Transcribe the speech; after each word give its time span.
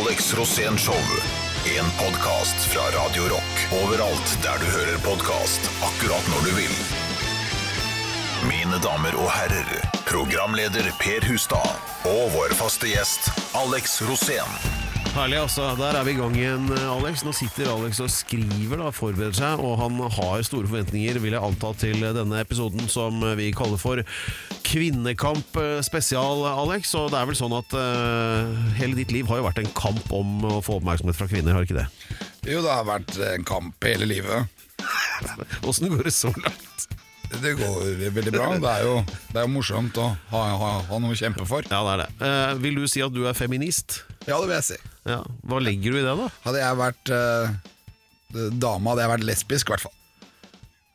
Alex 0.00 0.34
Rosén 0.34 0.78
Show. 0.78 0.94
En 1.78 1.84
podkast 2.04 2.56
fra 2.56 2.82
Radio 3.04 3.22
Rock. 3.22 3.82
Overalt 3.84 4.38
der 4.42 4.58
du 4.58 4.64
hører 4.64 4.98
podkast, 4.98 5.60
akkurat 5.82 6.28
når 6.28 6.48
du 6.48 6.54
vil. 6.56 6.76
Mine 8.48 8.78
damer 8.84 9.18
og 9.20 9.28
herrer, 9.30 9.72
programleder 10.08 10.88
Per 11.02 11.28
Hustad 11.28 11.76
og 12.08 12.32
vår 12.32 12.56
faste 12.56 12.88
gjest 12.88 13.28
Alex 13.58 14.00
Rosén. 14.08 14.91
Herlig, 15.12 15.36
altså. 15.42 15.66
Der 15.76 15.92
er 15.92 16.06
vi 16.08 16.14
i 16.14 16.16
gang 16.16 16.36
igjen, 16.38 16.70
Alex. 16.88 17.20
Nå 17.26 17.34
sitter 17.36 17.68
Alex 17.68 17.98
og 18.00 18.08
skriver, 18.08 18.80
da, 18.80 18.86
forbereder 18.96 19.36
seg, 19.36 19.60
og 19.60 19.74
han 19.76 19.98
har 20.14 20.44
store 20.48 20.70
forventninger, 20.70 21.18
vil 21.20 21.36
jeg 21.36 21.44
anta, 21.44 21.72
til 21.76 22.00
denne 22.16 22.40
episoden 22.40 22.88
som 22.88 23.20
vi 23.36 23.50
kaller 23.52 23.76
for 23.76 24.00
Kvinnekamp 24.64 25.58
eh, 25.60 25.82
spesial, 25.84 26.46
Alex. 26.48 26.94
Og 26.96 27.10
det 27.12 27.20
er 27.20 27.28
vel 27.28 27.36
sånn 27.36 27.52
at 27.58 27.76
uh, 27.76 28.56
hele 28.78 28.96
ditt 28.96 29.12
liv 29.12 29.28
har 29.28 29.42
jo 29.42 29.46
vært 29.50 29.60
en 29.60 29.72
kamp 29.76 30.16
om 30.16 30.48
å 30.48 30.62
få 30.64 30.80
oppmerksomhet 30.80 31.20
fra 31.20 31.28
kvinner, 31.28 31.58
har 31.58 31.68
ikke 31.68 31.82
det? 31.82 31.88
Jo, 32.48 32.64
det 32.64 32.72
har 32.72 32.88
vært 32.88 33.20
en 33.34 33.44
kamp 33.52 33.84
hele 33.84 34.08
livet. 34.08 34.64
Åssen 35.68 35.92
går 35.92 36.08
det 36.08 36.16
så 36.16 36.32
langt? 36.40 36.88
Det 37.40 37.54
går 37.56 38.10
veldig 38.12 38.32
bra. 38.34 38.48
Det 38.60 38.70
er 38.72 38.84
jo, 38.84 38.94
det 39.32 39.40
er 39.40 39.46
jo 39.46 39.50
morsomt 39.54 39.96
å 40.02 40.08
ha, 40.32 40.42
ha, 40.60 40.70
ha 40.90 40.98
noe 41.00 41.14
å 41.14 41.18
kjempe 41.18 41.46
for. 41.48 41.64
Ja, 41.70 41.80
det 41.86 41.92
er 41.94 42.02
det. 42.02 42.08
Eh, 42.28 42.52
vil 42.66 42.76
du 42.82 42.86
si 42.90 43.02
at 43.04 43.14
du 43.14 43.22
er 43.28 43.36
feminist? 43.38 44.02
Ja, 44.26 44.36
det 44.36 44.46
vil 44.50 44.56
jeg 44.58 44.66
si. 44.68 44.78
Ja. 45.08 45.22
Hva 45.48 45.62
legger 45.64 45.94
du 45.96 46.00
i 46.02 46.04
det, 46.04 46.12
da? 46.20 46.28
Hadde 46.44 46.60
jeg 46.62 46.78
vært 46.82 47.12
eh, 47.16 47.56
dame, 48.62 48.92
hadde 48.92 49.06
jeg 49.06 49.12
vært 49.16 49.28
lesbisk, 49.30 49.70
i 49.70 49.74
hvert 49.76 49.86
fall. 49.88 49.96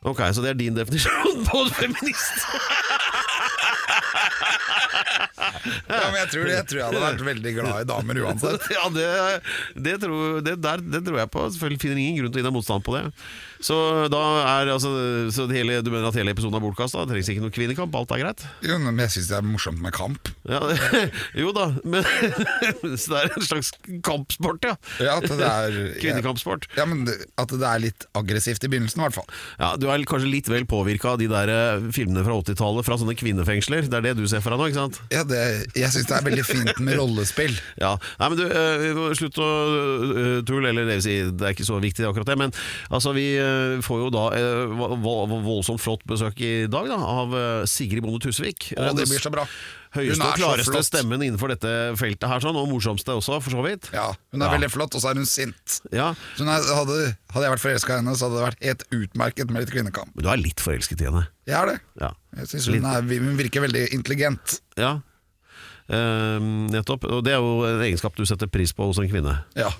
Ok, 0.06 0.22
Så 0.32 0.44
det 0.44 0.52
er 0.54 0.60
din 0.60 0.76
definisjon 0.78 1.42
på 1.48 1.64
feminist? 1.74 2.46
Ja, 5.88 6.06
men 6.12 6.18
jeg 6.20 6.28
tror, 6.32 6.48
jeg 6.52 6.64
tror 6.68 6.78
jeg 6.80 6.86
hadde 6.86 7.02
vært 7.02 7.22
veldig 7.26 7.52
glad 7.56 7.82
i 7.82 7.86
damer 7.88 8.20
uansett. 8.24 8.64
Ja, 8.72 8.86
det, 8.92 9.06
det, 9.74 9.94
tror, 10.02 10.40
det, 10.44 10.54
der, 10.62 10.82
det 10.84 11.02
tror 11.06 11.18
jeg 11.22 11.30
på. 11.34 11.44
Selvfølgelig 11.54 11.82
finner 11.82 12.00
ingen 12.02 12.18
grunn 12.20 12.32
til 12.32 12.40
å 12.40 12.42
gi 12.42 12.48
deg 12.48 12.56
motstand 12.56 12.84
på 12.86 12.94
det. 12.96 13.04
Så 13.64 13.74
da 14.12 14.20
er 14.60 14.70
altså 14.70 14.90
så 15.34 15.46
det 15.50 15.58
hele, 15.58 15.80
Du 15.82 15.90
mener 15.90 16.08
at 16.10 16.16
hele 16.18 16.30
episoden 16.34 16.58
er 16.58 16.62
bortkasta? 16.62 17.02
Det 17.06 17.16
trengs 17.16 17.30
ikke 17.32 17.42
noe 17.42 17.54
kvinnekamp? 17.54 17.94
Alt 17.98 18.12
er 18.14 18.22
greit? 18.22 18.44
Jo, 18.66 18.76
men 18.82 18.98
jeg 19.02 19.14
syns 19.16 19.30
det 19.32 19.38
er 19.40 19.46
morsomt 19.46 19.80
med 19.82 19.94
kamp. 19.96 20.30
Ja, 20.48 20.60
jo 21.42 21.50
da, 21.56 21.68
men 21.84 22.06
Så 23.00 23.12
det 23.12 23.18
er 23.22 23.32
en 23.34 23.46
slags 23.48 23.72
kampsport, 24.06 24.62
ja? 24.66 24.76
Ja, 25.02 25.16
at 25.18 25.26
det 25.28 25.48
er 25.48 25.78
Kvinnekampsport. 26.02 26.68
Ja, 26.78 26.86
men 26.88 27.04
At 27.38 27.50
det 27.52 27.66
er 27.66 27.82
litt 27.82 28.06
aggressivt 28.18 28.64
i 28.66 28.70
begynnelsen, 28.70 29.02
i 29.02 29.06
hvert 29.08 29.18
fall. 29.18 29.28
Ja, 29.58 29.72
Du 29.80 29.88
er 29.90 30.04
kanskje 30.08 30.30
litt 30.30 30.50
vel 30.50 30.66
påvirka 30.68 31.14
av 31.16 31.20
de 31.22 31.28
der 31.30 31.50
eh, 31.52 31.88
filmene 31.94 32.22
fra 32.26 32.38
80-tallet 32.40 32.86
fra 32.86 32.98
sånne 33.00 33.16
kvinnefengsler? 33.18 33.88
Det 33.90 33.98
er 34.00 34.06
det 34.10 34.14
du 34.20 34.24
ser 34.30 34.42
for 34.44 34.54
deg 34.54 34.62
nå, 34.62 34.70
ikke 34.70 34.80
sant? 34.84 35.00
Ja, 35.14 35.24
det, 35.28 35.42
Jeg 35.78 35.90
syns 35.94 36.08
det 36.10 36.16
er 36.18 36.26
veldig 36.30 36.46
fint 36.46 36.82
med 36.84 36.98
rollespill. 37.00 37.56
Ja, 37.82 37.96
Nei, 38.20 38.30
men 38.30 38.38
du, 38.38 38.44
eh, 38.46 39.16
Slutt 39.18 39.38
å 39.42 39.48
eh, 39.48 40.38
tulle, 40.46 40.70
eller 40.70 40.86
det 40.88 40.98
vil 41.00 41.04
si, 41.08 41.16
det 41.34 41.46
er 41.50 41.56
ikke 41.56 41.66
så 41.66 41.78
viktig 41.82 42.06
akkurat 42.08 42.28
det. 42.30 42.38
Men 42.38 42.54
altså, 42.94 43.12
vi 43.16 43.26
får 43.84 44.00
jo 44.04 44.08
da 44.14 44.22
eh, 44.36 44.62
vo- 44.78 44.96
vo- 45.02 45.40
voldsomt 45.44 45.80
flott 45.82 46.04
besøk 46.08 46.40
i 46.44 46.52
dag 46.70 46.86
da, 46.90 46.96
av 46.98 47.34
eh, 47.36 47.64
Sigrid 47.70 48.02
Bonde 48.04 48.20
Tusvik. 48.24 48.72
Å, 48.76 48.92
det 48.96 49.06
blir 49.10 49.20
så 49.22 49.32
bra. 49.34 49.44
Høyeste 49.96 50.20
og 50.26 50.36
klareste 50.36 50.82
stemmen 50.84 51.22
innenfor 51.24 51.48
dette 51.48 51.70
feltet 51.96 52.28
her, 52.28 52.42
sånn, 52.44 52.56
og 52.60 52.66
morsomste 52.68 53.14
også, 53.16 53.38
for 53.40 53.54
så 53.56 53.62
vidt. 53.64 53.88
Ja, 53.96 54.10
Hun 54.34 54.42
er 54.44 54.50
Ja. 54.50 54.54
veldig 54.58 54.68
flott, 54.74 54.94
og 54.94 55.00
så 55.00 55.10
er 55.14 55.20
hun 55.22 55.24
sint. 55.28 55.78
Ja, 55.96 56.10
Så 56.36 56.44
hun 56.44 56.50
er, 56.52 56.60
hadde, 56.76 56.98
hadde 57.32 57.46
jeg 57.48 57.54
vært 57.56 57.64
forelska 57.64 57.94
i 57.96 58.00
henne, 58.02 58.14
så 58.20 58.28
hadde 58.28 58.36
det 58.36 58.46
vært 58.50 58.64
helt 58.68 58.84
utmerket 58.98 59.50
med 59.54 59.64
litt 59.64 59.72
kvinnekamp. 59.72 60.12
Men 60.14 60.26
du 60.26 60.30
er 60.34 60.42
litt 60.44 60.60
forelsket 60.60 61.00
i 61.00 61.08
henne. 61.08 61.24
Jeg 61.48 61.56
er 61.56 61.72
det. 61.72 61.78
Ja. 62.04 62.10
Jeg 62.36 62.50
synes 62.52 62.68
hun, 62.74 62.84
er, 62.84 63.00
hun 63.24 63.36
virker 63.40 63.64
veldig 63.64 63.86
intelligent. 63.96 64.58
ja. 64.76 64.98
Eh, 65.88 66.38
nettopp. 66.68 67.06
Og 67.08 67.22
det 67.24 67.32
er 67.32 67.40
jo 67.40 67.62
en 67.64 67.80
egenskap 67.80 68.12
du 68.18 68.26
setter 68.28 68.44
pris 68.52 68.74
på 68.76 68.84
hos 68.90 68.98
en 69.00 69.08
kvinne. 69.08 69.38
Ja. 69.56 69.70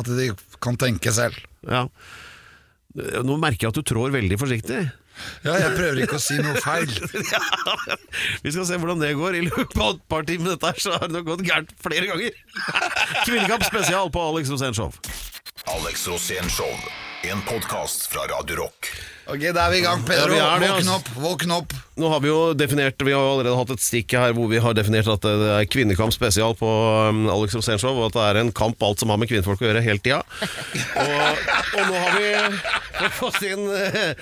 At 0.00 0.08
de 0.08 0.30
kan 0.64 0.78
tenke 0.80 1.12
selv. 1.12 1.36
Ja. 1.68 1.82
Eh, 2.96 3.20
Nå 3.26 3.36
merker 3.40 3.66
jeg 3.66 3.74
at 3.74 3.80
du 3.80 3.84
trår 3.86 4.14
veldig 4.14 4.38
forsiktig. 4.40 4.80
Ja, 5.46 5.54
jeg 5.56 5.72
prøver 5.78 6.02
ikke 6.04 6.18
å 6.18 6.22
si 6.22 6.36
noe 6.44 6.60
feil. 6.60 6.90
Vi 8.44 8.52
skal 8.52 8.66
se 8.68 8.76
hvordan 8.76 9.00
det 9.00 9.14
går. 9.16 9.38
I 9.38 9.46
løpet 9.48 9.78
av 9.80 9.94
et 9.94 10.04
par 10.12 10.26
timer 10.28 10.52
dette 10.54 10.72
her, 10.72 10.82
så 10.82 10.96
har 10.98 11.08
det 11.08 11.16
nok 11.16 11.30
gått 11.30 11.46
gærent 11.48 11.72
flere 11.80 12.10
ganger. 12.10 12.36
Kvinnekamp 13.26 13.64
spesial 13.64 14.12
på 14.12 14.26
Alex 14.32 14.52
Rosén 14.52 14.76
Show. 14.76 14.92
Alex 15.72 16.04
Rosén 16.10 16.52
Show. 16.52 16.72
En 17.26 17.40
podkast 17.48 18.10
fra 18.12 18.28
Radio 18.30 18.60
Rock. 18.66 18.92
Ok, 19.26 19.42
da 19.50 19.66
er 19.66 19.72
vi 19.74 19.80
i 19.80 19.82
gang, 19.82 20.04
Pedro. 20.06 20.36
Ja, 20.38 20.52
det, 20.60 20.68
Våkn 20.70 20.86
altså. 20.86 21.00
opp, 21.00 21.08
våkn 21.18 21.54
opp. 21.56 21.74
Nå 21.96 22.10
har 22.12 22.20
Vi 22.20 22.28
jo 22.28 22.40
definert 22.52 23.00
Vi 23.00 23.12
har 23.14 23.22
jo 23.24 23.32
allerede 23.32 23.56
hatt 23.56 23.70
et 23.72 23.82
stikk 23.82 24.12
her 24.18 24.34
hvor 24.36 24.50
vi 24.50 24.60
har 24.60 24.74
definert 24.76 25.08
at 25.08 25.24
det 25.24 25.50
er 25.54 25.68
kvinnekamp 25.72 26.12
spesial 26.14 26.52
på 26.58 26.68
um, 26.68 27.24
Alex 27.32 27.56
Rosenshov 27.56 27.96
og 27.96 28.10
at 28.10 28.18
det 28.18 28.26
er 28.26 28.40
en 28.42 28.52
kamp 28.54 28.82
alt 28.84 29.00
som 29.00 29.10
har 29.12 29.20
med 29.20 29.30
kvinnfolk 29.30 29.62
å 29.64 29.70
gjøre, 29.70 29.82
hele 29.84 30.02
tida. 30.04 30.20
Og, 31.00 31.46
og 31.72 31.88
nå 31.88 32.02
har 32.02 32.18
vi 32.20 32.28
fått 33.20 33.42
inn 33.44 33.64
eh, 33.72 34.12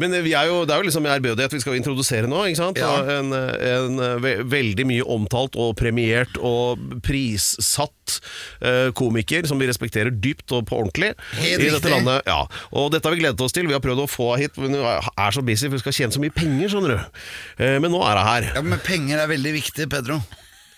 Men 0.00 0.14
vi 0.24 0.34
er 0.36 0.48
jo, 0.50 0.62
det 0.68 0.74
er 0.74 0.82
jo 0.82 0.88
liksom 0.88 1.08
ærbødighet 1.08 1.56
vi 1.56 1.62
skal 1.64 1.78
introdusere 1.78 2.28
nå. 2.30 2.44
ikke 2.50 2.60
sant? 2.60 2.80
Ja. 2.80 2.92
En, 3.18 3.32
en 3.32 4.46
veldig 4.52 4.86
mye 4.88 5.08
omtalt 5.16 5.56
og 5.60 5.74
premiert 5.80 6.36
og 6.38 6.80
prissatt 7.04 8.18
eh, 8.60 8.92
komiker 8.96 9.48
som 9.48 9.60
vi 9.60 9.68
respekterer 9.70 10.12
dypt 10.12 10.52
og 10.52 10.66
på 10.68 10.78
ordentlig 10.82 11.12
Helt 11.40 11.64
i 11.64 11.72
dette 11.72 11.92
landet. 11.92 12.28
Ja, 12.28 12.44
og 12.76 12.92
dette 12.92 13.08
har 13.08 13.16
vi 13.16 13.24
gledet 13.24 13.40
oss 13.44 13.56
til. 13.56 13.68
Vi 13.68 13.76
har 13.76 13.84
prøvd 13.84 14.04
å 14.04 14.08
få 14.10 14.32
hit, 14.40 14.51
men 14.56 14.74
hun 14.76 14.84
er 14.84 15.30
så 15.36 15.42
busy, 15.44 15.66
for 15.66 15.76
hun 15.78 15.82
skal 15.84 15.96
tjene 15.96 16.12
så 16.16 16.20
mye 16.22 16.34
penger, 16.34 16.68
skjønner 16.72 16.94
du. 16.96 17.20
Eh, 17.58 17.78
Men 17.80 17.90
nå 17.94 18.02
er 18.04 18.18
hun 18.20 18.28
her. 18.28 18.48
Ja, 18.56 18.62
Men 18.62 18.82
penger 18.84 19.22
er 19.22 19.30
veldig 19.30 19.52
viktig, 19.56 19.88
Pedro. 19.92 20.20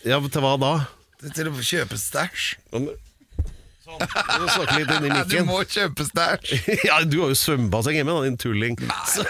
Ja, 0.05 0.21
til 0.21 0.45
hva 0.45 0.55
da? 0.61 0.73
Til 1.35 1.49
å 1.49 1.55
kjøpe 1.65 1.97
stæsj. 1.99 2.55
Sånn. 3.94 4.43
Du 4.43 4.47
snakke 4.55 4.77
litt 4.81 4.91
inn 4.97 5.05
i 5.05 5.09
du 5.09 5.15
mikken. 5.21 5.47
må 5.49 5.60
kjøpe 5.65 6.06
stæsj. 6.09 6.55
Ja, 6.88 7.00
du 7.05 7.16
har 7.22 7.32
jo 7.32 7.38
svømmebasseng 7.38 7.97
hjemme, 8.00 8.15
da, 8.19 8.22
din 8.28 8.37
tulling. 8.41 8.77
Så, 9.10 9.25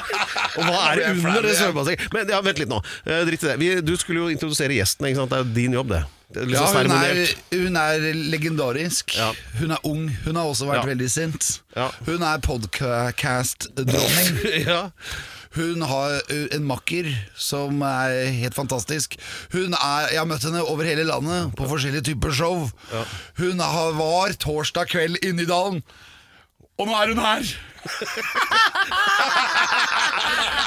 og 0.58 0.62
hva 0.66 0.78
er 0.92 1.00
det 1.00 1.08
Nå 1.08 1.14
blir 1.14 1.20
jeg 1.20 1.26
under 1.26 1.42
det 1.42 1.50
igjen. 1.50 1.60
svømmebassenget? 1.64 2.08
Men 2.14 2.32
ja, 2.34 2.40
vent 2.46 2.58
litt 2.62 2.70
nå. 2.72 2.80
Eh, 3.06 3.22
Dritt 3.28 3.44
i 3.44 3.50
det. 3.52 3.58
Vi, 3.62 3.68
du 3.90 3.94
skulle 4.00 4.24
jo 4.24 4.32
introdusere 4.34 4.76
gjesten, 4.78 5.06
ikke 5.10 5.22
sant? 5.22 5.30
Det 5.32 5.38
er 5.40 5.44
jo 5.46 5.54
din 5.56 5.76
jobb, 5.80 5.92
det. 5.96 6.02
det 6.34 6.42
er 6.44 6.50
litt 6.52 6.58
Ja, 6.60 6.66
så 6.66 6.70
hun 6.70 6.76
er, 6.76 6.90
seremonielt. 6.90 7.42
hun 7.56 7.80
er 7.80 8.06
legendarisk. 8.36 9.16
Ja. 9.18 9.30
Hun 9.60 9.74
er 9.76 9.84
ung. 9.90 10.06
Hun 10.26 10.36
har 10.40 10.50
også 10.52 10.68
vært 10.70 10.82
Ja. 10.84 10.88
veldig 10.92 11.10
sint. 11.10 11.50
Ja. 11.76 11.88
Hun 12.08 12.22
er 12.22 12.38
podcast-dronning. 12.46 14.40
Ja. 14.70 14.82
Hun 15.56 15.82
har 15.82 16.20
en 16.54 16.62
makker 16.68 17.08
som 17.34 17.80
er 17.82 18.28
helt 18.36 18.54
fantastisk. 18.54 19.16
Hun 19.52 19.74
er, 19.74 20.06
Jeg 20.12 20.20
har 20.20 20.28
møtt 20.30 20.44
henne 20.46 20.62
over 20.62 20.84
hele 20.86 21.02
landet 21.08 21.50
på 21.58 21.66
forskjellige 21.70 22.06
typer 22.12 22.30
show. 22.32 22.68
Hun 23.40 23.58
har, 23.60 23.90
var 23.98 24.30
torsdag 24.38 24.86
kveld 24.92 25.18
inne 25.26 25.42
i 25.42 25.48
dalen, 25.50 25.82
og 26.78 26.86
nå 26.86 26.94
er 27.02 27.14
hun 27.14 27.18
her! 27.24 27.42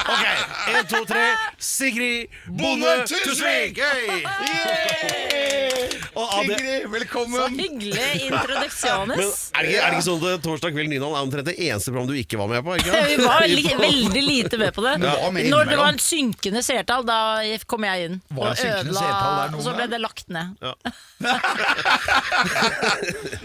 Ok, 0.03 0.23
én, 0.67 0.83
to, 0.91 0.99
tre. 1.07 1.21
Sigrid 1.63 2.27
Bonde 2.59 3.05
Tusvik! 3.07 3.79
Hey! 3.79 4.25
Det- 4.27 6.02
Ingrid, 6.13 6.85
velkommen! 6.91 7.55
Hyggelig 7.57 7.95
Men 7.97 8.19
introduksjones. 8.27 9.51
er 9.53 9.65
det, 9.65 9.69
ikke, 9.71 9.81
er 9.81 9.89
det 9.89 9.97
ikke 9.97 10.05
sånn 10.05 10.25
at 10.29 10.43
Torsdag 10.45 10.75
kveld 10.75 10.91
Nydal 10.91 11.15
er 11.15 11.25
omtrent 11.25 11.47
det 11.49 11.55
eneste 11.57 11.93
program 11.93 12.09
du 12.11 12.15
ikke 12.19 12.37
var 12.37 12.51
med 12.51 12.61
på? 12.65 12.75
Ikke? 12.77 12.91
Vi 13.11 13.17
var 13.23 13.41
veldig, 13.43 13.75
veldig 13.81 14.23
lite 14.27 14.59
med 14.61 14.71
på 14.75 14.85
det. 14.85 14.93
Når 15.01 15.71
det 15.71 15.77
var 15.79 15.89
en 15.93 16.01
synkende 16.03 16.61
seertall, 16.65 17.03
da 17.07 17.19
kom 17.69 17.87
jeg 17.87 18.09
inn. 18.09 18.19
Var 18.29 18.53
Og 18.53 18.55
noen 18.93 19.57
og 19.57 19.61
så 19.65 19.71
ble 19.77 19.85
det 19.89 19.99
lagt 20.03 20.27
ned. 20.33 20.47
Ja, 20.63 20.73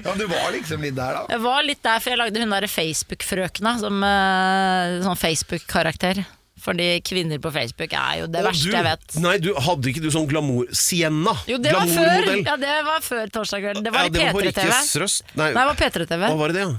du 0.19 0.25
var 0.29 0.51
liksom 0.55 0.83
litt 0.85 0.97
der, 0.99 1.21
da. 1.21 1.27
Jeg 1.31 1.41
var 1.45 1.61
litt 1.67 1.83
der, 1.85 2.01
for 2.03 2.13
jeg 2.13 2.21
lagde 2.21 2.43
hun 2.43 2.53
derre 2.53 2.71
Facebook-frøkna 2.71 3.77
som 3.81 4.03
eh, 4.05 4.99
sånn 5.07 5.21
Facebook-karakter. 5.21 6.25
Fordi 6.61 6.89
kvinner 7.07 7.39
på 7.39 7.53
Facebook 7.55 7.93
er 7.93 8.19
jo 8.23 8.27
det 8.27 8.41
Og 8.45 8.51
verste 8.51 8.65
du- 8.71 8.77
jeg 8.77 8.85
vet. 8.85 9.17
Nei, 9.23 9.37
du 9.39 9.55
hadde 9.55 9.87
ikke 9.93 10.03
du 10.03 10.11
sånn 10.11 10.27
glamour 10.29 10.67
Sienna? 10.73 11.35
Jo, 11.47 11.59
det 11.59 11.73
var 11.73 11.87
før, 11.87 12.45
ja, 12.45 12.57
det 12.57 12.85
var 12.85 13.01
før 13.01 13.31
torsdag 13.31 13.61
kveld. 13.63 13.85
Det 13.85 13.93
var 13.93 14.05
Ja, 14.05 14.09
det 14.09 14.21
i 14.21 14.51
P3-TV. 14.53 15.09
Nei, 15.37 15.53
Nei, 15.53 15.53
det 15.55 15.67
var 15.71 15.75
P3-TV. 15.77 16.29
hva 16.29 16.37
var 16.39 16.49
det 16.49 16.55
det? 16.55 16.67
ja? 16.69 16.79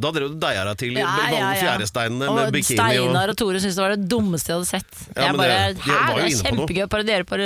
Da 0.00 0.10
drev 0.12 0.30
du 0.32 0.36
deia 0.40 0.62
deg 0.64 0.76
til 0.78 0.96
i 0.96 1.00
ja, 1.00 1.08
fjæresteinene 1.60 2.28
med 2.32 2.46
Og 2.46 2.52
bikini 2.54 2.78
og 2.78 3.10
Steinar 3.10 3.28
og 3.28 3.36
Tore 3.36 3.58
syntes 3.60 3.74
det 3.76 3.82
var 3.84 3.90
det 3.96 4.08
dummeste 4.08 4.46
de 4.46 4.52
hadde 4.54 4.68
sett. 4.70 4.92
Ja, 5.16 5.26
jeg 5.26 5.36
bare, 5.36 5.56
det- 5.74 5.76
de 5.76 5.90
var 5.90 5.98
Hæ, 6.00 6.14
det 6.14 6.22
er 6.22 6.30
inne 6.30 6.40
på 6.40 6.54
noe." 6.56 6.66
kjempegøy 6.66 6.84
å 6.86 6.88
parodiere 6.88 7.24
på 7.26 7.36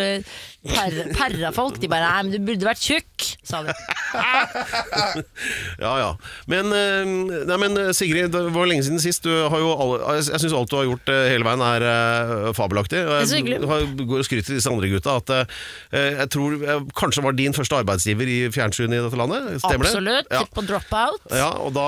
per- 0.64 1.12
perra-folk. 1.16 1.78
De 1.82 1.88
bare 1.92 2.08
Nei, 2.08 2.22
men 2.22 2.32
du 2.32 2.38
burde 2.52 2.66
vært 2.68 2.82
tjukk, 2.84 3.28
sa 3.44 3.62
de. 3.66 3.74
Ja 5.78 5.92
ja. 5.98 6.10
Men, 6.50 6.70
eh, 6.72 7.44
nei, 7.48 7.56
men 7.60 7.76
eh, 7.80 7.90
Sigrid, 7.96 8.30
det 8.34 8.42
var 8.54 8.68
lenge 8.70 8.84
siden 8.86 9.00
sist. 9.02 9.24
Du 9.26 9.32
har 9.50 9.58
jo 9.60 9.72
alle, 9.74 9.98
jeg 10.18 10.28
jeg 10.34 10.42
syns 10.44 10.54
alt 10.56 10.70
du 10.70 10.76
har 10.78 10.86
gjort 10.88 11.10
eh, 11.12 11.24
hele 11.32 11.46
veien 11.46 11.62
er 11.66 11.86
eh, 11.88 12.50
fabelaktig. 12.56 13.00
Og 13.04 13.14
er 13.18 13.26
så 13.28 13.38
Jeg 13.38 13.44
hyggelig. 13.44 13.60
du 13.64 13.68
har- 13.70 13.86
går 14.04 14.22
og 14.22 14.26
skryter 14.28 14.48
til 14.50 14.58
disse 14.60 14.70
andre 14.72 14.90
gutta 14.92 15.16
at 15.20 15.32
eh, 15.34 16.10
jeg 16.20 16.28
tror 16.34 16.56
jeg 16.62 16.86
kanskje 16.98 17.24
var 17.26 17.36
din 17.38 17.56
første 17.56 17.78
arbeidsgiver 17.82 18.30
i 18.30 18.38
fjernsynet 18.54 18.98
i 18.98 19.02
dette 19.04 19.18
landet. 19.20 19.50
Stemmer 19.64 19.88
Absolutt. 19.90 20.28
det? 20.30 20.38
Ja. 20.38 20.44
På 20.54 20.64
dropout. 20.66 21.20
Ja, 21.34 21.50
og 21.64 21.74
da 21.76 21.86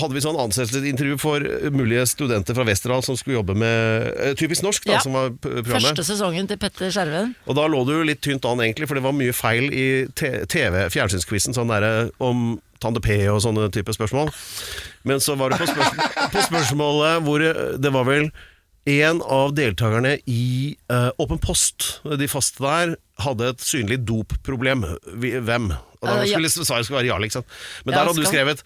hadde 0.00 0.12
vi 0.16 0.24
sånn 0.24 0.38
ansettelsesintervju 0.44 1.18
for 1.22 1.44
eh, 1.44 1.70
mulige 1.74 2.04
studenter 2.10 2.56
fra 2.56 2.66
Westerdal 2.68 3.04
som 3.06 3.16
skulle 3.20 3.38
jobbe 3.40 3.56
med 3.58 4.10
eh, 4.18 4.34
Typisk 4.38 4.64
norsk, 4.66 4.84
da, 4.88 4.98
Ja. 4.98 5.00
som 5.04 5.14
var 5.16 5.30
p- 5.32 5.48
programmet. 5.62 5.90
Første 5.94 6.04
sesongen 6.12 6.48
til 6.50 6.58
Petter 6.60 6.90
Skjerven. 6.94 7.34
Og 7.48 7.56
da 7.58 7.66
lå 7.70 7.84
det 7.88 7.96
jo 8.04 8.10
litt 8.12 8.22
tynt 8.24 8.46
an, 8.48 8.62
egentlig, 8.62 8.86
for 8.90 8.98
det 8.98 9.04
var 9.06 9.16
mye 9.16 9.34
feil 9.36 9.68
i 9.72 9.86
TV, 10.14 10.84
fjernsynsquizen, 10.92 11.56
sånn 11.56 11.72
derre 11.72 12.08
om 12.22 12.54
Tande 12.84 13.00
P 13.00 13.16
og 13.32 13.40
sånne 13.40 13.70
type 13.72 13.94
spørsmål. 13.96 14.30
Men 15.08 15.22
så 15.24 15.36
var 15.40 15.54
det 15.54 15.62
på, 15.62 15.68
spørsmål, 15.70 16.10
på 16.34 16.42
spørsmålet 16.50 17.24
hvor 17.24 17.44
eh, 17.44 17.62
det 17.80 17.92
var 17.94 18.08
vel 18.08 18.28
en 18.84 19.22
av 19.32 19.54
deltakerne 19.56 20.18
i 20.28 20.74
Åpen 21.16 21.38
uh, 21.38 21.40
post, 21.40 22.02
de 22.04 22.28
faste 22.28 22.60
der, 22.60 22.96
hadde 23.24 23.54
et 23.54 23.62
synlig 23.64 24.02
dopproblem. 24.04 24.84
Hvem? 25.16 25.70
Og 25.72 26.04
da 26.04 26.18
Eh, 26.20 26.26
ja. 26.28 26.36
skulle 26.36 26.50
sa 26.52 26.76
jeg 26.76 26.88
skulle 26.90 27.00
være 27.00 27.08
Jarl, 27.14 27.24
ikke 27.24 27.38
sant. 27.40 27.54
Men 27.86 27.94
Ja, 27.94 28.02
der 28.02 28.10
hadde 28.10 28.20
du 28.20 28.28
skrevet 28.28 28.60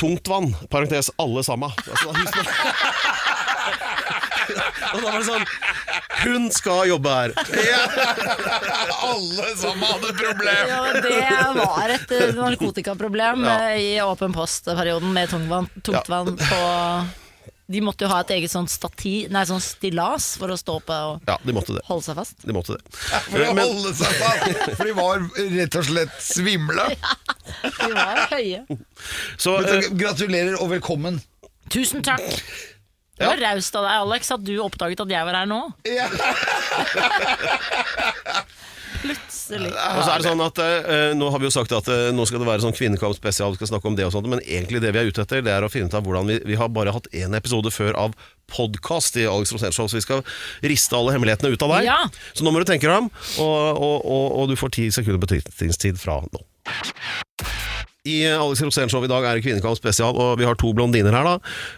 tungt 0.00 0.28
vann, 0.32 0.54
parentes 0.72 1.10
alle 1.20 1.44
sammen. 1.44 1.68
Altså, 1.76 2.08
Og 4.56 4.98
da 5.00 5.04
var 5.06 5.18
det 5.18 5.26
sånn 5.28 5.46
Hun 6.20 6.48
skal 6.52 6.88
jobbe 6.90 7.12
her. 7.14 7.32
Alle 9.10 9.48
sammen 9.56 9.86
hadde 9.88 10.12
problem! 10.18 10.68
Ja, 10.68 10.82
det 11.00 11.62
var 11.62 11.94
et 11.94 12.12
eh, 12.16 12.34
narkotikaproblem 12.36 13.46
eh, 13.48 13.78
i 13.80 13.88
Åpen 14.04 14.34
post-perioden 14.36 15.12
med 15.16 15.30
tungvann, 15.32 15.68
tungtvann 15.86 16.34
på 16.40 16.60
De 17.70 17.80
måtte 17.86 18.02
jo 18.04 18.10
ha 18.10 18.18
et 18.24 18.32
eget 18.34 18.50
sånn 18.50 18.66
stati, 18.70 19.28
nei, 19.30 19.44
sånn 19.46 19.62
stillas 19.62 20.32
for 20.40 20.50
å 20.50 20.56
stå 20.58 20.80
på 20.82 20.96
og 21.12 21.28
Ja, 21.30 21.36
de 21.46 21.54
måtte 21.54 21.76
det. 21.76 21.84
holde 21.86 22.02
seg 22.08 22.18
fast. 22.18 22.40
De 22.42 22.54
måtte 22.56 22.74
det. 22.76 22.82
For 23.30 23.44
å 23.46 23.52
Men- 23.54 23.62
holde 23.70 23.92
seg 23.94 24.16
fast. 24.18 24.72
For 24.74 24.90
de 24.90 24.94
var 24.98 25.22
rett 25.54 25.78
og 25.78 25.86
slett 25.92 26.16
svimle. 26.24 26.88
De 27.80 27.88
var 27.94 28.18
høye. 28.30 28.60
Så 29.40 29.56
Men 29.60 29.70
eh, 29.70 29.86
så 29.86 29.94
Gratulerer 30.02 30.58
og 30.62 30.70
velkommen. 30.74 31.20
Tusen 31.70 32.02
takk. 32.02 32.22
Det 33.20 33.28
var 33.28 33.42
raust 33.44 33.74
av 33.76 33.84
deg, 33.84 33.94
Alex, 34.06 34.30
at 34.32 34.44
du 34.46 34.54
oppdaget 34.64 35.02
at 35.04 35.10
jeg 35.12 35.26
var 35.28 35.36
her 35.42 35.48
nå. 35.50 35.60
Plutselig. 39.00 39.70
Og 39.72 40.00
så 40.04 40.10
er 40.12 40.20
det 40.20 40.28
sånn 40.28 40.42
at 40.44 40.58
eh, 40.60 41.12
Nå 41.16 41.30
har 41.32 41.40
vi 41.40 41.48
jo 41.48 41.52
sagt 41.54 41.72
at 41.72 41.86
eh, 41.88 42.10
nå 42.12 42.26
skal 42.28 42.42
det 42.42 42.48
være 42.48 42.64
sånn 42.64 42.74
kvinnekamp 42.76 43.16
spesial, 43.16 43.54
vi 43.54 43.60
skal 43.60 43.70
snakke 43.72 43.88
om 43.88 43.96
det 43.96 44.04
og 44.06 44.12
sånt, 44.14 44.28
men 44.30 44.42
egentlig 44.44 44.82
det 44.84 44.92
vi 44.92 45.00
er 45.02 45.08
ute 45.08 45.24
etter, 45.24 45.44
det 45.46 45.54
er 45.54 45.64
å 45.64 45.70
finne 45.72 45.88
ut 45.88 45.96
av 45.96 46.04
hvordan 46.04 46.28
vi 46.28 46.36
Vi 46.50 46.58
har 46.60 46.68
bare 46.74 46.92
hatt 46.94 47.08
én 47.16 47.36
episode 47.36 47.72
før 47.72 47.96
av 48.00 48.16
podkast 48.50 49.16
i 49.20 49.24
Alex 49.30 49.54
Rosén 49.54 49.74
Show, 49.74 49.88
så 49.88 50.00
vi 50.00 50.04
skal 50.04 50.24
riste 50.66 50.98
alle 50.98 51.14
hemmelighetene 51.14 51.54
ut 51.54 51.64
av 51.64 51.74
deg. 51.76 51.88
Ja. 51.88 51.98
Så 52.34 52.44
nå 52.44 52.52
må 52.52 52.60
du 52.60 52.68
tenke 52.68 52.90
deg 52.90 53.06
om, 53.06 53.10
og, 53.40 53.58
og, 53.78 53.96
og, 54.04 54.26
og 54.42 54.52
du 54.52 54.58
får 54.60 54.74
ti 54.76 54.90
sekunder 54.94 55.22
betenkningstid 55.22 56.00
fra 56.02 56.20
nå. 56.26 56.44
I 58.08 58.24
Alex 58.32 58.62
Rosén 58.64 58.88
Show 58.88 59.04
i 59.04 59.08
dag 59.10 59.26
er 59.28 59.36
det 59.36 59.42
Kvinnekamp 59.44 59.76
spesial, 59.76 60.16
og 60.16 60.38
vi 60.40 60.46
har 60.48 60.56
to 60.56 60.70
blondiner 60.72 61.12
her. 61.12 61.26
da 61.26 61.34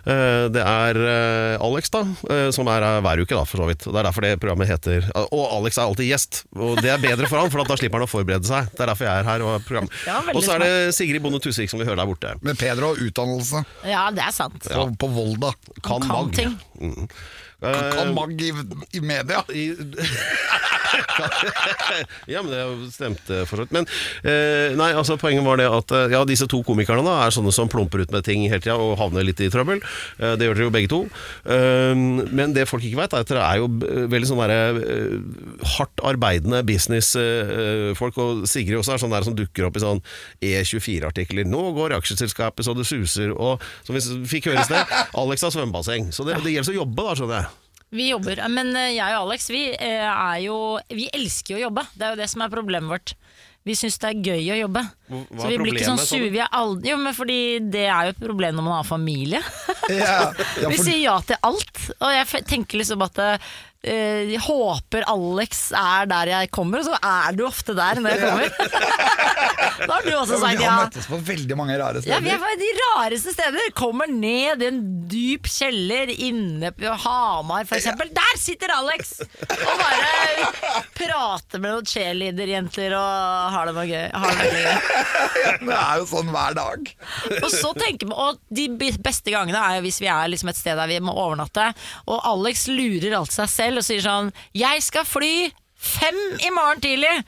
Eh, 0.07 0.49
Det 0.55 0.63
er 0.63 0.95
eh, 1.03 1.57
Alex, 1.59 1.91
da 1.91 2.05
eh, 2.31 2.51
som 2.55 2.69
er 2.71 2.85
her 2.87 3.01
hver 3.03 3.23
uke, 3.25 3.35
da 3.35 3.43
for 3.43 3.59
så 3.59 3.67
vidt. 3.67 3.83
Det 3.89 3.99
er 3.99 4.07
derfor 4.07 4.23
det 4.23 4.39
programmet 4.39 4.71
heter 4.71 5.09
Og 5.19 5.43
Alex 5.59 5.79
er 5.79 5.83
alltid 5.89 6.07
gjest, 6.07 6.45
og 6.55 6.79
det 6.79 6.93
er 6.95 7.03
bedre 7.03 7.27
for 7.27 7.43
han, 7.43 7.51
for 7.51 7.65
da 7.67 7.75
slipper 7.77 7.99
han 7.99 8.07
å 8.07 8.11
forberede 8.13 8.47
seg. 8.47 8.71
Det 8.71 8.85
er 8.87 8.93
derfor 8.93 9.09
jeg 9.09 9.19
er 9.19 9.31
her. 9.33 9.43
Og, 9.43 9.51
har 9.57 9.67
program. 9.67 9.89
Ja, 10.07 10.21
og 10.33 10.43
så 10.47 10.55
er 10.55 10.63
det 10.63 10.95
Sigrid 10.95 11.23
Bonde 11.27 11.43
Tusvik 11.43 11.71
som 11.71 11.83
vi 11.83 11.87
hører 11.91 11.99
der 12.05 12.07
borte. 12.07 12.37
Med 12.47 12.59
Pedro 12.59 12.93
og 12.95 13.03
utdannelse 13.03 13.65
Ja, 13.91 14.07
det 14.15 14.23
er 14.23 14.31
sant. 14.31 14.63
på, 14.71 14.89
på 15.03 15.11
Volda. 15.19 15.51
Kan, 15.83 16.07
kan 16.07 16.07
mag. 16.07 16.33
ting. 16.39 16.55
Mm. 16.79 17.09
Kan 17.63 18.15
man 18.17 18.37
gi 18.39 18.51
i, 18.51 18.67
i 18.99 19.05
media. 19.05 19.45
i, 19.63 19.71
ja, 22.33 22.43
men 22.43 22.53
det 22.53 22.93
stemte 22.95 23.43
for 23.49 23.59
så 23.59 23.65
vidt. 23.65 23.75
Men 23.75 23.89
eh, 24.29 24.75
nei, 24.79 24.91
altså 24.97 25.17
poenget 25.21 25.45
var 25.47 25.61
det 25.61 25.69
at 25.71 25.95
eh, 25.97 26.13
ja, 26.15 26.23
disse 26.29 26.49
to 26.51 26.63
komikerne 26.67 27.05
da 27.07 27.19
er 27.25 27.35
sånne 27.35 27.53
som 27.55 27.71
plumper 27.73 28.05
ut 28.05 28.13
med 28.15 28.27
ting 28.27 28.45
hele 28.47 28.63
tida 28.63 28.77
og 28.81 28.97
havner 29.01 29.27
litt 29.27 29.41
i 29.43 29.51
trøbbel. 29.53 29.83
Eh, 30.19 30.35
det 30.39 30.49
gjør 30.49 30.59
dere 30.59 30.69
jo 30.69 30.75
begge 30.75 30.93
to. 30.93 31.01
Eh, 31.45 31.95
men 32.33 32.57
det 32.57 32.69
folk 32.71 32.85
ikke 32.87 33.01
vet, 33.03 33.17
er 33.17 33.27
at 33.27 33.33
dere 33.33 33.47
er 33.47 33.63
jo 33.63 33.71
veldig 34.13 34.31
sånn 34.31 34.43
derre 34.43 34.61
eh, 34.83 35.17
hardt 35.77 36.05
arbeidende 36.13 36.63
businessfolk. 36.69 38.21
og 38.23 38.45
Sigrid 38.51 38.81
også 38.81 38.97
er 38.97 39.05
sånn 39.05 39.15
der 39.15 39.27
som 39.27 39.37
dukker 39.39 39.69
opp 39.69 39.79
i 39.79 39.85
sånn 39.85 40.03
E24-artikler. 40.43 41.49
'Nå 41.49 41.65
går 41.77 41.97
aksjeselskapet 41.99 42.67
så 42.67 42.77
det 42.77 42.89
suser', 42.89 43.33
og 43.33 43.63
som 43.87 43.97
vi 43.97 44.03
fikk 44.29 44.51
høre 44.51 44.63
i 44.63 44.69
sted, 44.69 44.97
Alex 45.19 45.45
har 45.47 45.55
svømmebasseng. 45.55 46.13
Så 46.15 46.27
det, 46.29 46.39
det 46.45 46.57
gjelder 46.57 46.77
å 46.77 46.81
jobbe, 46.83 47.09
da, 47.09 47.19
skjønner 47.19 47.43
jeg. 47.43 47.52
Vi 47.93 48.09
jobber, 48.11 48.41
men 48.49 48.71
eh, 48.77 48.95
jeg 48.97 49.17
og 49.19 49.27
Alex 49.29 49.49
vi 49.53 49.67
eh, 49.75 50.05
er 50.09 50.39
jo 50.47 50.57
Vi 50.89 51.11
elsker 51.13 51.55
jo 51.57 51.61
å 51.61 51.65
jobbe. 51.69 51.85
Det 51.95 52.07
er 52.07 52.15
jo 52.15 52.21
det 52.23 52.29
som 52.33 52.45
er 52.47 52.53
problemet 52.53 52.89
vårt. 52.93 53.15
Vi 53.63 53.77
syns 53.79 53.95
det 54.03 54.09
er 54.09 54.23
gøy 54.27 54.49
å 54.51 54.57
jobbe. 54.59 54.81
Hva- 55.07 55.19
er 55.23 55.43
Så 55.45 55.49
vi 55.53 55.59
blir 55.61 55.77
ikke 55.77 55.87
sånn 55.87 56.01
sure. 56.03 56.31
Vi 56.35 56.41
er 56.43 56.49
aldri, 56.59 56.89
jo, 56.91 56.97
men 56.99 57.15
fordi 57.15 57.37
det 57.71 57.85
er 57.87 58.09
jo 58.09 58.15
et 58.17 58.23
problem 58.25 58.57
når 58.59 58.65
man 58.67 58.79
har 58.81 58.89
familie. 58.89 59.43
Ja, 59.93 60.17
ja, 60.59 60.69
Vi 60.73 60.81
sier 60.81 60.99
ja 61.05 61.19
til 61.29 61.39
alt. 61.47 61.79
Og 62.01 62.11
jeg 62.17 62.43
tenker 62.51 62.81
liksom 62.83 63.05
at 63.07 63.21
eh, 63.23 63.53
jeg 63.83 64.39
håper 64.45 65.03
Alex 65.11 65.65
er 65.75 66.07
der 66.11 66.31
jeg 66.31 66.51
kommer, 66.55 66.83
og 66.83 66.87
så 66.87 66.99
er 67.03 67.35
du 67.35 67.43
ofte 67.49 67.75
der 67.75 67.99
når 67.99 68.15
jeg 68.15 68.21
kommer. 68.23 68.53
da 69.89 69.97
har 69.97 70.05
du 70.07 70.13
også 70.15 70.39
sagt 70.39 70.55
ja, 70.55 70.59
vi 70.61 70.69
har 70.69 70.85
møttes 70.85 71.09
på 71.11 71.19
veldig 71.27 71.57
mange 71.59 71.79
rare 71.81 72.03
steder. 72.03 72.13
Ja, 72.15 72.21
vi 72.23 72.31
er 72.31 72.39
på 72.43 72.53
de 72.61 72.71
rareste 72.79 73.35
steder. 73.35 73.73
Kommer 73.75 74.11
ned 74.11 74.63
i 74.63 74.69
en 74.71 74.81
dyp 75.11 75.49
kjeller 75.51 76.13
inne 76.15 76.71
på 76.77 76.95
Hamar, 77.05 77.67
for 77.67 77.81
eksempel. 77.81 78.13
Der 78.15 78.39
sitter 78.41 78.71
Alex! 78.77 79.17
Og 79.23 79.83
bare 79.83 80.83
prater 80.97 81.63
med 81.63 81.75
noen 81.75 81.89
cheerleader-jenter 81.89 82.95
og 82.99 83.57
har 83.57 83.69
det 83.69 83.75
noe 83.77 83.87
gøy. 83.89 84.07
Har 84.15 84.39
det 84.39 84.51
gøy. 84.53 84.71
Det 85.73 85.75
er 85.79 85.99
jo 86.01 86.07
sånn 86.09 86.31
hver 86.33 86.55
dag. 86.57 86.89
Og 87.41 87.49
så 87.53 87.73
tenker 87.79 88.09
man, 88.11 88.19
og 88.23 88.41
de 88.53 88.67
beste 89.03 89.33
gangene 89.33 89.59
er 89.59 89.79
jo 89.79 89.85
hvis 89.87 90.01
vi 90.03 90.09
er 90.11 90.31
liksom 90.31 90.51
et 90.53 90.59
sted 90.59 90.79
der 90.79 90.91
vi 90.91 90.99
må 91.03 91.15
overnatte, 91.15 91.69
og 92.07 92.23
Alex 92.29 92.67
lurer 92.71 93.17
alt 93.19 93.35
seg 93.35 93.51
selv 93.51 93.72
og 93.79 93.87
sier 93.87 94.03
sånn 94.05 94.33
'Jeg 94.55 94.83
skal 94.83 95.05
fly 95.05 95.53
fem 95.77 96.21
i 96.41 96.51
morgen 96.51 96.81
tidlig'. 96.81 97.25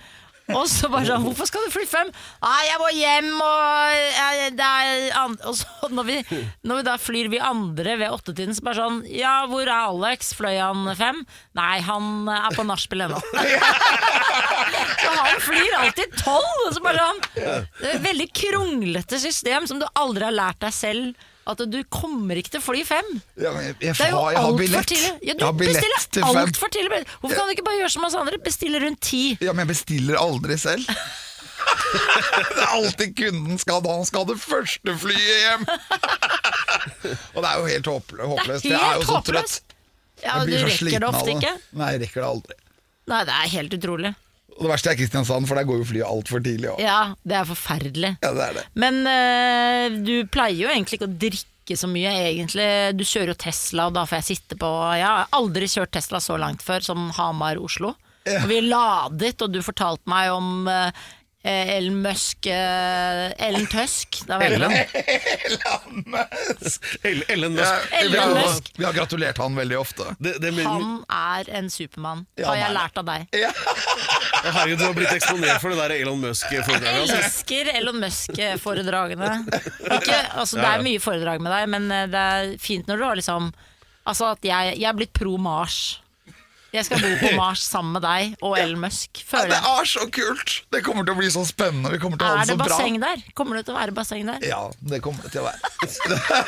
Og 0.52 0.66
så 0.68 0.90
bare 0.92 1.06
sånn 1.08 1.24
'Hvorfor 1.24 1.46
skal 1.48 1.64
du 1.64 1.70
fly 1.72 1.86
fem?' 1.88 2.10
'Nei, 2.42 2.62
jeg 2.68 2.78
må 2.78 2.88
hjem, 2.92 3.30
og 3.40 3.94
jeg, 3.96 4.56
det 4.56 4.66
er 4.66 5.16
andre. 5.16 5.46
Og 5.48 5.56
så 5.56 5.88
når 5.88 6.04
vi, 6.04 6.16
når 6.62 6.76
vi 6.76 6.82
da 6.82 6.96
flyr 7.00 7.30
vi 7.32 7.38
andre 7.40 7.96
ved 7.96 8.12
åttetiden, 8.12 8.54
så 8.54 8.60
bare 8.60 8.76
sånn 8.76 8.98
'Ja, 9.08 9.46
hvor 9.46 9.62
er 9.62 9.88
Alex? 9.88 10.34
Fløy 10.34 10.58
han 10.60 10.94
fem?' 10.96 11.24
'Nei, 11.54 11.80
han 11.80 12.28
er 12.28 12.50
på 12.52 12.66
nachspiel 12.66 13.08
ennå'. 13.08 13.22
Så 15.04 15.10
han 15.10 15.40
flyr 15.40 15.74
alltid 15.78 16.16
tolv! 16.20 16.66
og 16.66 16.74
så 16.74 16.80
bare 16.84 16.98
sånn, 16.98 17.20
Det 17.34 17.88
er 17.88 17.94
et 17.96 18.04
veldig 18.04 18.28
kronglete 18.32 19.20
system 19.20 19.66
som 19.66 19.78
du 19.80 19.86
aldri 19.94 20.24
har 20.24 20.32
lært 20.34 20.60
deg 20.64 20.72
selv. 20.72 21.14
At 21.44 21.60
du 21.68 21.76
kommer 21.92 22.38
ikke 22.40 22.54
til 22.54 22.62
fly 22.64 22.80
fem. 22.88 23.08
Ja, 23.36 23.50
jeg, 23.60 23.74
jeg, 23.82 23.96
Det 23.98 24.06
er 24.06 24.14
jo 24.14 24.22
har, 24.22 24.30
jeg 24.32 24.40
har 24.40 24.48
altfor 24.48 24.86
tidlig. 24.88 25.10
Ja, 25.28 25.34
du 25.36 25.44
bestiller 25.58 26.06
altfor 26.30 26.72
tidlig. 26.72 27.02
Hvorfor 27.20 27.36
kan 27.36 27.50
du 27.50 27.52
ikke 27.56 27.66
bare 27.66 27.80
gjøre 27.82 27.92
som 27.92 28.06
oss 28.08 28.16
andre? 28.16 28.40
Bestille 28.44 28.80
rundt 28.80 29.02
ti. 29.04 29.22
Ja, 29.44 29.52
men 29.52 29.66
jeg 29.66 29.74
bestiller 29.74 30.16
aldri 30.22 30.56
selv. 30.60 30.88
det 32.54 32.62
er 32.64 32.72
alltid 32.72 33.14
kunden 33.18 33.60
skal 33.60 33.84
da. 33.84 33.92
Han 34.00 34.08
skal 34.08 34.24
ha 34.24 34.32
det 34.32 34.40
første 34.40 34.96
flyet 35.04 35.38
hjem. 35.44 35.68
Og 37.34 37.38
det 37.44 37.48
er 37.50 37.54
jo 37.60 37.70
helt 37.70 37.92
håpløst. 37.92 38.68
Jeg 38.68 38.80
er 38.80 39.00
jo 39.00 39.06
så 39.08 39.20
trøtt. 39.28 39.60
Ja, 40.24 40.40
du 40.46 40.54
rekker 40.56 41.00
det 41.02 41.08
ofte 41.10 41.34
ikke. 41.34 41.54
Nei, 41.76 41.94
jeg 41.96 42.06
rekker 42.06 42.24
det 42.24 42.28
aldri. 42.30 42.60
Nei, 43.12 43.24
det 43.28 43.36
er 43.36 43.50
helt 43.58 43.76
utrolig. 43.76 44.14
Og 44.54 44.66
det 44.66 44.70
verste 44.70 44.92
er 44.92 44.98
Kristiansand, 44.98 45.48
for 45.50 45.58
der 45.58 45.66
går 45.66 45.80
jo 45.80 45.88
flyet 45.88 46.06
altfor 46.06 46.42
tidlig 46.44 46.70
Også. 46.70 46.84
Ja, 46.84 47.00
det 47.26 47.36
er 47.40 47.48
forferdelig. 47.48 48.12
Ja, 48.22 48.30
det 48.36 48.44
er 48.44 48.56
det. 48.60 48.64
Men 48.78 49.00
øh, 49.10 49.98
du 50.06 50.14
pleier 50.30 50.60
jo 50.62 50.70
egentlig 50.70 51.00
ikke 51.00 51.10
å 51.10 51.18
drikke 51.26 51.78
så 51.80 51.88
mye, 51.90 52.12
egentlig. 52.28 52.68
Du 52.94 53.02
kjører 53.08 53.32
jo 53.32 53.40
Tesla, 53.40 53.88
og 53.88 53.96
da 53.96 54.04
får 54.06 54.20
jeg 54.20 54.28
sitte 54.30 54.58
på 54.60 54.70
Jeg 54.94 55.08
har 55.08 55.34
aldri 55.34 55.68
kjørt 55.72 55.94
Tesla 55.96 56.20
så 56.22 56.38
langt 56.38 56.62
før 56.62 56.86
som 56.86 57.08
Hamar-Oslo. 57.16 57.94
Ja. 58.24 58.40
Og 58.44 58.48
vi 58.52 58.62
ladet, 58.64 59.36
og 59.44 59.52
du 59.52 59.60
fortalte 59.64 60.08
meg 60.08 60.30
om 60.32 60.68
øh, 60.70 61.04
Ellen 61.44 61.98
Musk 62.02 62.46
øh, 62.48 63.32
Ellen 63.46 63.66
Tøsk. 63.68 64.08
Jeg 64.28 64.46
Ellen? 64.46 64.60
glad. 64.64 64.86
Ellen, 67.04 67.22
Ellen 67.28 67.56
Ja, 67.58 67.64
Musk. 67.64 67.72
vi, 68.12 68.16
har, 68.18 68.28
Musk. 68.34 68.70
vi 68.78 68.84
har 68.84 68.92
gratulert 68.96 69.38
han 69.38 69.56
veldig 69.58 69.76
ofte. 69.78 70.04
Det, 70.18 70.38
det, 70.40 70.52
min... 70.56 70.66
Han 70.66 71.04
er 71.12 71.50
en 71.58 71.68
supermann, 71.70 72.22
Ja, 72.40 72.46
har 72.48 72.56
jeg 72.62 72.70
nei. 72.70 72.74
lært 72.78 72.96
av 73.02 73.06
deg. 73.10 73.26
Ja. 73.36 73.50
herregud, 74.44 74.78
du 74.80 74.84
har 74.86 74.94
blitt 74.96 75.12
eksponert 75.18 75.60
for 75.60 75.68
det 75.74 75.78
der 75.82 75.90
Elon 75.98 76.22
Jeg 76.24 76.30
Musk-foredraget. 76.30 77.00
Altså. 77.02 77.16
elsker 77.20 77.64
Elon 77.76 78.00
Musk-foredragene. 78.00 79.30
Altså, 79.90 80.56
det 80.56 80.64
Ja, 80.64 80.70
ja. 80.70 80.74
er 80.78 80.82
mye 80.88 81.00
foredrag 81.04 81.38
med 81.44 81.52
deg, 81.52 81.68
men 81.76 81.90
eh, 81.92 82.06
det 82.12 82.20
er 82.38 82.54
fint 82.62 82.88
når 82.88 82.96
du 83.02 83.06
har 83.10 83.16
liksom 83.20 83.52
Altså 84.04 84.26
at 84.34 84.42
jeg, 84.44 84.74
jeg 84.76 84.84
er 84.84 84.92
blitt 84.98 85.14
pro 85.16 85.38
Mars. 85.40 85.76
Jeg 86.74 86.88
skal 86.88 87.02
bo 87.04 87.10
på 87.20 87.30
Mars 87.38 87.62
sammen 87.70 87.94
med 87.94 88.02
deg 88.02 88.34
og 88.42 88.56
Ellen 88.58 88.80
Musk, 88.82 89.20
Ja, 89.22 89.26
føler 89.30 89.52
det 89.54 89.60
er 89.70 89.90
så 89.92 90.06
kult! 90.14 90.54
Det 90.74 90.80
kommer 90.86 91.06
til 91.06 91.14
å 91.14 91.18
bli 91.20 91.30
så 91.30 91.44
spennende. 91.46 91.92
Vi 91.94 92.00
kommer 92.02 92.18
til 92.18 92.26
å 92.26 92.32
ha 92.32 92.40
det 92.42 92.48
det 92.48 92.56
så 92.56 92.58
bra. 92.58 92.66
basseng 92.72 92.98
der? 93.02 93.22
Kommer 93.38 93.60
det 93.60 93.64
til 93.68 93.76
å 93.76 93.78
være 93.78 93.94
basseng 93.94 94.26
der? 94.26 94.42
Ja, 94.48 94.62
det 94.82 95.00
kommer 95.04 95.22
det 95.22 95.34
til 95.36 95.44
å 95.44 95.46
være. 95.46 95.60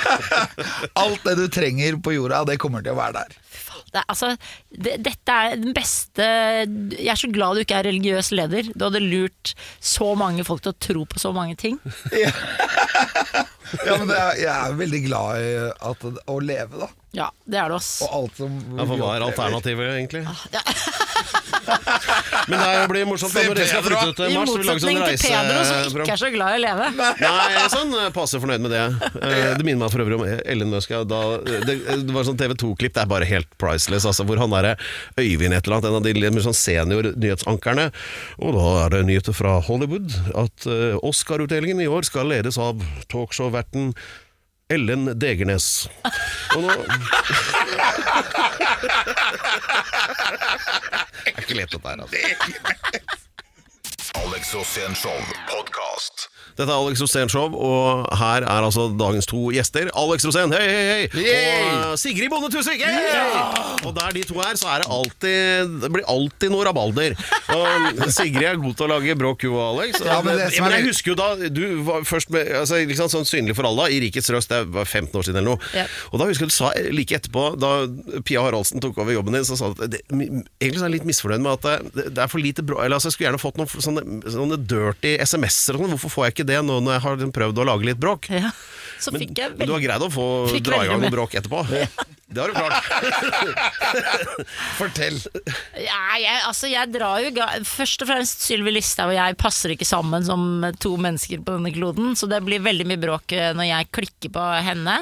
Alt 1.04 1.26
det 1.28 1.36
du 1.38 1.46
trenger 1.52 2.00
på 2.02 2.16
jorda, 2.16 2.42
det 2.48 2.58
kommer 2.62 2.82
til 2.82 2.96
å 2.96 2.98
være 2.98 3.22
der. 3.22 3.38
Det 3.94 4.02
altså, 4.10 4.32
det, 4.74 4.96
dette 5.06 5.34
er 5.46 5.54
den 5.60 5.70
beste 5.76 6.24
Jeg 6.26 7.06
er 7.12 7.18
så 7.20 7.28
glad 7.32 7.54
du 7.56 7.62
ikke 7.62 7.78
er 7.78 7.86
religiøs 7.86 8.32
leder. 8.34 8.72
Du 8.74 8.82
hadde 8.88 9.00
lurt 9.04 9.54
så 9.78 10.10
mange 10.18 10.42
folk 10.48 10.64
til 10.64 10.74
å 10.74 10.80
tro 10.88 11.04
på 11.06 11.22
så 11.22 11.30
mange 11.36 11.54
ting. 11.60 11.78
Ja, 13.82 13.96
men 13.98 14.06
det 14.06 14.14
er, 14.14 14.36
Jeg 14.38 14.52
er 14.54 14.76
veldig 14.78 15.00
glad 15.08 15.40
i 15.42 15.48
at, 15.90 16.04
å 16.30 16.36
leve, 16.38 16.78
da. 16.84 16.88
Ja, 17.14 17.30
det 17.46 17.58
er 17.60 17.68
det 17.70 17.76
oss. 17.78 18.02
Og 18.02 18.10
alt 18.12 18.36
som 18.36 18.56
Ja, 18.76 18.84
for 18.84 18.96
hva 19.00 19.12
er 19.16 19.22
alternativet, 19.28 19.92
egentlig? 19.96 20.24
Men 22.46 22.60
det 22.60 22.66
er- 22.66 22.88
blir 22.90 23.06
morsomt 23.08 23.32
da, 23.34 23.42
når 23.42 23.56
dere 23.58 23.66
skal 23.66 23.82
flytte 23.82 24.12
til 24.18 24.30
I 24.30 24.34
Mars. 24.36 24.50
så 24.50 24.58
vi 24.60 24.66
lager 24.66 24.82
sånn 24.82 24.94
motsetning 24.94 24.98
til 25.06 25.18
Pedro, 25.26 25.62
som 25.64 25.76
reiseprogram. 25.76 26.04
ikke 26.06 26.12
er 26.14 26.20
så 26.20 26.30
glad 26.34 26.48
i 26.48 26.56
å 26.56 26.62
leve. 26.62 26.84
Nei, 26.96 27.46
jeg 27.50 27.62
er 27.62 27.70
sånn 27.72 27.94
eh, 27.98 28.10
passe 28.14 28.40
fornøyd 28.42 28.60
med 28.66 28.70
det. 28.74 28.82
Eh, 29.22 29.54
Det 29.56 29.64
minner 29.66 29.80
meg 29.86 29.90
for 29.94 30.04
øvrig 30.04 30.18
om 30.20 30.24
Ellen 30.46 30.70
Musk. 30.70 30.90
ja, 30.94 31.00
Da, 31.04 31.20
det, 31.42 31.76
det 32.06 32.14
var 32.14 32.24
sånn 32.28 32.38
TV 32.38 32.54
2-klipp, 32.54 32.94
det 32.94 33.02
er 33.02 33.10
bare 33.10 33.24
helt 33.30 33.50
priceless. 33.58 34.06
Altså, 34.06 34.26
hvor 34.28 34.38
han 34.38 34.50
derre 34.54 34.76
Øyvind 35.18 35.54
et 35.56 35.66
eller 35.66 35.76
annet, 35.80 35.88
en 35.90 35.96
av 35.98 36.02
de 36.06 36.12
litt 36.14 36.32
mer 36.36 36.46
sånn 36.46 36.54
senior 36.54 37.10
nyhetsankerne. 37.16 37.88
Og 38.38 38.54
da 38.54 38.66
er 38.84 38.94
det 38.98 39.02
nyheter 39.10 39.34
fra 39.34 39.56
Hollywood 39.66 40.12
at 40.36 40.66
eh, 40.70 40.94
Oscar-utdelingen 41.02 41.80
i 41.82 41.88
år 41.90 42.06
skal 42.06 42.28
ledes 42.30 42.58
av 42.58 42.78
talkshow-verten 43.10 43.94
Ellen 44.68 45.18
Degernes. 45.18 45.88
Og 46.56 46.62
nå 46.66 46.74
Det 51.22 51.30
er 51.30 51.42
ikke 51.44 51.54
lett 51.54 51.70
dette 51.70 51.86
her, 51.86 52.00
altså. 52.02 52.16
Alex 54.24 54.50
Rosén 54.56 54.94
Show 54.98 55.14
podkast. 55.50 56.26
Dette 56.56 56.72
er 56.72 56.76
Alex 56.80 57.02
Rosén 57.04 57.28
Show, 57.28 57.52
og 57.52 58.06
her 58.16 58.46
er 58.46 58.64
altså 58.64 58.86
dagens 58.96 59.28
to 59.28 59.50
gjester. 59.52 59.90
Alex 59.92 60.24
Rosén, 60.24 60.54
hei, 60.56 60.64
hei, 60.64 60.84
hei! 60.88 61.24
Yay! 61.26 61.66
Og 61.90 61.98
Sigrid 62.00 62.30
Bonde 62.32 62.48
Tusvik, 62.52 62.80
hei! 62.80 63.82
Og 63.84 63.92
der 63.96 64.14
de 64.16 64.22
to 64.24 64.38
er, 64.40 64.56
så 64.56 64.70
er 64.72 64.82
det 64.82 64.88
alltid 64.90 65.74
Det 65.82 65.90
blir 65.92 66.06
alltid 66.10 66.50
noe 66.54 66.64
rabalder. 66.66 67.12
Og 67.52 68.00
Sigrid 68.14 68.48
er 68.48 68.60
god 68.62 68.78
til 68.78 68.86
å 68.86 68.90
lage 68.94 69.16
bråk, 69.20 69.44
hun 69.44 69.58
og 69.58 69.64
Alex. 69.66 70.00
Ja, 70.00 70.16
men 70.24 70.40
det 70.40 70.48
men 70.56 70.74
jeg 70.78 70.86
husker 70.88 71.12
jo 71.12 71.16
da 71.18 71.50
Du 71.52 71.62
var 71.86 72.06
først 72.08 72.32
med 72.34 72.48
altså, 72.62 72.80
liksom, 72.88 73.10
sånn 73.12 73.28
synlig 73.28 73.56
for 73.58 73.68
alle, 73.68 73.90
i 73.92 74.00
Rikets 74.06 74.32
Røst, 74.32 74.52
det 74.52 74.72
var 74.72 74.88
15 74.88 75.12
år 75.12 75.28
siden 75.28 75.42
eller 75.42 75.56
noe. 75.56 75.70
Ja. 75.76 75.84
Og 76.10 76.20
da 76.22 76.30
husker 76.30 76.46
jeg 76.46 76.54
du 76.54 76.56
sa 76.56 76.72
like 76.96 77.20
etterpå, 77.20 77.44
da 77.60 77.74
Pia 78.26 78.42
Haraldsen 78.46 78.82
tok 78.82 78.98
over 79.02 79.12
jobben 79.14 79.36
din, 79.36 79.44
så 79.46 79.58
sa 79.58 79.70
du 79.74 79.84
at 79.84 79.92
det, 79.92 80.02
egentlig 80.08 80.80
så 80.80 80.86
er 80.86 80.88
jeg 80.88 80.96
litt 80.96 81.08
misfornøyd 81.12 81.44
med 81.44 81.52
at 81.58 81.92
det, 81.92 82.08
det 82.16 82.24
er 82.24 82.30
for 82.32 82.42
lite 82.42 82.64
bra 82.66 82.82
Eller 82.84 82.96
altså, 82.98 83.10
jeg 83.10 83.16
skulle 83.16 83.28
gjerne 83.28 83.42
fått 83.42 83.60
noen 83.60 83.86
sånne, 83.86 84.04
sånne 84.32 84.60
dirty 84.64 85.16
SMS-er 85.26 85.76
og 85.76 85.84
sånn. 85.84 85.94
Hvorfor 85.96 86.14
får 86.16 86.26
jeg 86.26 86.36
ikke 86.36 86.45
det 86.48 86.62
nå 86.64 86.80
når 86.80 86.98
jeg 86.98 87.04
har 87.06 87.28
prøvd 87.40 87.62
å 87.62 87.68
lage 87.72 87.88
litt 87.90 88.00
bråk? 88.02 88.30
Ja. 88.32 88.50
Så 88.96 89.12
Men, 89.12 89.20
fikk 89.26 89.38
jeg 89.42 89.52
men 89.58 89.68
du 89.68 89.74
har 89.74 89.82
greid 89.84 90.02
å 90.06 90.08
få 90.08 90.26
dra 90.64 90.78
i 90.80 90.88
gang 90.88 91.02
med. 91.02 91.10
noe 91.10 91.16
bråk 91.18 91.34
etterpå? 91.36 91.58
Det 92.26 92.40
har 92.40 92.48
du 92.48 92.54
klart. 92.56 92.86
Fortell. 94.78 95.18
Ja, 95.78 96.00
jeg, 96.20 96.40
altså 96.48 96.70
jeg 96.70 96.90
drar 96.94 97.20
jo 97.22 97.30
Først 97.68 98.02
og 98.02 98.10
fremst 98.10 98.44
Sylvi 98.46 98.72
Listhaug 98.74 99.12
og 99.12 99.18
jeg 99.18 99.38
passer 99.40 99.74
ikke 99.74 99.88
sammen 99.88 100.24
som 100.26 100.64
to 100.82 100.94
mennesker 101.00 101.44
på 101.44 101.58
denne 101.58 101.72
kloden, 101.76 102.16
så 102.18 102.28
det 102.30 102.40
blir 102.46 102.64
veldig 102.64 102.88
mye 102.88 103.02
bråk 103.02 103.36
eh, 103.36 103.52
når 103.56 103.68
jeg 103.70 103.92
klikker 104.00 104.32
på 104.34 104.46
henne. 104.66 104.96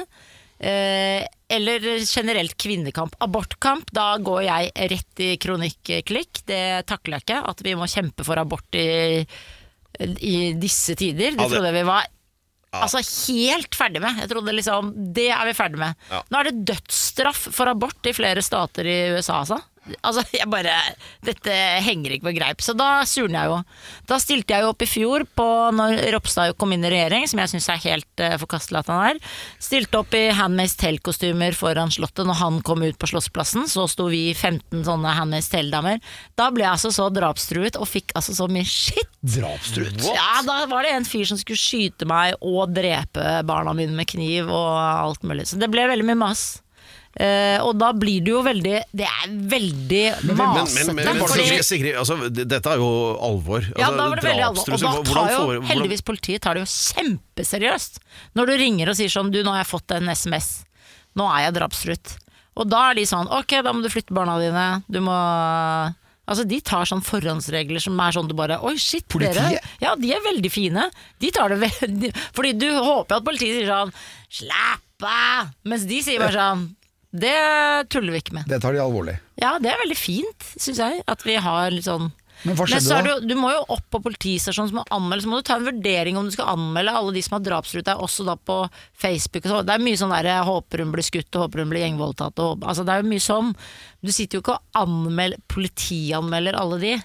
Eh, 0.59 1.23
eller 1.55 1.83
generelt 2.03 2.55
kvinnekamp. 2.61 3.15
Abortkamp, 3.21 3.91
da 3.93 4.15
går 4.17 4.45
jeg 4.47 4.71
rett 4.95 5.21
i 5.21 5.31
kronikklikk. 5.41 6.41
Det 6.47 6.63
takler 6.89 7.19
jeg 7.19 7.27
ikke. 7.27 7.41
At 7.51 7.61
vi 7.65 7.75
må 7.77 7.87
kjempe 7.91 8.25
for 8.25 8.39
abort 8.41 8.77
i, 8.79 8.87
i 10.01 10.53
disse 10.59 10.95
tider. 10.99 11.35
Det 11.35 11.47
trodde 11.51 11.71
jeg 11.71 11.79
vi 11.81 11.87
var 11.87 12.11
Altså 12.75 12.99
helt 12.99 13.75
ferdig 13.77 14.01
med. 14.03 14.17
Jeg 14.19 14.27
trodde 14.33 14.51
liksom 14.51 14.89
Det 15.15 15.29
er 15.31 15.45
vi 15.47 15.53
ferdig 15.55 15.79
med. 15.79 15.95
Nå 16.31 16.39
er 16.41 16.49
det 16.49 16.65
dødsstraff 16.73 17.45
for 17.55 17.71
abort 17.71 18.09
i 18.09 18.13
flere 18.17 18.43
stater 18.43 18.89
i 18.89 18.97
USA, 19.15 19.37
altså. 19.45 19.61
Altså, 20.01 20.23
jeg 20.33 20.47
bare 20.49 20.73
Dette 21.25 21.53
henger 21.85 22.15
ikke 22.15 22.29
på 22.29 22.35
greip. 22.37 22.63
Så 22.63 22.73
da 22.77 23.03
surner 23.09 23.37
jeg 23.37 23.51
jo. 23.51 23.57
Da 24.09 24.17
stilte 24.21 24.55
jeg 24.55 24.65
jo 24.65 24.71
opp 24.73 24.85
i 24.85 24.89
fjor 24.89 25.25
på 25.37 25.47
når 25.75 25.99
Ropstad 26.15 26.55
kom 26.59 26.73
inn 26.73 26.85
i 26.85 26.91
regjering, 26.93 27.27
som 27.29 27.41
jeg 27.41 27.53
syns 27.53 27.69
er 27.73 27.83
helt 27.85 28.23
uh, 28.23 28.35
forkastelig 28.41 28.81
at 28.81 28.91
han 28.91 29.03
er. 29.11 29.21
Stilte 29.61 30.01
opp 30.01 30.15
i 30.17 30.23
Handmaid's 30.35 30.77
Tell-kostymer 30.81 31.57
foran 31.57 31.93
Slottet 31.93 32.27
når 32.27 32.39
han 32.41 32.59
kom 32.65 32.83
ut 32.85 32.97
på 33.01 33.09
Slottsplassen. 33.11 33.69
Så 33.71 33.87
sto 33.91 34.09
vi 34.11 34.27
15 34.33 34.85
sånne 34.87 35.15
Handmaid's 35.17 35.51
Tell-damer. 35.53 36.01
Da 36.39 36.49
ble 36.53 36.65
jeg 36.65 36.73
altså 36.73 36.93
så 36.95 37.09
drapstruet 37.13 37.79
og 37.79 37.89
fikk 37.89 38.15
altså 38.17 38.35
så 38.37 38.49
mye 38.51 38.65
shit. 38.69 39.09
Drapstruet. 39.35 40.01
Ja, 40.05 40.41
da 40.45 40.63
var 40.69 40.85
det 40.85 40.93
en 40.95 41.07
fyr 41.07 41.25
som 41.29 41.39
skulle 41.41 41.61
skyte 41.61 42.09
meg 42.09 42.37
og 42.41 42.73
drepe 42.75 43.39
barna 43.45 43.73
mine 43.77 43.95
med 43.97 44.09
kniv 44.09 44.49
og 44.49 44.69
alt 44.77 45.25
mulig. 45.25 45.47
Så 45.49 45.61
det 45.61 45.71
ble 45.73 45.87
veldig 45.89 46.05
mye 46.09 46.23
mas. 46.25 46.45
Eh, 47.15 47.61
og 47.63 47.77
da 47.79 47.93
blir 47.95 48.19
det 48.25 48.31
jo 48.33 48.41
veldig 48.43 48.73
Det 48.91 49.05
er 49.07 49.29
veldig 49.47 50.01
masete. 50.35 50.83
men, 50.91 50.95
men, 50.97 51.05
men 51.15 51.21
fordi, 51.23 51.61
Sigrid, 51.63 51.95
altså, 51.95 52.17
dette 52.27 52.59
er 52.73 52.81
jo 52.81 52.89
alvor. 53.23 53.63
ja, 53.69 53.85
Altså, 53.87 53.95
da 54.01 54.07
var 54.11 54.19
det 54.19 54.25
veldig 54.27 54.43
alvor. 54.49 54.67
Og 54.67 54.81
da 54.81 54.89
hvordan 54.91 55.07
tar 55.13 55.31
jo 55.31 55.37
hvordan- 55.45 55.69
heldigvis 55.69 56.03
politiet 56.03 56.41
tar 56.43 56.59
det 56.59 56.65
jo 56.65 56.71
kjempeseriøst. 56.73 57.99
Når 58.35 58.45
du 58.51 58.53
ringer 58.59 58.89
og 58.91 58.95
sier 58.99 59.07
sånn 59.13 59.31
Du, 59.31 59.39
nå 59.43 59.53
har 59.55 59.63
jeg 59.63 59.71
fått 59.71 59.95
en 59.95 60.09
SMS. 60.11 60.65
Nå 61.15 61.23
er 61.31 61.45
jeg 61.47 61.55
drapstruet. 61.55 62.17
Og 62.59 62.67
da 62.69 62.89
er 62.91 62.95
de 62.99 63.07
sånn 63.07 63.31
Ok, 63.31 63.55
da 63.63 63.71
må 63.71 63.81
du 63.83 63.89
flytte 63.89 64.11
barna 64.15 64.35
dine. 64.39 64.83
Du 64.91 64.99
må 64.99 65.15
Altså 66.27 66.43
De 66.47 66.59
tar 66.59 66.83
sånn 66.89 67.03
forhåndsregler 67.05 67.79
som 67.79 67.99
er 68.01 68.11
sånn 68.11 68.27
du 68.27 68.33
bare 68.35 68.59
Oi, 68.65 68.75
shit, 68.75 69.07
dere. 69.07 69.59
Ja, 69.79 69.95
de 69.95 70.11
er 70.11 70.19
veldig 70.19 70.51
fine. 70.51 70.89
De 71.21 71.31
tar 71.31 71.47
det 71.55 71.59
veldig 71.63 72.11
Fordi 72.35 72.53
du 72.59 72.67
håper 72.75 73.19
at 73.21 73.23
politiet 73.23 73.61
sier 73.61 73.71
sånn 73.71 73.93
Slapp 74.29 74.81
av! 75.05 75.53
Mens 75.63 75.85
de 75.87 76.01
sier 76.01 76.19
bare 76.19 76.33
sånn 76.35 76.75
Det 77.15 77.89
tuller 77.93 78.15
vi 78.15 78.21
ikke 78.23 78.35
med. 78.37 78.49
Det 78.49 78.59
tar 78.63 78.75
de 78.75 78.83
alvorlig. 78.83 79.17
Ja, 79.39 79.55
det 79.61 79.71
er 79.71 79.81
veldig 79.81 79.97
fint, 79.97 80.47
syns 80.55 80.79
jeg. 80.81 81.01
At 81.11 81.25
vi 81.25 81.37
har 81.41 81.73
litt 81.73 81.87
sånn 81.87 82.09
Men 82.43 82.57
hva 82.57 82.65
men 82.67 82.73
skjedde 82.73 82.97
er 82.97 83.07
da? 83.07 83.15
Du, 83.21 83.27
du 83.31 83.35
må 83.39 83.51
jo 83.53 83.61
opp 83.77 83.85
på 83.93 84.01
politistasjonen 84.03 84.71
som 84.71 84.79
må 84.81 84.85
anmelde, 84.93 85.23
så 85.23 85.31
må 85.31 85.39
du 85.39 85.47
ta 85.47 85.55
en 85.59 85.67
vurdering 85.67 86.19
om 86.19 86.27
du 86.27 86.35
skal 86.35 86.51
anmelde 86.55 86.95
alle 86.99 87.15
de 87.15 87.23
som 87.25 87.37
har 87.37 87.45
drapstruet 87.45 87.87
deg, 87.87 88.03
også 88.03 88.27
da 88.27 88.35
på 88.35 88.59
Facebook. 88.91 89.47
Det 89.47 89.75
er 89.75 89.85
mye 89.87 89.99
sånn 90.01 90.13
der 90.15 90.29
'jeg 90.31 90.49
håper 90.51 90.83
hun 90.83 90.91
blir 90.91 91.07
skutt', 91.07 91.35
og 91.35 91.41
'håper 91.45 91.63
hun 91.63 91.71
blir 91.71 91.83
gjengvoldtatt'. 91.85 92.43
Og, 92.43 92.61
altså, 92.61 92.85
det 92.85 92.93
er 92.93 93.01
jo 93.01 93.11
mye 93.13 93.27
sånn. 93.31 93.55
Du 94.03 94.11
sitter 94.11 94.37
jo 94.37 94.43
ikke 94.43 94.59
og 94.59 94.83
anmelder, 94.83 95.39
politianmelder 95.47 96.59
alle 96.59 96.79
de. 96.79 96.95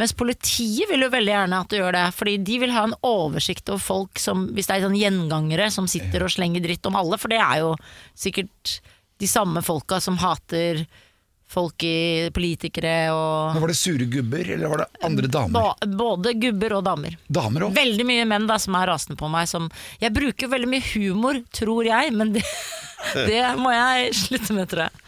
Mens 0.00 0.14
politiet 0.16 0.88
vil 0.88 1.02
jo 1.04 1.10
veldig 1.12 1.32
gjerne 1.34 1.60
at 1.60 1.68
du 1.68 1.76
gjør 1.76 1.92
det, 1.92 2.06
fordi 2.16 2.36
de 2.44 2.58
vil 2.62 2.72
ha 2.72 2.86
en 2.86 2.94
oversikt 3.04 3.68
over 3.68 3.82
folk 3.84 4.18
som, 4.22 4.46
hvis 4.56 4.70
det 4.70 4.78
er 4.78 4.86
sånn 4.86 4.96
gjengangere 4.96 5.66
som 5.74 5.88
sitter 5.90 6.24
og 6.24 6.32
slenger 6.32 6.64
dritt 6.64 6.88
om 6.88 6.96
alle, 6.96 7.18
for 7.20 7.28
det 7.28 7.40
er 7.42 7.60
jo 7.60 7.74
sikkert 8.16 8.80
de 9.20 9.28
samme 9.28 9.62
folka 9.62 10.00
som 10.00 10.16
hater 10.20 10.84
folk 11.50 11.82
i 11.82 12.28
politikere 12.30 13.10
og 13.10 13.54
Men 13.56 13.62
var 13.64 13.72
det 13.72 13.78
sure 13.80 14.04
gubber, 14.06 14.52
eller 14.54 14.70
var 14.70 14.84
det 14.84 14.86
andre 15.08 15.26
damer? 15.34 15.56
Ba- 15.56 15.88
Både 15.98 16.32
gubber 16.38 16.76
og 16.78 16.84
damer. 16.86 17.16
Damer 17.26 17.64
også? 17.66 17.74
Veldig 17.80 18.06
mye 18.06 18.26
menn 18.30 18.46
da 18.46 18.58
som 18.62 18.76
er 18.78 18.86
rasende 18.92 19.18
på 19.18 19.26
meg. 19.32 19.48
Som, 19.50 19.66
jeg 19.98 20.14
bruker 20.14 20.52
veldig 20.52 20.68
mye 20.70 20.86
humor, 20.94 21.40
tror 21.50 21.88
jeg, 21.90 22.12
men 22.14 22.32
det, 22.36 22.44
det 23.32 23.42
må 23.58 23.72
jeg 23.74 24.14
slutte 24.14 24.54
med, 24.54 24.70
tror 24.70 24.86
jeg. 24.86 25.04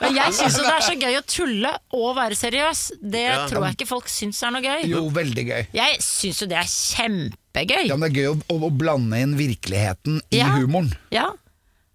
Men 0.00 0.14
jeg 0.16 0.32
syns 0.38 0.54
det 0.62 0.70
er 0.72 0.80
så 0.86 0.94
gøy 0.96 1.18
å 1.18 1.24
tulle 1.28 1.70
og 1.98 2.14
være 2.16 2.38
seriøs. 2.38 2.84
Det 3.02 3.24
Ja. 3.26 3.42
tror 3.50 3.66
jeg 3.66 3.74
ikke 3.76 3.90
folk 3.90 4.06
syns 4.08 4.38
er 4.46 4.54
noe 4.54 4.62
gøy. 4.64 4.86
Jo, 4.88 5.02
veldig 5.12 5.44
gøy. 5.50 5.66
Jeg 5.76 5.98
syns 6.06 6.40
jo 6.40 6.46
det 6.54 6.56
er 6.62 6.70
kjempegøy. 6.70 7.82
Ja, 7.90 7.96
men 7.98 8.08
Det 8.08 8.14
er 8.14 8.22
gøy 8.22 8.30
å, 8.30 8.38
å, 8.54 8.60
å 8.64 8.70
blande 8.72 9.18
inn 9.20 9.34
virkeligheten 9.36 10.22
i 10.32 10.38
Ja. 10.40 10.54
humoren. 10.54 10.94
Ja. 11.12 11.32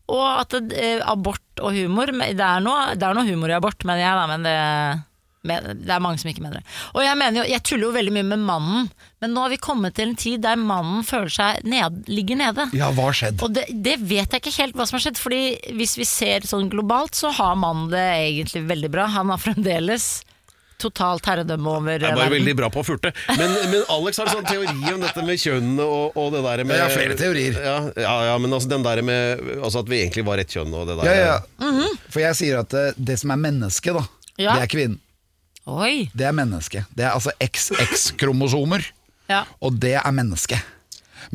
Og 0.10 0.26
at 0.26 0.58
eh, 0.74 1.04
abort 1.06 1.62
og 1.62 1.76
humor 1.76 2.12
men 2.16 2.38
Det 2.38 2.46
er 2.46 2.64
noe, 2.64 2.96
det 2.98 3.06
er 3.06 3.16
noe 3.18 3.28
humor 3.28 3.52
i 3.52 3.58
abort, 3.58 3.86
mener 3.88 4.02
jeg, 4.04 4.18
da, 4.18 4.26
men 4.32 4.48
det, 4.48 4.56
men 5.50 5.84
det 5.86 5.94
er 5.96 6.02
mange 6.04 6.20
som 6.20 6.30
ikke 6.32 6.44
mener 6.44 6.60
det. 6.60 6.78
Og 6.94 7.04
jeg 7.04 7.20
mener 7.20 7.42
jo, 7.42 7.46
jeg 7.48 7.64
tuller 7.68 7.88
jo 7.88 7.96
veldig 7.96 8.14
mye 8.18 8.28
med 8.28 8.46
mannen, 8.48 8.90
men 9.24 9.34
nå 9.36 9.44
har 9.46 9.54
vi 9.54 9.60
kommet 9.64 9.96
til 9.96 10.12
en 10.12 10.20
tid 10.20 10.44
der 10.44 10.60
mannen 10.60 11.06
føler 11.08 11.32
seg 11.32 11.68
ned, 11.68 12.02
ligger 12.12 12.40
nede. 12.40 12.68
Ja, 12.76 12.92
hva 12.96 13.10
har 13.10 13.20
skjedd? 13.22 13.44
Og 13.46 13.54
det, 13.56 13.68
det 13.72 13.98
vet 14.02 14.36
jeg 14.36 14.44
ikke 14.44 14.56
helt 14.58 14.80
hva 14.80 14.88
som 14.90 15.00
har 15.00 15.06
skjedd, 15.08 15.22
Fordi 15.22 15.44
hvis 15.80 15.96
vi 16.00 16.08
ser 16.08 16.48
sånn 16.48 16.72
globalt, 16.72 17.16
så 17.20 17.32
har 17.36 17.60
mannen 17.60 17.92
det 17.94 18.08
egentlig 18.18 18.66
veldig 18.72 18.92
bra. 18.96 19.08
Han 19.16 19.32
har 19.34 19.42
fremdeles 19.42 20.12
totalt 20.82 21.26
herredømme 21.30 21.70
over 21.72 21.96
Jeg 21.98 22.08
er 22.10 22.16
bare 22.18 22.32
veldig 22.34 22.54
bra 22.60 22.70
på 22.74 22.82
å 22.82 22.86
furte. 22.88 23.12
Men, 23.38 23.52
men 23.72 23.84
Alex 23.92 24.20
har 24.22 24.30
en 24.30 24.38
sånn 24.40 24.48
teori 24.50 24.94
om 24.94 25.04
dette 25.04 25.26
med 25.28 25.42
kjønnene 25.42 25.86
og, 25.86 26.18
og 26.20 26.32
det 26.36 26.42
der 26.46 26.64
med 26.66 26.80
Jeg 26.80 26.86
har 26.86 26.96
flere 26.96 27.18
teorier. 27.20 27.60
Ja, 27.66 27.76
ja, 28.06 28.16
ja 28.32 28.38
men 28.42 28.56
altså 28.56 28.72
den 28.72 28.86
der 28.86 29.02
med 29.06 29.44
altså 29.60 29.84
At 29.84 29.92
vi 29.92 30.00
egentlig 30.02 30.26
var 30.28 30.42
ett 30.42 30.56
kjønn 30.56 30.74
og 30.74 30.88
det 30.90 30.98
der 31.02 31.10
Ja, 31.10 31.16
ja, 31.20 31.38
ja. 31.68 31.92
For 32.10 32.24
jeg 32.24 32.40
sier 32.40 32.62
at 32.64 32.74
det, 32.74 32.86
det 33.12 33.20
som 33.22 33.36
er 33.36 33.42
menneske, 33.44 33.94
da, 33.96 34.06
Ja. 34.40 34.56
det 34.56 34.66
er 34.66 34.72
kvinnen. 34.72 35.00
Oi! 35.70 36.10
Det 36.18 36.26
er 36.26 36.34
menneske. 36.34 36.86
Det 36.98 37.04
er 37.06 37.12
altså 37.14 37.30
XX-kromosomer, 37.46 38.86
Ja. 39.30 39.44
og 39.62 39.76
det 39.84 39.98
er 40.00 40.12
menneske. 40.16 40.58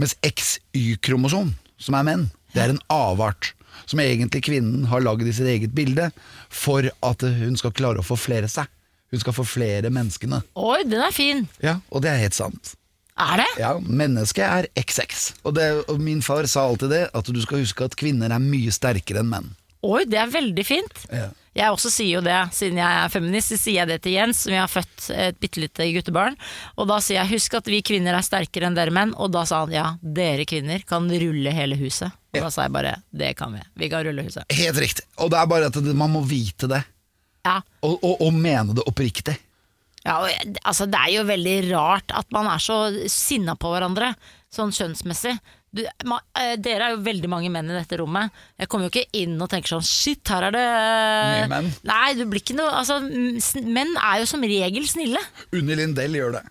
Mens 0.00 0.16
XY-kromosom, 0.26 1.52
som 1.78 1.94
er 1.94 2.06
menn, 2.08 2.24
det 2.54 2.64
er 2.64 2.72
en 2.74 2.80
avart. 2.90 3.52
Som 3.86 4.00
egentlig 4.00 4.40
kvinnen 4.46 4.86
har 4.88 5.02
lagd 5.04 5.26
i 5.28 5.32
sitt 5.36 5.46
eget 5.50 5.74
bilde 5.76 6.08
for 6.48 6.86
at 7.04 7.20
hun 7.22 7.56
skal 7.60 7.74
klare 7.76 8.00
å 8.00 8.06
forflere 8.06 8.48
seg. 8.48 8.66
Hun 9.12 9.20
skal 9.22 9.36
forflere 9.36 9.90
menneskene. 9.94 10.40
Oi, 10.58 10.80
den 10.88 11.02
er 11.04 11.12
fin! 11.14 11.44
Ja, 11.62 11.78
Og 11.90 12.02
det 12.02 12.10
er 12.14 12.22
helt 12.24 12.34
sant. 12.38 12.74
Er 13.14 13.38
det? 13.38 13.50
Ja, 13.60 13.76
Mennesket 13.78 14.42
er 14.42 14.66
XX. 14.74 15.28
Og, 15.44 15.54
det, 15.54 15.68
og 15.86 16.00
min 16.02 16.22
far 16.24 16.48
sa 16.50 16.64
alltid 16.66 16.90
det, 16.90 17.04
at 17.14 17.28
du 17.30 17.38
skal 17.44 17.62
huske 17.62 17.86
at 17.86 17.94
kvinner 17.98 18.32
er 18.34 18.42
mye 18.42 18.72
sterkere 18.74 19.22
enn 19.22 19.30
menn. 19.30 19.52
Oi, 19.84 20.02
det 20.08 20.18
er 20.18 20.30
veldig 20.32 20.64
fint. 20.66 21.02
Ja. 21.12 21.28
Jeg 21.54 21.70
også 21.70 21.90
sier 21.92 22.16
jo 22.16 22.22
det, 22.24 22.34
siden 22.56 22.80
jeg 22.80 22.98
er 23.04 23.10
feminist, 23.12 23.52
så 23.52 23.58
sier 23.60 23.84
jeg 23.84 23.90
det 23.92 23.98
til 24.02 24.16
Jens, 24.16 24.40
som 24.42 24.54
jeg 24.56 24.62
har 24.64 24.72
født 24.72 25.04
et 25.14 25.36
bitte 25.38 25.60
lite 25.62 25.86
guttebarn. 25.94 26.34
Og 26.74 26.88
da 26.90 26.96
sier 27.04 27.20
jeg 27.20 27.36
husk 27.36 27.54
at 27.60 27.68
vi 27.70 27.78
kvinner 27.86 28.16
er 28.18 28.24
sterkere 28.26 28.66
enn 28.66 28.74
dere 28.74 28.90
menn, 28.96 29.12
og 29.14 29.30
da 29.36 29.44
sa 29.46 29.60
han 29.62 29.74
ja, 29.76 29.84
dere 30.02 30.48
kvinner 30.50 30.82
kan 30.88 31.06
rulle 31.06 31.52
hele 31.54 31.78
huset. 31.78 32.10
Og 32.34 32.40
da 32.42 32.50
sa 32.50 32.64
jeg 32.66 32.74
bare 32.74 32.96
det 33.14 33.30
kan 33.38 33.54
vi, 33.54 33.62
vi 33.78 33.90
kan 33.92 34.02
rulle 34.08 34.24
huset. 34.26 34.48
Helt 34.50 34.80
riktig. 34.82 35.06
Og 35.22 35.30
det 35.30 35.38
er 35.38 35.52
bare 35.52 35.70
at 35.70 35.78
man 35.94 36.10
må 36.16 36.24
vite 36.26 36.66
det, 36.72 36.80
Ja, 37.44 37.58
og, 37.84 37.98
og, 38.00 38.14
og 38.24 38.32
mene 38.32 38.72
det 38.76 38.84
oppriktig. 38.88 39.36
Ja, 40.04 40.18
og, 40.20 40.28
altså, 40.64 40.86
det 40.90 40.98
er 41.00 41.10
jo 41.16 41.24
veldig 41.28 41.58
rart 41.72 42.12
at 42.16 42.26
man 42.34 42.46
er 42.52 42.58
så 42.62 42.76
sinna 43.10 43.54
på 43.56 43.70
hverandre, 43.72 44.14
sånn 44.52 44.72
kjønnsmessig. 44.74 45.38
Du, 45.74 45.80
ma, 46.06 46.20
eh, 46.38 46.54
dere 46.62 46.86
er 46.86 46.92
jo 46.94 47.00
veldig 47.02 47.28
mange 47.32 47.48
menn 47.50 47.70
i 47.72 47.74
dette 47.74 47.96
rommet. 47.98 48.30
Jeg 48.60 48.68
kommer 48.70 48.86
jo 48.86 48.92
ikke 48.92 49.08
inn 49.24 49.34
og 49.42 49.48
tenker 49.50 49.68
sånn 49.74 49.86
shit, 49.86 50.22
her 50.30 50.42
er 50.46 50.52
det 50.54 50.66
Mye 50.68 51.48
menn. 51.50 51.70
Nei, 51.88 52.10
du 52.14 52.22
blir 52.30 52.40
ikke 52.44 52.54
noe 52.54 52.70
altså, 52.78 53.00
Menn 53.02 53.90
er 53.98 54.20
jo 54.22 54.26
som 54.30 54.44
regel 54.46 54.86
snille. 54.86 55.18
Unni 55.56 55.74
Lindell 55.80 56.14
gjør 56.20 56.32
det. 56.38 56.44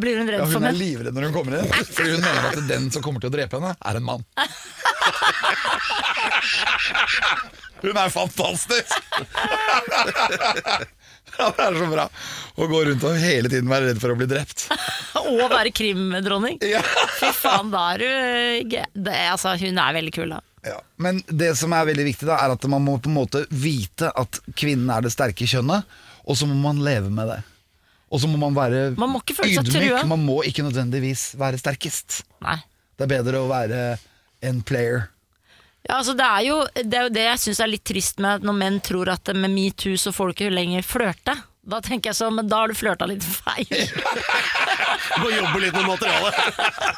Blir 0.00 0.16
hun 0.22 0.30
redd 0.30 0.40
Ja, 0.40 0.46
for 0.48 0.56
hun 0.62 0.70
er 0.70 0.78
livredd 0.78 1.12
når 1.12 1.26
hun 1.28 1.34
kommer 1.34 1.52
inn, 1.58 1.68
fordi 1.92 2.14
hun 2.14 2.22
mener 2.24 2.46
at 2.48 2.56
den 2.70 2.86
som 2.94 3.04
kommer 3.04 3.20
til 3.20 3.28
å 3.28 3.34
drepe 3.34 3.60
henne, 3.60 3.74
er 3.76 3.94
en 4.00 4.06
mann. 4.08 4.24
Hun 7.82 7.98
er 7.98 8.14
fantastisk! 8.14 8.94
Ja, 11.38 11.48
det 11.56 11.64
er 11.64 11.76
så 11.80 11.86
bra 11.88 12.04
å 12.60 12.66
gå 12.68 12.80
rundt 12.84 13.04
og 13.08 13.14
hele 13.16 13.48
tiden 13.48 13.70
være 13.70 13.88
redd 13.88 14.00
for 14.02 14.12
å 14.12 14.16
bli 14.18 14.26
drept. 14.28 14.66
Og 15.22 15.40
være 15.48 15.70
krimdronning. 15.72 16.58
Ja. 16.66 16.82
Fy 17.16 17.30
faen, 17.36 17.70
da 17.72 17.84
er 17.94 18.02
du 18.02 18.74
det, 19.06 19.14
altså, 19.30 19.54
Hun 19.60 19.80
er 19.80 19.96
veldig 19.96 20.12
kul, 20.12 20.34
da. 20.34 20.42
Ja. 20.66 20.76
Men 21.02 21.22
det 21.26 21.54
som 21.58 21.72
er 21.74 21.88
veldig 21.88 22.04
viktig, 22.10 22.28
da 22.28 22.36
er 22.42 22.52
at 22.54 22.66
man 22.70 22.84
må 22.84 22.98
på 23.02 23.10
en 23.10 23.16
måte 23.16 23.46
vite 23.48 24.12
at 24.12 24.42
kvinnen 24.58 24.92
er 24.92 25.06
det 25.06 25.14
sterke 25.14 25.48
kjønnet, 25.48 25.88
og 26.22 26.38
så 26.38 26.46
må 26.50 26.58
man 26.60 26.82
leve 26.84 27.10
med 27.10 27.32
det. 27.32 27.40
Og 28.12 28.20
så 28.20 28.28
må 28.28 28.36
man 28.36 28.54
være 28.54 28.90
Man 29.00 29.14
må 29.14 29.22
trua. 29.24 30.02
Man 30.04 30.26
må 30.28 30.42
ikke 30.44 30.66
nødvendigvis 30.66 31.30
være 31.40 31.58
sterkest. 31.58 32.26
Nei. 32.44 32.58
Det 33.00 33.08
er 33.08 33.14
bedre 33.14 33.40
å 33.40 33.48
være 33.48 33.80
en 34.44 34.60
player. 34.68 35.06
Ja, 35.82 35.98
altså 35.98 36.14
det, 36.14 36.26
er 36.26 36.44
jo, 36.46 36.58
det 36.78 36.98
er 36.98 37.08
jo 37.08 37.14
det 37.14 37.24
jeg 37.26 37.40
syns 37.42 37.60
er 37.62 37.70
litt 37.72 37.84
trist 37.88 38.20
med 38.22 38.44
når 38.46 38.58
menn 38.58 38.76
tror 38.84 39.10
at 39.16 39.32
med 39.34 39.50
metoo 39.50 39.96
så 39.98 40.12
får 40.14 40.30
du 40.30 40.36
ikke 40.36 40.52
lenger 40.54 40.86
flørte. 40.86 41.34
Da 41.62 41.78
tenker 41.78 42.10
jeg 42.10 42.18
sånn, 42.18 42.34
men 42.34 42.48
da 42.50 42.64
har 42.64 42.72
du 42.72 42.74
flørta 42.74 43.06
litt 43.06 43.22
feil. 43.22 43.68
Må 45.22 45.28
jobbe 45.30 45.60
litt 45.62 45.76
med 45.76 45.84
materialet. 45.86 46.40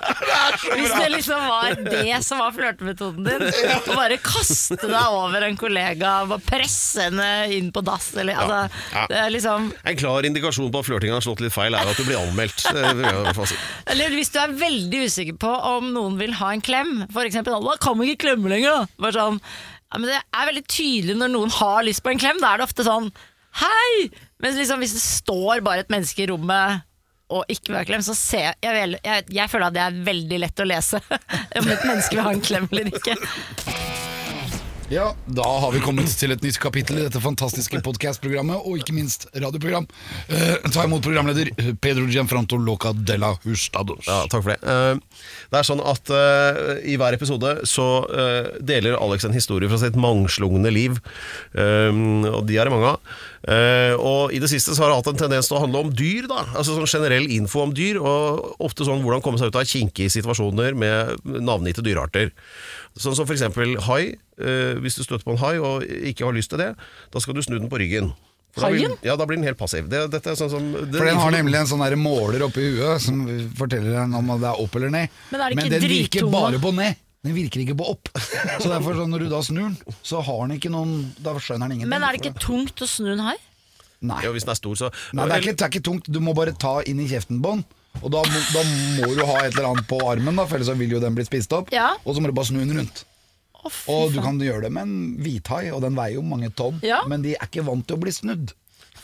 Hvis 0.79 0.95
det 0.97 1.09
liksom 1.13 1.43
var 1.51 1.75
det 1.85 2.21
som 2.25 2.41
var 2.41 2.55
flørtemetoden 2.57 3.27
din, 3.27 3.45
å 3.45 3.97
bare 3.99 4.17
kaste 4.25 4.79
deg 4.81 5.19
over 5.19 5.45
en 5.45 5.59
kollega, 5.61 6.15
og 6.25 6.41
presse 6.49 7.11
henne 7.11 7.29
inn 7.53 7.69
på 7.77 7.83
dass, 7.85 8.09
eller 8.17 8.41
altså 8.41 8.63
Ja. 8.95 9.05
Det 9.11 9.19
er 9.21 9.35
liksom 9.35 9.69
En 9.85 10.01
klar 10.01 10.25
indikasjon 10.31 10.73
på 10.73 10.81
at 10.81 10.89
flørtinga 10.89 11.19
har 11.19 11.27
slått 11.27 11.45
litt 11.45 11.53
feil, 11.55 11.77
er 11.77 11.85
jo 11.85 11.93
at 11.93 12.01
du 12.01 12.09
blir 12.09 12.23
anmeldt. 12.23 12.65
Det. 12.65 13.55
Eller 13.93 14.17
hvis 14.17 14.33
du 14.33 14.41
er 14.41 14.57
veldig 14.65 15.05
usikker 15.11 15.39
på 15.45 15.53
om 15.75 15.93
noen 15.93 16.17
vil 16.21 16.33
ha 16.41 16.55
en 16.55 16.65
klem, 16.65 17.03
for 17.13 17.29
eksempel 17.29 17.61
Da 17.69 17.77
kan 17.85 18.01
vi 18.01 18.15
ikke 18.15 18.31
klemme 18.31 18.49
lenger! 18.53 18.81
da. 18.81 18.93
Bare 19.05 19.19
sånn, 19.21 19.41
ja, 19.45 20.01
men 20.01 20.09
det 20.09 20.19
er 20.25 20.49
veldig 20.55 20.65
tydelig 20.73 21.21
når 21.21 21.37
noen 21.37 21.53
har 21.61 21.85
lyst 21.85 22.01
på 22.07 22.15
en 22.15 22.23
klem. 22.23 22.41
Da 22.41 22.55
er 22.55 22.63
det 22.65 22.71
ofte 22.73 22.87
sånn 22.89 23.13
Hei! 23.61 24.09
Men 24.43 24.57
liksom, 24.59 24.83
hvis 24.83 24.97
det 24.97 25.05
står 25.05 25.63
bare 25.65 25.85
et 25.85 25.93
menneske 25.93 26.25
i 26.25 26.29
rommet 26.31 26.85
og 27.35 27.49
ikke 27.49 27.73
vil 27.73 27.79
ha 27.81 27.85
klem, 27.89 28.03
så 28.05 28.15
ser 28.19 28.51
jeg, 28.51 28.57
jeg, 28.63 28.99
jeg 29.01 29.25
Jeg 29.33 29.51
føler 29.51 29.71
at 29.71 29.77
det 29.77 29.83
er 29.85 30.01
veldig 30.07 30.41
lett 30.45 30.61
å 30.61 30.69
lese 30.69 31.01
om 31.61 31.71
et 31.73 31.87
menneske 31.89 32.17
vil 32.17 32.27
ha 32.27 32.35
en 32.35 32.45
klem 32.45 32.69
eller 32.71 32.93
ikke. 32.93 33.17
Ja, 34.93 35.15
da 35.27 35.45
har 35.61 35.73
vi 35.73 35.81
kommet 35.81 36.13
til 36.21 36.35
et 36.35 36.43
nytt 36.45 36.59
kapittel 36.61 36.99
i 37.01 37.05
dette 37.07 37.19
fantastiske 37.23 37.79
podcastprogrammet, 37.87 38.67
og 38.69 38.77
ikke 38.83 38.93
minst 38.95 39.25
radioprogram. 39.33 39.87
Eh, 40.29 40.67
ta 40.75 40.85
imot 40.85 41.03
programleder 41.03 41.49
eh, 41.57 41.71
Pedro 41.81 42.05
Gianfranto 42.13 42.59
Loca 42.61 42.93
de 42.93 43.17
la 43.19 43.31
Hustados. 43.47 44.05
Ja, 44.07 44.21
takk 44.31 44.45
for 44.45 44.53
det. 44.53 44.59
Eh, 44.61 45.25
Det 45.51 45.59
er 45.61 45.67
sånn 45.67 45.81
at 45.89 46.13
eh, 46.13 46.61
i 46.93 46.99
hver 47.01 47.17
episode 47.17 47.55
så 47.71 47.87
eh, 48.13 48.51
deler 48.61 48.99
Alex 49.01 49.25
en 49.25 49.35
historie 49.37 49.73
fra 49.73 49.81
sitt 49.81 49.97
mangslungne 49.97 50.71
liv. 50.75 51.01
Um, 51.57 52.27
og 52.29 52.45
de 52.49 52.61
er 52.61 52.69
det 52.69 52.75
mange 52.77 52.93
av. 52.93 53.17
Eh, 53.49 53.97
og 53.97 54.37
i 54.37 54.41
det 54.43 54.53
siste 54.53 54.77
så 54.77 54.85
har 54.85 54.93
det 54.93 55.01
hatt 55.01 55.11
en 55.15 55.23
tendens 55.25 55.49
til 55.49 55.59
å 55.59 55.65
handle 55.65 55.87
om 55.87 55.95
dyr, 55.97 56.29
da. 56.29 56.45
Altså 56.53 56.77
sånn 56.77 56.91
generell 56.93 57.27
info 57.33 57.65
om 57.65 57.73
dyr, 57.77 57.99
og 58.05 58.61
ofte 58.61 58.85
sånn 58.87 59.01
hvordan 59.05 59.25
komme 59.25 59.41
seg 59.41 59.49
ut 59.53 59.61
av 59.63 59.69
kinkige 59.69 60.13
situasjoner 60.13 60.77
med 60.77 61.25
navngitte 61.41 61.85
dyrearter. 61.85 62.35
Sånn 62.97 63.17
som 63.19 63.27
for 63.27 63.35
eksempel 63.35 63.75
hai. 63.89 64.15
Eh, 64.39 64.75
hvis 64.83 64.95
du 64.99 65.03
støter 65.03 65.25
på 65.27 65.35
en 65.35 65.43
hai 65.43 65.57
og 65.59 65.83
ikke 65.83 66.27
har 66.29 66.35
lyst 66.37 66.51
til 66.53 66.59
det, 66.63 66.71
da 67.11 67.23
skal 67.23 67.35
du 67.35 67.43
snu 67.43 67.59
den 67.59 67.71
på 67.71 67.81
ryggen. 67.83 68.13
Da 68.55 68.69
blir? 68.71 68.93
Ja, 69.03 69.17
da 69.19 69.27
blir 69.27 69.35
den 69.41 69.47
helt 69.49 69.59
passiv. 69.59 69.89
Det, 69.91 70.05
dette 70.13 70.31
er 70.31 70.37
sånn 70.39 70.51
som 70.51 70.67
det- 70.73 70.95
For 70.95 71.05
den 71.05 71.17
har 71.19 71.33
nemlig 71.35 71.59
en 71.59 71.67
sånn 71.67 71.83
måler 71.99 72.45
oppi 72.47 72.63
huet 72.77 73.01
som 73.03 73.25
forteller 73.59 73.97
den 73.99 74.15
om 74.15 74.27
det 74.39 74.47
er 74.47 74.61
opp 74.63 74.77
eller 74.77 74.91
ned. 74.91 75.09
Men 75.33 75.41
det 75.41 75.57
ikke 75.59 75.71
den 75.81 75.91
virker 75.91 76.31
bare 76.31 76.61
på 76.63 76.73
ned. 76.75 76.95
Den 77.25 77.35
virker 77.35 77.61
ikke 77.65 77.75
på 77.77 77.89
opp. 77.89 78.09
Så 78.61 78.69
derfor 78.69 78.95
sånn, 78.95 79.11
når 79.11 79.25
du 79.25 79.29
da 79.33 79.41
snur 79.43 79.65
den, 79.73 79.77
så 80.05 80.23
har 80.23 80.47
den 80.47 80.59
ikke 80.61 80.71
noen 80.71 81.15
Da 81.21 81.33
skjønner 81.35 81.67
den 81.67 81.81
ingenting. 81.81 81.89
Men 81.89 82.05
er 82.05 82.13
det 82.13 82.21
ikke 82.23 82.39
tungt 82.39 82.77
å 82.85 82.87
snu 82.87 83.11
en 83.15 83.25
hai? 83.27 83.37
Nei. 84.05 84.21
Jo, 84.23 84.33
hvis 84.37 84.45
den 84.45 84.53
er 84.53 84.61
stor, 84.61 84.75
så 84.77 84.91
Nei, 85.17 85.25
det 85.27 85.33
er, 85.33 85.41
ikke, 85.41 85.57
det 85.57 85.65
er 85.65 85.73
ikke 85.73 85.85
tungt. 85.89 86.11
Du 86.13 86.21
må 86.21 86.35
bare 86.37 86.53
ta 86.53 86.81
inn 86.87 87.01
i 87.01 87.09
kjeften 87.09 87.41
på 87.43 87.55
den. 87.57 87.65
Og 88.03 88.11
da 88.13 88.21
må, 88.27 88.41
da 88.53 88.63
må 88.99 89.11
du 89.17 89.23
ha 89.29 89.37
et 89.45 89.55
eller 89.55 89.71
annet 89.71 89.87
på 89.89 89.99
armen, 90.11 90.37
da, 90.37 90.45
for 90.49 90.59
ellers 90.59 90.69
så 90.73 90.77
vil 90.79 90.91
jo 90.97 91.01
den 91.01 91.15
bli 91.17 91.25
spist 91.25 91.53
opp. 91.57 91.71
Ja. 91.73 91.93
Og 92.05 92.17
så 92.17 92.21
må 92.25 92.29
du 92.29 92.37
bare 92.37 92.51
snu 92.51 92.59
den 92.61 92.75
rundt. 92.81 93.05
Å, 93.65 93.71
fy 93.73 93.93
Og 93.95 94.11
du 94.13 94.19
faen. 94.19 94.25
kan 94.27 94.41
gjøre 94.45 94.67
det 94.67 94.73
med 94.77 94.83
en 94.89 94.97
hvithai, 95.25 95.63
og 95.73 95.81
den 95.87 95.97
veier 95.97 96.19
jo 96.19 96.25
mange 96.27 96.51
tonn. 96.53 96.83
Ja. 96.85 97.01
Men 97.09 97.23
de 97.25 97.33
er 97.39 97.47
ikke 97.49 97.65
vant 97.65 97.87
til 97.89 97.97
å 97.97 98.03
bli 98.03 98.13
snudd. 98.13 98.53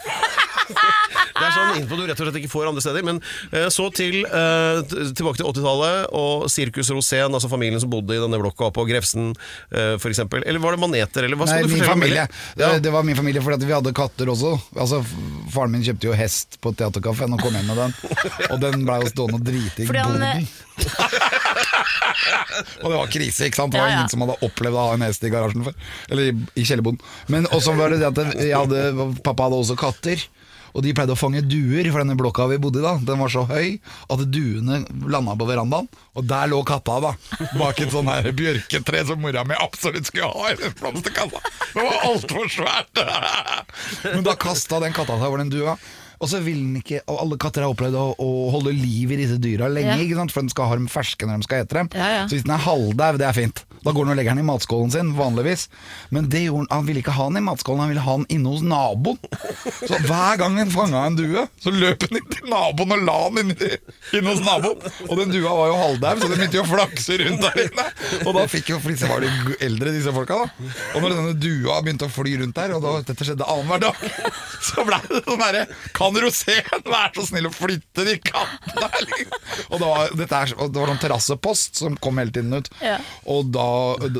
Det 1.40 1.46
er 1.48 1.54
sånn 1.56 1.78
info 1.80 1.96
du 1.96 2.04
rett 2.06 2.20
og 2.20 2.26
slett 2.28 2.38
ikke 2.42 2.52
får 2.52 2.68
andre 2.70 2.82
steder. 2.84 3.02
Men 3.08 3.20
eh, 3.56 3.68
så 3.72 3.88
til 3.96 4.20
eh, 4.26 4.80
tilbake 5.16 5.40
til 5.40 5.48
80-tallet 5.48 6.10
og 6.20 6.46
Sirkus 6.52 6.90
Rosén, 6.92 7.32
altså 7.32 7.48
familien 7.50 7.80
som 7.80 7.90
bodde 7.92 8.14
i 8.16 8.20
denne 8.20 8.38
blokka 8.42 8.68
på 8.76 8.84
Grefsen 8.90 9.30
eh, 9.32 9.96
for 10.00 10.10
f.eks. 10.12 10.20
Eller 10.44 10.60
var 10.62 10.76
det 10.76 10.82
maneter, 10.84 11.24
eller 11.26 11.40
hva 11.40 11.48
Nei, 11.48 11.60
du 11.64 11.68
min 11.70 11.78
fortelle 11.78 11.94
familie. 11.96 12.26
det? 12.28 12.60
Det, 12.60 12.66
Ja. 12.66 12.78
det 12.86 12.92
var 12.94 13.02
min 13.08 13.16
familie 13.18 13.42
fordi 13.44 13.66
vi 13.70 13.74
hadde 13.76 13.92
katter 13.96 14.28
også. 14.32 14.52
Altså, 14.76 15.00
Faren 15.54 15.72
min 15.74 15.82
kjøpte 15.86 16.10
jo 16.10 16.16
hest 16.18 16.58
på 16.62 16.72
Theatercaféen 16.76 17.32
og 17.34 17.40
kom 17.42 17.54
hjem 17.56 17.66
med 17.72 17.80
den. 17.80 17.94
Og 18.50 18.60
den 18.62 18.84
blei 18.86 19.00
jo 19.04 19.10
stående 19.14 19.40
og 19.40 19.46
drite 19.48 19.84
i 19.84 19.88
boden. 19.90 20.46
og 22.82 22.86
det 22.90 22.96
var 22.96 23.10
krise, 23.12 23.46
ikke 23.48 23.58
sant? 23.60 23.72
Det 23.74 23.80
var 23.80 23.88
Ja, 23.88 23.94
ja. 23.94 23.98
ingen 24.00 24.12
som 24.12 24.22
hadde 24.24 24.36
opplevd 24.46 24.76
å 24.76 24.84
ha 24.88 24.96
en 24.96 25.04
hest 25.06 25.24
i 25.26 25.30
garasjen 25.32 25.64
før. 25.66 25.74
Eller 26.10 26.30
i, 26.30 26.34
i 26.60 26.66
kjellerboden. 26.68 27.00
Men 27.32 27.48
også 27.54 27.74
var 27.78 27.92
det 27.94 28.00
det 28.02 28.10
at 28.10 28.18
jeg 28.40 28.54
hadde, 28.56 28.84
pappa 29.26 29.48
hadde 29.48 29.60
også 29.64 29.76
katter. 29.80 30.22
Og 30.74 30.84
de 30.84 30.94
pleide 30.96 31.14
å 31.14 31.18
fange 31.18 31.42
duer, 31.46 31.86
for 31.90 32.02
denne 32.02 32.16
blokka 32.18 32.46
vi 32.50 32.60
bodde 32.62 32.82
i 32.82 32.84
da 32.84 32.96
Den 33.06 33.20
var 33.22 33.32
så 33.32 33.44
høy 33.48 33.78
at 34.10 34.24
duene 34.32 34.82
landa 35.10 35.36
på 35.38 35.48
verandaen. 35.48 35.88
Og 36.18 36.26
der 36.30 36.50
lå 36.50 36.60
katta, 36.66 36.98
da. 37.02 37.14
Bak 37.58 37.80
et 37.82 37.94
sånn 37.94 38.10
her 38.10 38.30
bjørketre 38.36 39.04
som 39.08 39.22
mora 39.22 39.44
mi 39.46 39.56
absolutt 39.58 40.10
skulle 40.10 40.30
ha 40.30 40.52
i 40.52 40.58
den 40.60 40.76
blomsterkassa. 40.80 41.42
Det 41.70 41.86
var 41.86 42.06
altfor 42.10 42.50
svært! 42.52 43.02
Men 44.14 44.26
da 44.26 44.36
kasta 44.38 44.80
den 44.82 44.96
katta 44.96 45.18
seg 45.18 45.28
over 45.28 45.42
den 45.42 45.52
dua. 45.52 45.76
Og 46.20 46.28
så 46.28 46.40
vil 46.44 46.58
den 46.60 46.76
ikke 46.82 47.00
Og 47.08 47.16
alle 47.22 47.38
katter 47.40 47.64
har 47.64 47.72
opplevd 47.72 47.96
å, 47.96 48.04
å 48.20 48.28
holde 48.52 48.74
liv 48.76 49.14
i 49.14 49.18
disse 49.22 49.38
dyra 49.40 49.70
lenge, 49.72 49.94
Ja. 49.96 50.04
ikke 50.04 50.18
sant? 50.20 50.32
for 50.34 50.44
den 50.44 50.52
skal 50.52 50.68
ha 50.70 50.76
dem 50.76 50.88
ferske 50.92 51.26
når 51.26 51.40
de 51.40 51.48
skal 51.48 51.64
ete 51.64 51.78
dem. 51.80 51.88
Ja, 51.96 52.08
ja. 52.18 52.22
Så 52.28 52.36
hvis 52.36 52.44
den 52.46 52.54
er 52.54 52.64
halvdau, 52.66 53.16
det 53.20 53.26
er 53.30 53.36
fint. 53.36 53.64
Da 53.80 53.94
går 53.96 54.04
den 54.04 54.12
og 54.12 54.18
legger 54.18 54.34
den 54.36 54.42
i 54.44 54.48
matskålen 54.50 54.90
sin, 54.92 55.14
vanligvis. 55.16 55.62
Men 56.12 56.26
han, 56.28 56.66
han 56.68 56.84
ville 56.84 57.00
ikke 57.00 57.14
ha 57.16 57.28
den 57.30 57.40
i 57.40 57.44
matskålen, 57.46 57.80
han 57.80 57.88
ville 57.94 58.02
ha 58.04 58.16
den 58.20 58.26
inne 58.36 58.52
hos 58.52 58.60
naboen. 58.60 59.16
Så 59.88 59.96
hver 60.04 60.36
gang 60.42 60.58
han 60.60 60.72
fanga 60.74 61.06
en 61.08 61.16
due, 61.16 61.46
så 61.64 61.72
løp 61.72 62.04
han 62.04 62.18
inn 62.20 62.28
til 62.34 62.50
naboen 62.52 62.92
og 62.98 63.06
la 63.08 63.16
den 63.38 63.54
inne, 63.54 63.70
inne 64.18 64.34
hos 64.34 64.42
naboen. 64.44 64.84
Og 65.08 65.14
den 65.22 65.32
dua 65.32 65.54
var 65.56 65.70
jo 65.72 65.78
halvdau, 65.80 66.20
så 66.20 66.28
den 66.28 66.36
begynte 66.42 66.60
jo 66.60 66.66
å 66.66 66.68
flakse 66.74 67.16
rundt 67.22 67.46
der 67.46 67.62
inne. 67.64 67.86
Og 68.26 68.36
da 68.36 68.44
fikk 68.52 68.68
jo, 68.74 68.82
for 68.84 68.92
disse 68.92 69.08
var 69.08 69.24
de 69.24 69.56
eldre, 69.64 69.94
disse 69.96 70.12
folka, 70.12 70.42
da. 70.44 70.68
Og 70.92 71.00
når 71.06 71.16
denne 71.16 71.34
dua 71.40 71.80
begynte 71.80 72.10
å 72.10 72.12
fly 72.12 72.36
rundt 72.42 72.60
der, 72.60 72.76
og 72.76 72.84
da, 72.84 72.94
dette 73.08 73.30
skjedde 73.30 73.48
annenhver 73.48 73.86
dag, 73.88 74.04
så 74.68 74.84
blei 74.84 75.00
det 75.08 75.22
sånn 75.24 75.40
derre 75.46 75.64
Kan 76.10 76.22
Rosén 76.24 76.82
vær 76.90 77.12
så 77.14 77.22
snill 77.28 77.46
å 77.46 77.52
flytte 77.54 78.04
de 78.06 78.16
kattene? 78.18 78.88
Og 79.70 79.78
det 79.78 79.86
var, 79.86 80.14
dette 80.18 80.40
er, 80.42 80.54
og 80.58 80.72
det 80.72 80.80
var 80.82 80.90
noen 80.90 81.02
terrassepost 81.02 81.78
som 81.78 81.98
kom 82.02 82.18
hele 82.18 82.34
tiden 82.34 82.56
ut. 82.56 82.70
Ja. 82.82 82.96
Og 83.30 83.52
da, 83.54 83.66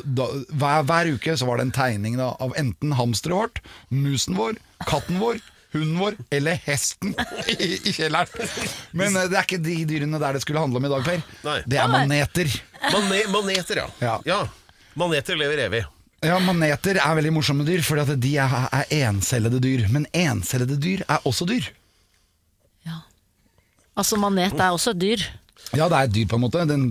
da 0.07 0.29
hver, 0.55 0.85
hver 0.87 1.11
uke 1.17 1.35
så 1.41 1.49
var 1.49 1.59
det 1.59 1.69
en 1.69 1.75
tegning 1.75 2.19
da, 2.21 2.31
av 2.39 2.55
enten 2.61 2.95
hamsteret 2.99 3.35
vårt, 3.41 3.63
musen 3.91 4.39
vår, 4.39 4.61
katten 4.87 5.19
vår, 5.23 5.41
hunden 5.75 5.99
vår 5.99 6.19
eller 6.35 6.59
hesten 6.67 7.17
i, 7.51 7.73
i 7.79 7.95
kjelleren. 7.95 8.51
Men 8.95 9.17
eh, 9.19 9.29
det 9.31 9.39
er 9.39 9.47
ikke 9.49 9.63
de 9.63 9.81
dyrene 9.91 10.23
der 10.23 10.39
det 10.39 10.45
skulle 10.47 10.63
handle 10.63 10.79
om 10.83 10.87
i 10.87 10.93
dag, 10.95 11.07
Per. 11.07 11.25
Nei. 11.47 11.61
Det 11.67 11.79
er 11.83 11.91
maneter. 11.91 12.53
Mane 12.91 13.25
maneter, 13.35 13.83
ja. 14.03 14.19
Ja. 14.27 14.45
Maneter 14.99 15.39
lever 15.39 15.67
evig. 15.67 15.85
Ja, 16.21 16.37
Maneter 16.45 16.99
er 17.01 17.15
veldig 17.17 17.31
morsomme 17.33 17.65
dyr, 17.65 17.81
fordi 17.81 18.19
de 18.21 18.35
er, 18.43 18.57
er 18.77 18.91
encellede 19.07 19.57
dyr. 19.63 19.87
Men 19.89 20.05
encellede 20.13 20.77
dyr 20.77 21.01
er 21.09 21.23
også 21.25 21.47
dyr. 21.49 21.71
Altså, 24.01 24.17
manet 24.21 24.57
er 24.57 24.73
også 24.73 24.95
et 24.97 25.01
dyr. 25.03 25.25
Ja, 25.77 25.87
det 25.93 25.97
er 25.99 26.09
et 26.09 26.15
dyr 26.17 26.29
på 26.31 26.39
en 26.41 26.45
måte. 26.47 26.63
Den 26.69 26.89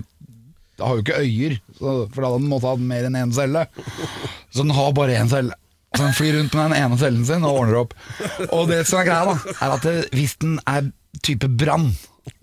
har 0.79 0.95
jo 0.95 1.01
ikke 1.03 1.17
øyer, 1.19 1.55
så, 1.79 1.93
for 2.13 2.21
da 2.23 2.29
hadde 2.29 2.43
den 2.45 2.51
måttet 2.51 2.69
ha 2.69 2.75
mer 2.91 3.07
enn 3.09 3.17
én 3.19 3.33
celle. 3.35 3.65
Så 4.53 4.63
den 4.63 4.71
har 4.77 4.93
bare 4.95 5.17
én 5.19 5.31
celle. 5.31 5.57
Så 5.97 6.03
den 6.05 6.13
flyr 6.15 6.35
rundt 6.37 6.53
med 6.55 6.69
den 6.69 6.77
ene 6.83 6.97
cellen 7.01 7.25
sin 7.25 7.43
og 7.49 7.57
ordner 7.63 7.79
opp. 7.81 7.95
Og 8.53 8.67
det 8.69 8.83
som 8.87 9.01
er 9.01 9.07
greia, 9.09 9.25
da, 9.33 9.55
er 9.57 9.73
at 9.75 9.87
det, 9.87 9.95
hvis 10.15 10.35
den 10.39 10.59
er 10.69 10.91
type 11.25 11.49
brann, 11.59 11.89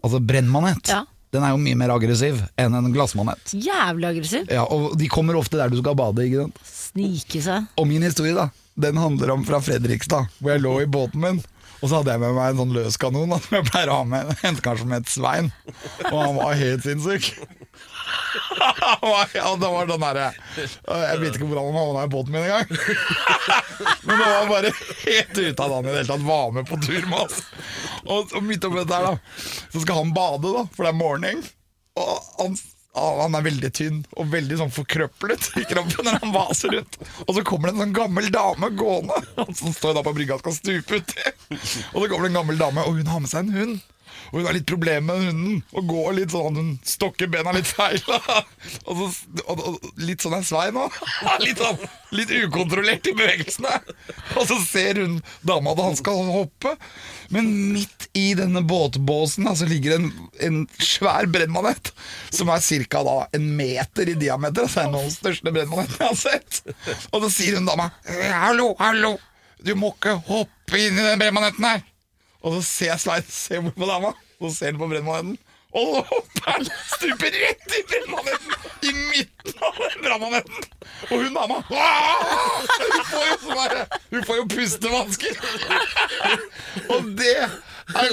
altså 0.02 0.18
brennmanet, 0.20 0.90
Ja. 0.90 1.04
den 1.32 1.46
er 1.46 1.54
jo 1.54 1.60
mye 1.62 1.78
mer 1.78 1.94
aggressiv 1.94 2.42
enn 2.58 2.74
en 2.74 2.90
glassmanet. 2.92 3.54
Jævlig 3.54 4.08
aggressiv. 4.10 4.50
Ja, 4.50 4.64
og 4.66 4.98
de 4.98 5.08
kommer 5.08 5.38
ofte 5.38 5.56
der 5.62 5.70
du 5.72 5.78
skal 5.78 5.94
bade, 5.96 6.26
ikke 6.26 6.42
sant. 6.48 6.58
Snike 6.66 7.42
seg. 7.46 7.70
Og 7.78 7.86
min 7.88 8.02
historie, 8.02 8.34
da, 8.34 8.48
den 8.76 8.98
handler 9.00 9.32
om 9.38 9.46
fra 9.46 9.62
Fredrikstad, 9.62 10.26
hvor 10.42 10.52
jeg 10.56 10.64
lå 10.66 10.80
i 10.82 10.90
båten 10.90 11.22
min. 11.22 11.40
Og 11.82 11.90
så 11.90 11.98
hadde 11.98 12.14
jeg 12.14 12.22
med 12.22 12.34
meg 12.36 12.52
en 12.52 12.60
sånn 12.62 12.74
løskanon 12.76 13.32
da, 13.34 13.38
som 13.42 13.56
jeg 13.58 13.66
pleier 13.68 13.92
å 13.92 13.98
ha 14.00 14.06
med 14.08 14.32
en 14.48 14.60
kar 14.64 14.78
som 14.80 14.94
het 14.96 15.10
Svein. 15.12 15.50
Og 16.08 16.16
han 16.16 16.38
var 16.38 16.56
helt 16.58 16.86
sinnssyk. 16.86 17.34
Ja, 19.36 19.50
det 19.58 19.68
var 19.68 19.88
den 19.88 20.00
derre 20.00 20.26
Jeg 20.56 21.18
vet 21.20 21.36
ikke 21.36 21.48
hvordan 21.48 21.66
han 21.68 21.78
havna 21.78 22.04
i 22.06 22.10
båten 22.12 22.32
min 22.34 22.46
engang. 22.46 22.70
Men 24.06 24.20
det 24.20 24.28
var 24.30 24.48
bare 24.50 24.70
helt 25.02 25.38
ute 25.38 25.66
av 25.66 25.74
han 25.74 25.84
i 25.88 25.90
det 25.90 25.98
hele 26.00 26.08
tatt 26.12 26.24
var 26.26 26.54
med 26.56 26.68
på 26.70 26.78
tur 26.84 27.08
med 27.10 27.18
oss. 27.26 27.42
Og, 28.06 28.32
og 28.32 28.46
midt 28.46 28.64
oppi 28.66 28.80
dette 28.80 28.96
her, 28.96 29.10
da, 29.10 29.44
så 29.74 29.82
skal 29.82 30.00
han 30.00 30.14
bade, 30.16 30.52
da, 30.54 30.64
for 30.72 30.86
det 30.86 30.92
er 30.94 30.98
morgen. 31.00 31.44
Og 32.00 32.12
han, 32.40 32.56
han 32.96 33.36
er 33.36 33.44
veldig 33.46 33.70
tynn 33.76 33.98
og 34.16 34.30
veldig 34.32 34.60
sånn 34.60 34.72
forkrøplet 34.72 35.50
i 35.60 35.66
kroppen 35.68 36.06
når 36.06 36.20
han 36.22 36.32
vaser 36.34 36.72
rundt. 36.76 36.98
Og 37.26 37.34
så 37.36 37.44
kommer 37.46 37.68
det 37.68 37.76
en 37.76 37.82
sånn 37.84 37.96
gammel 37.96 38.30
dame 38.32 38.70
gående, 38.78 39.20
som 39.60 39.74
står 39.74 39.98
da 39.98 40.04
på 40.06 40.14
brygga 40.16 40.38
og 40.38 40.44
skal 40.44 40.56
stupe 40.56 41.02
uti. 41.02 41.26
Og 41.92 42.00
så 42.00 42.08
kommer 42.08 42.26
det 42.26 42.32
en 42.32 42.40
gammel 42.40 42.60
dame, 42.60 42.86
og 42.86 42.98
hun 43.00 43.12
har 43.12 43.22
med 43.22 43.32
seg 43.32 43.46
en 43.46 43.54
hund. 43.58 43.84
Og 44.30 44.40
hun 44.40 44.48
har 44.48 44.56
litt 44.56 44.68
problemer 44.68 45.06
med 45.06 45.28
hunden, 45.30 45.60
og 45.76 45.90
går 45.90 46.16
litt 46.18 46.34
sånn, 46.34 46.58
hun 46.58 46.72
stokker 46.86 47.30
bena 47.32 47.54
litt 47.56 47.68
feil. 47.68 48.00
Og, 48.86 49.02
så, 49.12 49.42
og, 49.46 49.60
og 49.60 50.02
litt 50.02 50.24
sånn 50.24 50.36
er 50.38 50.46
Svein 50.46 50.78
òg. 50.80 50.94
Litt, 51.44 51.60
sånn, 51.60 51.78
litt 52.16 52.30
ukontrollert 52.32 53.06
i 53.10 53.14
bevegelsene. 53.16 53.72
Og 54.36 54.46
så 54.48 54.56
ser 54.64 55.00
hun 55.02 55.18
dama 55.46 55.74
at 55.74 55.82
han 55.84 55.98
skal 55.98 56.22
hoppe, 56.32 56.74
men 57.34 57.48
midt 57.74 58.08
i 58.16 58.30
denne 58.38 58.62
båtbåsen 58.66 59.48
altså, 59.48 59.66
så 59.66 59.70
ligger 59.70 59.96
en, 59.96 60.10
en 60.46 60.58
svær 60.78 61.26
brennmanet, 61.30 61.92
som 62.34 62.50
er 62.52 62.62
ca. 62.90 63.02
en 63.36 63.48
meter 63.56 64.12
i 64.12 64.16
diameter. 64.18 64.68
Så 64.70 64.82
er 64.84 64.90
av 64.90 65.00
den 65.00 65.14
største 65.14 65.52
brennmaneten 65.52 65.98
jeg 66.00 66.12
har 66.12 66.20
sett. 66.20 66.62
Og 67.12 67.26
så 67.26 67.32
sier 67.32 67.58
hun 67.58 67.68
dama 67.68 67.90
Hallo, 68.06 68.72
hallo, 68.80 69.16
du 69.62 69.74
må 69.78 69.92
ikke 69.96 70.18
hoppe 70.28 70.80
inn 70.80 70.98
i 70.98 71.06
den 71.10 71.20
brennmaneten 71.20 71.66
her. 71.66 71.84
Og 72.46 72.54
så 72.54 72.62
ser 72.62 72.92
jeg 72.92 73.02
Svein 73.02 73.24
se 73.26 73.58
bort 73.58 73.74
på 73.74 73.86
dama, 73.90 74.12
og 74.38 74.50
så 74.50 74.54
ser 74.54 74.70
han 74.70 74.78
på 74.78 74.86
brennmaneten. 74.92 75.38
Og 75.76 75.88
så 75.90 76.02
hopper 76.12 76.50
han, 76.52 76.68
stuper 76.94 77.34
rett 77.42 77.74
i 77.74 77.80
brennmaneten! 77.90 78.52
I 78.86 78.92
midten 78.94 79.64
av 79.66 79.80
brannmaneten! 80.04 80.68
Og 81.10 81.24
hun 81.24 81.34
dama 81.34 81.58
Hun 81.66 83.02
får 83.10 83.24
jo, 83.26 83.82
hun 84.12 84.24
får 84.28 84.38
jo 84.38 84.46
pustevansker! 84.54 85.40
Og 86.94 87.10
det 87.18 87.34
er 87.94 88.10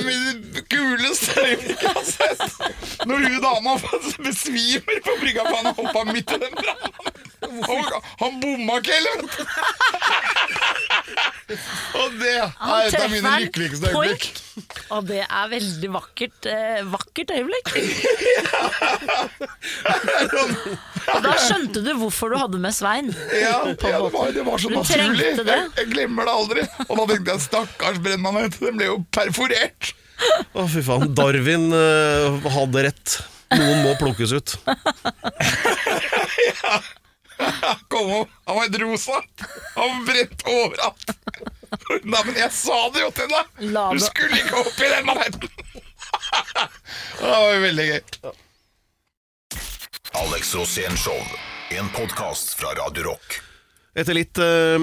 det 0.53 0.63
kuleste 0.69 1.33
øyeblikk 1.41 1.81
jeg 1.81 1.93
har 1.97 2.05
sett! 2.05 2.41
Når 3.09 3.17
hun 3.25 3.39
dama 3.43 3.73
besvimer 4.27 4.97
på 5.05 5.11
brygga, 5.21 5.41
for 5.47 5.55
han 5.55 5.65
har 5.71 5.75
hoppa 5.79 6.03
midt 6.11 6.29
i 6.31 6.39
den 6.45 6.53
brannen. 6.59 6.91
Og 7.43 8.03
Han 8.21 8.37
bomma 8.41 8.77
ikke 8.79 8.93
heller! 8.93 9.17
Og 11.99 12.13
det 12.21 12.31
er 12.39 12.47
et 12.87 12.95
av 12.97 13.09
mine 13.11 13.33
lykkeligste 13.43 13.89
øyeblikk. 13.91 14.23
Og 14.93 15.07
det 15.09 15.19
er 15.25 15.49
veldig 15.51 15.89
vakkert, 15.93 16.45
eh, 16.49 16.79
vakkert 16.93 17.33
øyeblikk. 17.35 17.67
Og 21.13 21.19
da 21.25 21.33
skjønte 21.41 21.81
du 21.83 21.91
hvorfor 21.99 22.31
du 22.33 22.37
hadde 22.39 22.59
med 22.61 22.73
Svein. 22.75 23.09
Ja, 23.33 23.39
ja 23.41 23.73
det, 23.73 23.93
var, 24.13 24.31
det 24.33 24.43
var 24.47 24.57
så 24.61 24.69
Du 24.71 24.75
naturlig. 24.77 25.19
trengte 25.19 25.43
det. 25.47 25.57
Jeg, 25.57 25.69
jeg 25.81 25.87
glemmer 25.93 26.23
det 26.29 26.33
aldri. 26.39 26.61
Og 26.87 26.93
da 27.01 27.03
tenkte 27.11 27.31
jeg 27.35 27.41
stakkars 27.49 27.97
brennmanet, 28.05 28.51
den 28.61 28.75
ble 28.79 28.85
jo 28.91 28.97
perforert. 29.13 29.62
Å, 30.53 30.65
fy 30.69 30.83
faen. 30.85 31.13
Darwin 31.17 31.69
uh, 31.73 32.39
hadde 32.55 32.83
rett. 32.87 33.15
Noen 33.53 33.83
må 33.85 33.93
plukkes 33.99 34.33
ut. 34.33 34.55
ja. 36.63 36.77
Kom 37.91 38.11
opp, 38.21 38.31
han 38.45 38.55
var 38.55 38.63
helt 38.63 38.79
rosa. 38.81 39.19
Han 39.75 39.89
var 39.89 40.05
brent 40.07 40.45
overalt. 40.47 41.13
Nei, 42.03 42.21
men 42.25 42.37
jeg 42.37 42.51
sa 42.55 42.77
det 42.93 43.01
jo 43.01 43.09
til 43.17 43.31
deg! 43.31 43.45
Du 43.65 44.01
skulle 44.03 44.39
ikke 44.39 44.61
opp 44.61 44.77
i 44.77 44.91
den 44.93 45.07
maneten! 45.09 45.49
Det 47.19 47.29
var 47.29 47.63
veldig 47.63 47.87
gøy. 47.89 48.01
Alex 50.21 50.53
Rosén 50.55 50.97
Show. 50.99 51.17
En 51.73 51.89
podkast 51.95 52.53
fra 52.59 52.75
Radio 52.77 53.03
Rock. 53.09 53.39
Etter 53.93 54.15
litt 54.17 54.39
eh, 54.41 54.81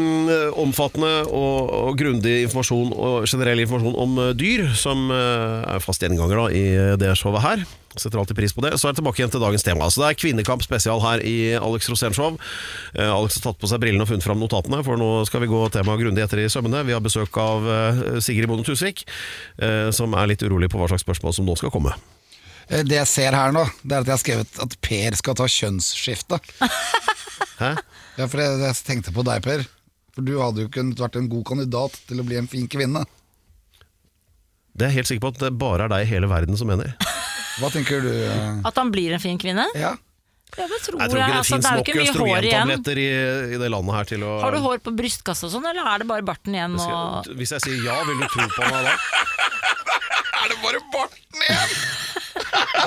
omfattende 0.63 1.25
og, 1.35 1.71
og 1.91 1.97
grundig 1.99 2.45
informasjon 2.45 2.93
og 2.95 3.25
generell 3.27 3.59
informasjon 3.65 3.97
om 3.99 4.13
eh, 4.23 4.29
dyr, 4.39 4.69
som 4.79 5.09
eh, 5.11 5.65
er 5.75 5.83
fast 5.83 6.05
gjenganger 6.05 6.39
da, 6.39 6.45
i 6.55 6.61
eh, 6.79 6.93
det 7.01 7.11
showet 7.19 7.43
her, 7.43 7.65
setter 7.99 8.21
alltid 8.23 8.39
pris 8.39 8.55
på 8.55 8.63
det, 8.63 8.71
så 8.79 8.87
er 8.87 8.95
det 8.95 9.01
tilbake 9.01 9.19
igjen 9.19 9.33
til 9.35 9.43
dagens 9.43 9.67
tema. 9.67 9.89
Så 9.91 10.05
Det 10.05 10.13
er 10.13 10.21
kvinnekamp 10.23 10.63
spesial 10.63 11.03
her 11.03 11.25
i 11.27 11.35
Alex 11.59 11.91
Rosén 11.91 12.15
Show. 12.15 12.39
Eh, 12.95 13.11
Alex 13.11 13.41
har 13.41 13.49
tatt 13.49 13.59
på 13.59 13.73
seg 13.73 13.83
brillene 13.83 14.07
og 14.07 14.13
funnet 14.13 14.29
fram 14.29 14.39
notatene, 14.45 14.79
for 14.87 15.01
nå 15.03 15.11
skal 15.27 15.43
vi 15.43 15.51
gå 15.51 15.65
temaet 15.75 16.05
grundig 16.05 16.23
etter 16.29 16.45
i 16.45 16.47
sømmene. 16.55 16.85
Vi 16.87 16.95
har 16.95 17.03
besøk 17.03 17.35
av 17.43 17.67
eh, 17.67 18.01
Sigrid 18.23 18.47
Bonde 18.53 18.63
Tusvik, 18.71 19.03
eh, 19.59 19.91
som 19.97 20.15
er 20.15 20.31
litt 20.31 20.47
urolig 20.47 20.71
på 20.71 20.79
hva 20.79 20.87
slags 20.93 21.03
spørsmål 21.03 21.35
som 21.35 21.51
nå 21.51 21.59
skal 21.59 21.75
komme. 21.75 21.97
Eh, 22.71 22.87
Det 22.87 23.01
jeg 23.03 23.11
ser 23.11 23.35
her 23.35 23.51
nå, 23.59 23.67
det 23.83 23.91
er 23.99 24.07
at 24.07 24.13
jeg 24.13 24.15
har 24.21 24.23
skrevet 24.23 24.63
at 24.69 24.79
Per 24.87 25.19
skal 25.19 25.41
ta 25.43 25.51
kjønnsskifte. 25.51 26.39
Hæ? 27.59 27.75
Ja, 28.21 28.27
for 28.29 28.43
jeg, 28.43 28.59
jeg 28.61 28.77
tenkte 28.85 29.15
på 29.17 29.25
deg, 29.27 29.41
Per. 29.47 29.63
For 30.17 30.27
du 30.27 30.35
hadde 30.43 30.67
jo 30.67 30.71
kunnet 30.75 30.99
vært 31.01 31.17
en 31.21 31.29
god 31.31 31.45
kandidat 31.49 31.97
til 32.11 32.21
å 32.21 32.27
bli 32.27 32.37
en 32.41 32.49
fin 32.51 32.67
kvinne. 32.71 33.05
Det 34.77 34.87
er 34.87 34.93
jeg 34.93 35.01
helt 35.01 35.11
sikker 35.11 35.25
på 35.27 35.31
at 35.35 35.41
det 35.47 35.51
bare 35.61 35.87
er 35.87 35.93
deg 35.93 36.05
i 36.07 36.11
hele 36.11 36.29
verden 36.31 36.59
som 36.59 36.69
mener. 36.71 36.93
Hva 37.61 37.69
tenker 37.75 38.03
du? 38.05 38.11
eh? 38.13 38.61
At 38.69 38.77
han 38.81 38.93
blir 38.95 39.13
en 39.17 39.23
fin 39.23 39.39
kvinne? 39.41 39.67
Ja? 39.77 39.95
Ja, 40.59 40.65
det 40.67 40.81
tror 40.83 40.99
Jeg 40.99 41.13
tror 41.13 41.21
ikke 41.21 41.27
det 41.31 41.37
Altså, 41.39 41.59
det 41.63 41.69
er 41.69 41.77
jo 41.77 41.79
nok 41.79 41.89
ikke 41.91 42.01
mye 42.01 42.11
hår 42.11 42.11
igjen. 42.11 42.71
østrogentabletter 42.73 42.99
i, 42.99 43.09
i 43.55 43.59
det 43.63 43.69
landet 43.71 43.95
her 43.95 44.09
til 44.11 44.25
å 44.27 44.31
Har 44.43 44.55
du 44.57 44.59
hår 44.65 44.81
på 44.83 44.93
brystkassa 44.99 45.47
og 45.47 45.53
sånn, 45.53 45.69
eller 45.71 45.91
er 45.93 46.03
det 46.03 46.09
bare 46.11 46.25
barten 46.27 46.57
igjen? 46.57 46.75
Og... 46.83 47.29
Hvis 47.39 47.53
jeg 47.55 47.63
sier 47.69 47.85
ja, 47.87 47.99
vil 48.09 48.19
du 48.19 48.27
tro 48.33 48.47
på 48.57 48.67
meg 48.67 48.89
da? 48.89 48.97
Er 50.41 50.49
det 50.55 50.57
bare 50.65 50.81
barten 50.91 51.45
igjen?! 51.47 51.77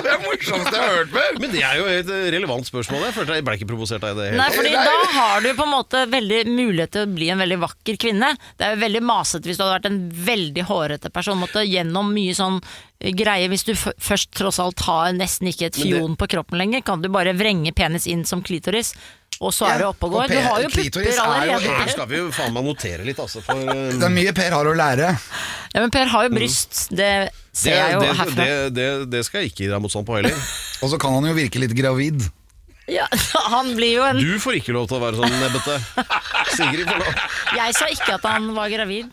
Det 0.02 0.10
er 0.10 0.18
det 0.18 0.24
morsomste 0.24 0.74
jeg 0.74 0.82
har 0.84 0.96
hørt 0.98 1.12
før! 1.14 1.38
Men 1.42 1.52
det 1.52 1.62
er 1.64 1.78
jo 1.78 1.86
et 1.90 2.12
relevant 2.34 2.68
spørsmål. 2.68 3.06
Jeg 3.08 3.16
følte 3.16 3.38
jeg 3.38 3.46
ble 3.46 3.56
ikke 3.58 3.68
provosert 3.70 4.06
av 4.08 4.20
det. 4.20 4.30
Nei, 4.38 4.48
fordi 4.54 4.74
Nei. 4.74 4.84
da 4.88 5.10
har 5.14 5.44
du 5.44 5.50
på 5.54 5.66
en 5.66 5.72
måte 5.72 6.04
veldig 6.12 6.40
mulighet 6.50 6.94
til 6.96 7.06
å 7.06 7.12
bli 7.14 7.30
en 7.34 7.42
veldig 7.44 7.60
vakker 7.64 7.98
kvinne. 8.06 8.34
Det 8.58 8.68
er 8.68 8.76
jo 8.76 8.82
veldig 8.84 9.04
masete 9.06 9.50
hvis 9.50 9.60
du 9.60 9.64
hadde 9.64 9.76
vært 9.78 9.90
en 9.90 10.00
veldig 10.30 10.66
hårete 10.70 11.12
person. 11.14 11.40
Måtte 11.40 11.66
gjennom 11.66 12.12
mye 12.14 12.36
sånn 12.36 12.60
eh, 12.60 13.12
greie 13.16 13.50
Hvis 13.52 13.66
du 13.68 13.74
f 13.74 13.88
først 14.02 14.32
tross 14.38 14.60
alt 14.62 14.86
har 14.88 15.12
nesten 15.16 15.50
ikke 15.50 15.70
et 15.70 15.78
fjon 15.78 16.16
på 16.18 16.30
kroppen 16.36 16.60
lenger, 16.60 16.84
kan 16.86 17.04
du 17.04 17.10
bare 17.12 17.36
vrenge 17.36 17.74
penis 17.76 18.08
inn 18.10 18.24
som 18.28 18.42
klitoris, 18.44 18.94
og 19.40 19.50
så 19.54 19.66
Ja, 19.66 19.74
er 19.74 19.82
det 19.82 19.86
oppe 19.88 20.06
og 20.06 20.14
og 20.14 20.20
går. 20.20 20.34
Du 20.34 20.40
har 20.46 20.60
jo 20.62 20.68
klitoris 20.72 21.16
pupper 21.16 21.22
er 21.22 21.54
allerede. 21.54 21.78
Her 21.80 21.94
skal 21.94 22.10
vi 22.10 22.20
jo 22.20 22.28
faen 22.34 22.54
meg 22.54 22.66
notere 22.68 23.06
litt, 23.06 23.18
altså. 23.18 23.42
For, 23.44 23.58
um... 23.58 23.96
Det 23.98 24.06
er 24.06 24.14
mye 24.14 24.34
Per 24.36 24.58
har 24.58 24.70
å 24.70 24.74
lære. 24.78 25.14
Ja, 25.74 25.80
men 25.80 25.94
Per 25.94 26.12
har 26.12 26.28
jo 26.28 26.34
bryst, 26.34 26.84
det 26.94 27.04
det, 27.04 27.43
ser 27.54 27.76
jeg 27.78 27.92
jo 27.94 28.00
det, 28.02 28.12
herfra. 28.18 28.44
det, 28.44 28.54
det, 28.76 28.86
det 29.14 29.24
skal 29.26 29.44
jeg 29.44 29.52
ikke 29.52 29.64
gi 29.64 29.70
deg 29.72 29.82
motstand 29.84 30.06
på 30.08 30.16
heller. 30.18 30.34
Og 30.82 30.90
så 30.92 30.98
kan 31.00 31.14
han 31.16 31.28
jo 31.30 31.34
virke 31.36 31.62
litt 31.62 31.74
gravid. 31.78 32.24
Ja, 32.90 33.06
han 33.54 33.70
blir 33.78 33.94
jo 33.96 34.02
en 34.04 34.18
Du 34.20 34.34
får 34.44 34.58
ikke 34.58 34.74
lov 34.76 34.90
til 34.90 34.98
å 34.98 35.04
være 35.06 35.16
sånn 35.16 35.32
nebbete. 35.40 35.76
Sigrid 36.58 36.84
får 36.90 36.98
lov. 37.00 37.22
Jeg 37.60 37.76
sa 37.78 37.86
ikke 37.94 38.16
at 38.18 38.26
han 38.28 38.50
var 38.58 38.68
gravid. 38.74 39.08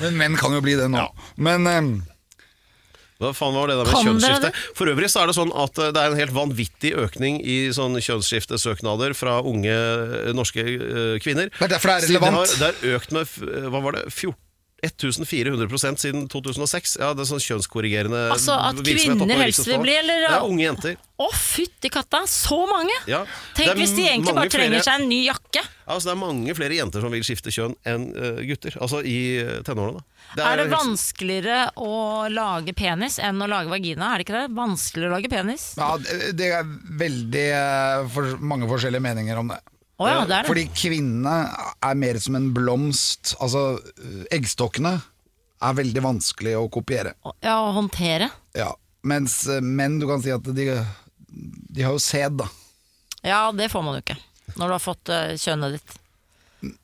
Men 0.00 0.16
menn 0.18 0.38
kan 0.40 0.54
jo 0.56 0.62
bli 0.64 0.74
det 0.80 0.88
nå. 0.90 1.04
Men 1.38 1.68
um, 1.70 1.90
Hva 3.22 3.30
faen 3.36 3.54
var 3.54 3.70
det 3.70 3.76
der 3.78 3.86
med 3.86 3.94
Kan 3.94 4.08
kjønnsskifte? 4.08 4.50
For 4.78 4.90
øvrig 4.90 5.10
så 5.12 5.22
er 5.22 5.30
det 5.30 5.36
sånn 5.38 5.52
at 5.54 5.78
eh, 5.78 5.92
det 5.94 6.02
er 6.02 6.10
en 6.14 6.18
helt 6.18 6.34
vanvittig 6.34 6.90
økning 6.98 7.38
i 7.46 7.58
sånn 7.76 7.94
kjønnsskiftesøknader 8.02 9.14
fra 9.14 9.36
unge 9.46 9.70
eh, 9.76 10.32
norske 10.34 10.64
kvinner. 11.22 11.52
Det 11.54 11.68
er 11.68 11.74
derfor 11.76 11.92
det 11.92 11.98
er 12.00 12.08
relevant. 12.08 12.40
Det 12.58 12.66
har- 12.66 12.80
Det 12.80 12.88
har 12.90 12.98
økt 12.98 13.14
med 13.14 13.70
hva 13.70 13.84
var 13.86 14.00
det, 14.00 14.08
14 14.10 14.34
1400% 14.82 16.00
siden 16.02 16.24
2006. 16.30 16.96
Ja, 16.98 17.12
det 17.14 17.22
er 17.22 17.28
sånn 17.30 17.42
kjønnskorrigerende 17.42 18.22
Altså 18.34 18.56
at 18.58 18.80
kvinner 18.82 19.38
helst 19.44 19.66
vil 19.68 19.78
bli, 19.82 19.94
eller- 20.00 20.24
Ja, 20.26 20.40
unge 20.42 20.64
jenter. 20.66 20.96
Å, 21.22 21.28
fytti 21.38 21.88
katta, 21.92 22.24
så 22.26 22.66
mange! 22.66 22.94
Ja. 23.06 23.20
Tenk 23.54 23.68
er 23.70 23.78
hvis 23.78 23.94
de 23.94 24.02
egentlig 24.08 24.34
bare 24.34 24.50
trenger 24.50 24.80
flere- 24.80 24.86
seg 24.88 25.00
en 25.00 25.08
ny 25.08 25.20
jakke. 25.28 25.62
Altså, 25.86 26.08
det 26.08 26.12
er 26.16 26.18
mange 26.18 26.54
flere 26.58 26.74
jenter 26.74 27.00
som 27.00 27.14
vil 27.14 27.22
skifte 27.22 27.52
kjønn 27.54 27.76
enn 27.86 28.08
uh, 28.16 28.42
gutter. 28.42 28.74
Altså 28.82 29.04
i 29.06 29.38
eh, 29.38 29.62
tenårene. 29.62 30.02
da. 30.34 30.48
Er 30.50 30.56
det 30.56 30.66
helt- 30.66 30.78
vanskeligere 30.80 31.70
å 31.76 32.28
lage 32.32 32.74
penis 32.74 33.18
enn 33.22 33.38
å 33.38 33.46
lage 33.48 33.70
vagina? 33.70 34.14
Er 34.14 34.18
det 34.18 34.26
ikke 34.26 34.40
det? 34.40 34.54
Vanskeligere 34.56 35.12
å 35.12 35.16
lage 35.18 35.30
penis? 35.30 35.74
ja, 35.78 35.96
det 35.98 36.32
det 36.36 36.50
er 36.58 36.64
veldig 36.98 37.46
uh, 37.54 38.08
for, 38.08 38.36
mange 38.42 38.66
forskjellige 38.66 39.02
meninger 39.02 39.38
om 39.38 39.54
det. 39.54 39.60
Å 40.00 40.08
ja, 40.08 40.20
det 40.26 40.36
er 40.36 40.44
det. 40.44 40.48
Fordi 40.50 40.64
kvinnene 40.74 41.34
er 41.84 41.98
mer 41.98 42.18
som 42.22 42.36
en 42.38 42.48
blomst. 42.56 43.34
Altså, 43.44 43.76
eggstokkene 44.32 44.96
er 45.62 45.78
veldig 45.78 46.02
vanskelig 46.04 46.56
å 46.58 46.66
kopiere. 46.72 47.14
Ja, 47.44 47.58
å 47.60 47.72
håndtere. 47.76 48.30
Ja. 48.58 48.72
Mens 49.06 49.40
eh, 49.50 49.62
menn, 49.62 49.98
du 49.98 50.06
kan 50.10 50.22
si 50.22 50.30
at 50.34 50.46
de, 50.46 50.66
de 51.28 51.84
har 51.84 51.94
jo 51.94 52.02
sæd, 52.02 52.38
da. 52.42 52.48
Ja, 53.22 53.44
det 53.54 53.70
får 53.70 53.84
man 53.86 53.98
jo 53.98 54.04
ikke 54.04 54.18
når 54.58 54.66
du 54.68 54.74
har 54.74 54.82
fått 54.82 55.12
eh, 55.12 55.34
kjønnet 55.40 55.76
ditt. 55.78 55.98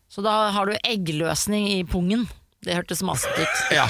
Så 0.08 0.22
da 0.24 0.48
har 0.54 0.68
du 0.68 0.74
eggløsning 0.78 1.68
i 1.70 1.82
pungen. 1.86 2.24
Det 2.66 2.74
hørtes 2.74 3.02
masete 3.06 3.44
ut. 3.44 3.58
Ja. 3.78 3.84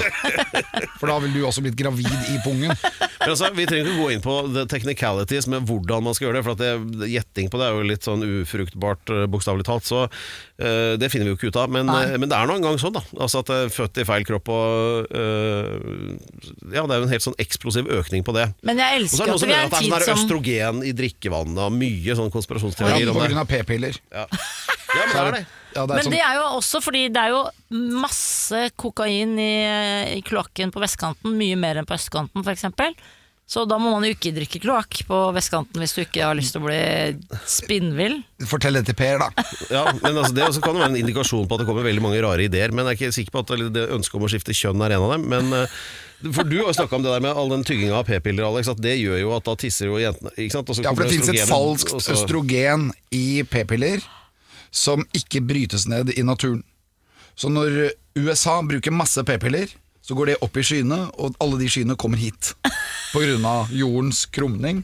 For 0.99 1.09
da 1.09 1.15
ville 1.23 1.39
du 1.39 1.45
også 1.47 1.63
blitt 1.65 1.77
gravid 1.79 2.09
i 2.29 2.37
pungen. 2.43 2.69
Men 2.69 3.31
altså, 3.31 3.49
Vi 3.55 3.65
trenger 3.65 3.87
ikke 3.89 4.03
gå 4.03 4.09
inn 4.13 4.21
på 4.21 4.35
the 4.53 4.65
technicalities 4.69 5.47
med 5.49 5.65
hvordan 5.69 6.05
man 6.05 6.13
skal 6.15 6.27
gjøre 6.27 6.37
det. 6.39 6.43
For 6.45 6.53
at 6.53 6.61
det, 6.61 7.07
Gjetting 7.09 7.49
på 7.49 7.59
det 7.61 7.65
er 7.65 7.77
jo 7.77 7.87
litt 7.89 8.05
sånn 8.05 8.25
ufruktbart, 8.27 9.09
eh, 9.15 9.25
bokstavelig 9.31 9.65
talt. 9.65 9.87
Så 9.89 10.03
uh, 10.05 10.93
det 11.01 11.09
finner 11.09 11.25
vi 11.25 11.33
jo 11.33 11.39
ikke 11.39 11.49
ut 11.49 11.59
av. 11.63 11.73
Men, 11.73 11.89
eh, 11.89 12.13
men 12.21 12.29
det 12.29 12.37
er 12.37 12.49
nå 12.49 12.59
engang 12.59 12.77
sånn, 12.81 12.93
da. 12.99 13.03
Altså 13.17 13.41
at 13.41 13.49
det 13.49 13.59
er 13.65 13.73
født 13.73 14.01
i 14.03 14.07
feil 14.11 14.27
kropp 14.29 14.53
og 14.53 15.09
uh, 15.17 15.73
Ja, 16.69 16.85
det 16.85 16.93
er 16.93 17.01
jo 17.01 17.07
en 17.07 17.13
helt 17.15 17.25
sånn 17.25 17.39
eksplosiv 17.41 17.89
økning 17.99 18.27
på 18.27 18.35
det. 18.37 18.51
Men 18.67 18.83
jeg 18.83 19.01
elsker 19.01 19.25
at 19.25 19.33
elsker 19.33 19.55
er 19.55 19.63
en 19.65 19.73
tid 19.73 19.79
at 19.79 19.79
som 19.79 19.89
vi 19.89 19.95
er 19.95 19.97
det 19.97 20.03
er 20.03 20.11
sånn 20.11 20.19
som 20.19 20.27
østrogen 20.27 20.83
i 20.85 20.93
drikkevannet 20.99 21.63
og 21.65 21.73
mye 21.79 22.19
sånn 22.19 22.29
Ja, 22.29 22.35
konspirasjonsteorier 22.37 23.09
på 23.09 23.15
om 23.17 23.23
det. 23.23 23.31
grunn 23.31 23.41
av 23.41 23.49
p-piller. 23.49 23.97
Ja. 24.13 24.27
ja, 24.29 25.01
men 25.01 25.15
det 25.15 25.23
er 25.23 25.39
det. 25.39 25.47
Ja, 25.75 25.85
det 25.85 25.93
er 25.93 25.95
Men 25.99 26.07
sånn, 26.07 26.15
det 26.17 26.23
er 26.25 26.39
jo 26.39 26.47
også 26.57 26.81
fordi 26.81 27.05
det 27.13 27.21
er 27.21 27.35
jo 27.35 27.43
masse 28.01 28.65
kokain 28.79 29.37
i, 29.39 29.53
i 30.17 30.21
kloakken 30.25 30.73
på 30.73 30.81
vestkanten, 30.81 31.35
mye 31.37 31.57
mer 31.59 31.79
enn 31.81 31.87
på 31.89 31.97
østkanten 31.97 32.45
f.eks. 32.45 32.65
Så 33.49 33.63
da 33.65 33.79
må 33.81 33.89
man 33.95 34.03
jo 34.05 34.11
ikke 34.13 34.29
drikke 34.35 34.59
kloakk 34.61 34.99
på 35.07 35.19
vestkanten 35.33 35.81
hvis 35.81 35.95
du 35.97 36.03
ikke 36.03 36.21
har 36.21 36.35
lyst 36.37 36.53
til 36.53 36.61
å 36.61 36.67
bli 36.67 37.39
spinnvill. 37.49 38.19
Fortell 38.45 38.77
det 38.77 38.83
til 38.91 38.97
Per, 38.99 39.23
da. 39.23 39.45
Ja, 39.75 39.87
men 40.03 40.19
altså 40.21 40.35
Det 40.37 40.43
også 40.45 40.61
kan 40.61 40.77
jo 40.77 40.83
være 40.83 40.93
en 40.93 40.99
indikasjon 40.99 41.47
på 41.49 41.57
at 41.57 41.63
det 41.63 41.69
kommer 41.69 41.87
veldig 41.87 42.03
mange 42.05 42.19
rare 42.21 42.45
ideer. 42.45 42.69
Men 42.69 42.85
jeg 42.85 42.93
er 42.93 42.99
ikke 42.99 43.17
sikker 43.17 43.33
på 43.33 43.41
at 43.41 43.73
det 43.73 43.87
ønsket 43.97 44.19
om 44.19 44.27
å 44.27 44.29
skifte 44.29 44.53
kjønn 44.53 44.85
er 44.85 44.93
en 44.99 45.07
av 45.07 45.15
dem. 45.15 45.25
Men 45.33 45.49
eh, 45.63 45.79
For 46.29 46.45
du 46.45 46.59
har 46.59 46.69
jo 46.69 46.77
snakka 46.77 46.99
om 46.99 47.07
det 47.07 47.15
der 47.15 47.25
med 47.25 47.41
all 47.41 47.49
den 47.55 47.65
tygginga 47.65 47.97
av 47.97 48.05
p-piller, 48.11 48.45
Alex. 48.51 48.69
At 48.69 48.85
det 48.85 48.93
gjør 48.99 49.17
jo 49.23 49.33
at 49.39 49.49
da 49.49 49.57
tisser 49.65 49.89
jo 49.89 49.97
jentene. 49.97 50.35
Ikke 50.37 50.59
sant? 50.59 50.69
Ja, 50.85 50.93
for 50.93 51.09
det 51.09 51.17
finnes 51.17 51.33
et 51.33 51.49
falskt 51.49 51.95
så- 51.97 52.19
østrogen 52.19 52.91
i 53.17 53.41
p-piller 53.49 54.05
som 54.71 55.05
ikke 55.15 55.41
brytes 55.45 55.87
ned 55.89 56.11
i 56.17 56.23
naturen. 56.23 56.63
Så 57.39 57.49
når 57.49 57.91
USA 58.19 58.59
bruker 58.67 58.91
masse 58.91 59.23
p-piller, 59.23 59.69
så 60.03 60.15
går 60.17 60.31
det 60.31 60.37
opp 60.43 60.57
i 60.57 60.63
skyene, 60.65 60.97
og 61.21 61.35
alle 61.43 61.59
de 61.61 61.67
skyene 61.69 61.95
kommer 61.99 62.17
hit. 62.19 62.53
Pga. 63.13 63.53
jordens 63.73 64.25
krumning, 64.29 64.83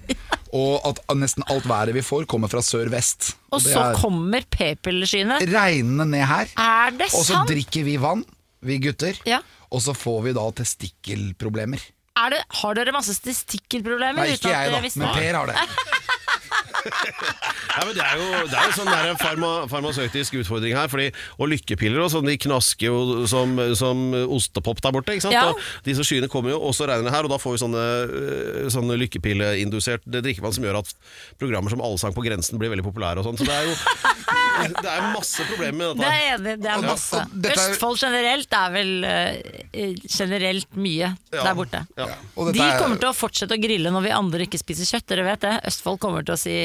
og 0.54 0.82
at 0.90 1.00
nesten 1.18 1.44
alt 1.52 1.66
været 1.70 1.94
vi 1.96 2.02
får, 2.06 2.26
kommer 2.30 2.48
fra 2.52 2.62
sør-vest. 2.62 3.34
Og 3.52 3.58
og 3.60 3.62
så 3.66 3.80
er 3.92 3.98
kommer 4.00 4.46
p-pilleskyene. 4.50 5.40
regnende 5.52 6.06
ned 6.10 6.26
her, 6.26 6.48
Er 6.58 6.92
det 6.92 7.10
og 7.14 7.24
så 7.26 7.34
sant? 7.34 7.50
drikker 7.50 7.84
vi 7.84 7.98
vann, 7.98 8.24
vi 8.62 8.78
gutter, 8.80 9.18
Ja. 9.26 9.42
og 9.72 9.82
så 9.82 9.94
får 9.94 10.22
vi 10.24 10.34
da 10.34 10.46
testikkelproblemer. 10.52 11.82
Er 12.18 12.30
det, 12.32 12.44
har 12.62 12.74
dere 12.76 12.94
masse 12.96 13.14
testikkelproblemer? 13.22 14.24
Nei, 14.24 14.34
ikke 14.38 14.50
jeg, 14.54 14.72
da, 14.72 14.80
men? 14.82 15.14
Per 15.20 15.34
har 15.36 15.48
det. 15.48 15.56
Ja, 16.86 17.84
men 17.86 17.94
Det 17.96 18.04
er 18.06 18.16
jo, 18.20 18.28
det 18.50 18.56
er 18.60 18.70
jo 18.70 18.76
sånn 18.78 18.90
der 18.92 19.16
farma, 19.20 19.52
farmasøytisk 19.72 20.38
utfordring 20.42 20.76
her. 20.78 20.88
Fordi, 20.92 21.10
og 21.40 21.50
lykkepiller 21.52 22.04
og 22.06 22.12
sånn, 22.14 22.28
de 22.30 22.38
knasker 22.46 22.88
jo 22.90 23.26
som, 23.30 23.56
som 23.78 24.04
ostepop 24.36 24.82
der 24.86 24.96
borte. 24.96 25.16
ikke 25.18 25.28
sant? 25.28 25.36
Ja. 25.38 25.50
Og 25.52 25.60
disse 25.88 26.06
skyene 26.08 26.30
kommer 26.32 26.54
jo, 26.56 26.60
og 26.62 26.76
så 26.78 26.88
regner 26.90 27.10
det 27.10 27.16
her, 27.16 27.28
og 27.28 27.34
da 27.36 27.40
får 27.42 27.56
vi 27.58 27.62
sånne, 27.66 27.84
øh, 28.06 28.70
sånne 28.74 28.98
lykkepilleindusert 29.04 30.06
drikkevann 30.06 30.56
som 30.56 30.66
gjør 30.68 30.82
at 30.84 30.94
programmer 31.42 31.74
som 31.74 31.84
Allsang 31.86 32.16
på 32.16 32.24
grensen 32.26 32.62
blir 32.62 32.72
veldig 32.74 32.86
populære 32.88 33.22
og 33.24 33.30
sånn. 33.30 33.40
Så 33.42 33.48
det 33.50 33.56
er 33.56 33.70
jo 33.70 33.76
det 34.86 34.88
er 34.90 35.10
masse 35.12 35.44
problemer 35.50 35.92
med 35.94 36.00
Det 36.00 36.08
er 36.10 36.24
enig, 36.38 36.54
det 36.64 36.70
er 36.72 36.86
masse. 36.86 37.20
er- 37.26 37.56
Østfold 37.56 38.00
generelt 38.00 38.56
er 38.56 38.72
vel 38.74 38.94
uh, 39.04 40.00
generelt 40.08 40.78
mye 40.80 41.12
Ja. 41.36 41.42
der 41.44 41.54
borte. 41.58 41.82
Ja. 42.00 42.08
Og 42.38 42.48
dette 42.50 42.58
De 42.62 42.64
er- 42.64 42.80
kommer 42.80 43.02
til 43.02 43.10
å 43.10 43.16
fortsette 43.18 43.58
å 43.58 43.62
grille 43.62 43.92
når 43.92 44.06
vi 44.08 44.14
andre 44.16 44.46
ikke 44.48 44.60
spiser 44.62 44.88
kjøtt, 44.88 45.08
dere 45.12 45.26
vet 45.28 45.44
det. 45.44 45.56
Østfold 45.68 46.00
kommer 46.00 46.24
til 46.26 46.36
å 46.38 46.40
si 46.40 46.56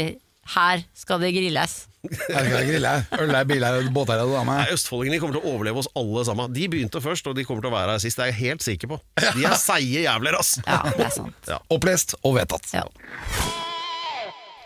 her 0.48 0.82
skal 0.96 1.20
det 1.22 1.32
grilles. 1.36 1.86
Her 2.00 2.46
skal 2.46 2.66
grille. 2.66 2.92
Øl 3.20 3.34
er, 3.34 3.44
bil 3.44 3.62
er, 3.62 3.88
båt 3.92 4.08
er, 4.08 4.22
dame. 4.24 4.56
Østfoldingene 4.72 5.20
kommer 5.20 5.36
til 5.36 5.44
å 5.44 5.54
overleve 5.54 5.82
oss 5.82 5.90
alle 5.98 6.24
sammen. 6.26 6.52
De 6.56 6.68
begynte 6.72 7.02
først, 7.04 7.28
og 7.28 7.36
de 7.36 7.44
kommer 7.44 7.64
til 7.64 7.72
å 7.72 7.76
være 7.76 7.96
her 7.96 8.02
sist. 8.02 8.18
Det 8.18 8.26
er 8.26 8.32
jeg 8.32 8.40
helt 8.40 8.64
sikker 8.64 8.94
på. 8.94 9.00
De 9.20 9.44
er 9.44 9.58
seige 9.60 10.06
jævler, 10.06 10.38
ass! 10.40 10.56
Ja, 10.64 10.80
det 10.96 11.10
er 11.10 11.12
sant. 11.18 11.52
Opplest 11.70 12.16
og 12.22 12.38
vedtatt. 12.40 12.72
Ja. 12.72 12.86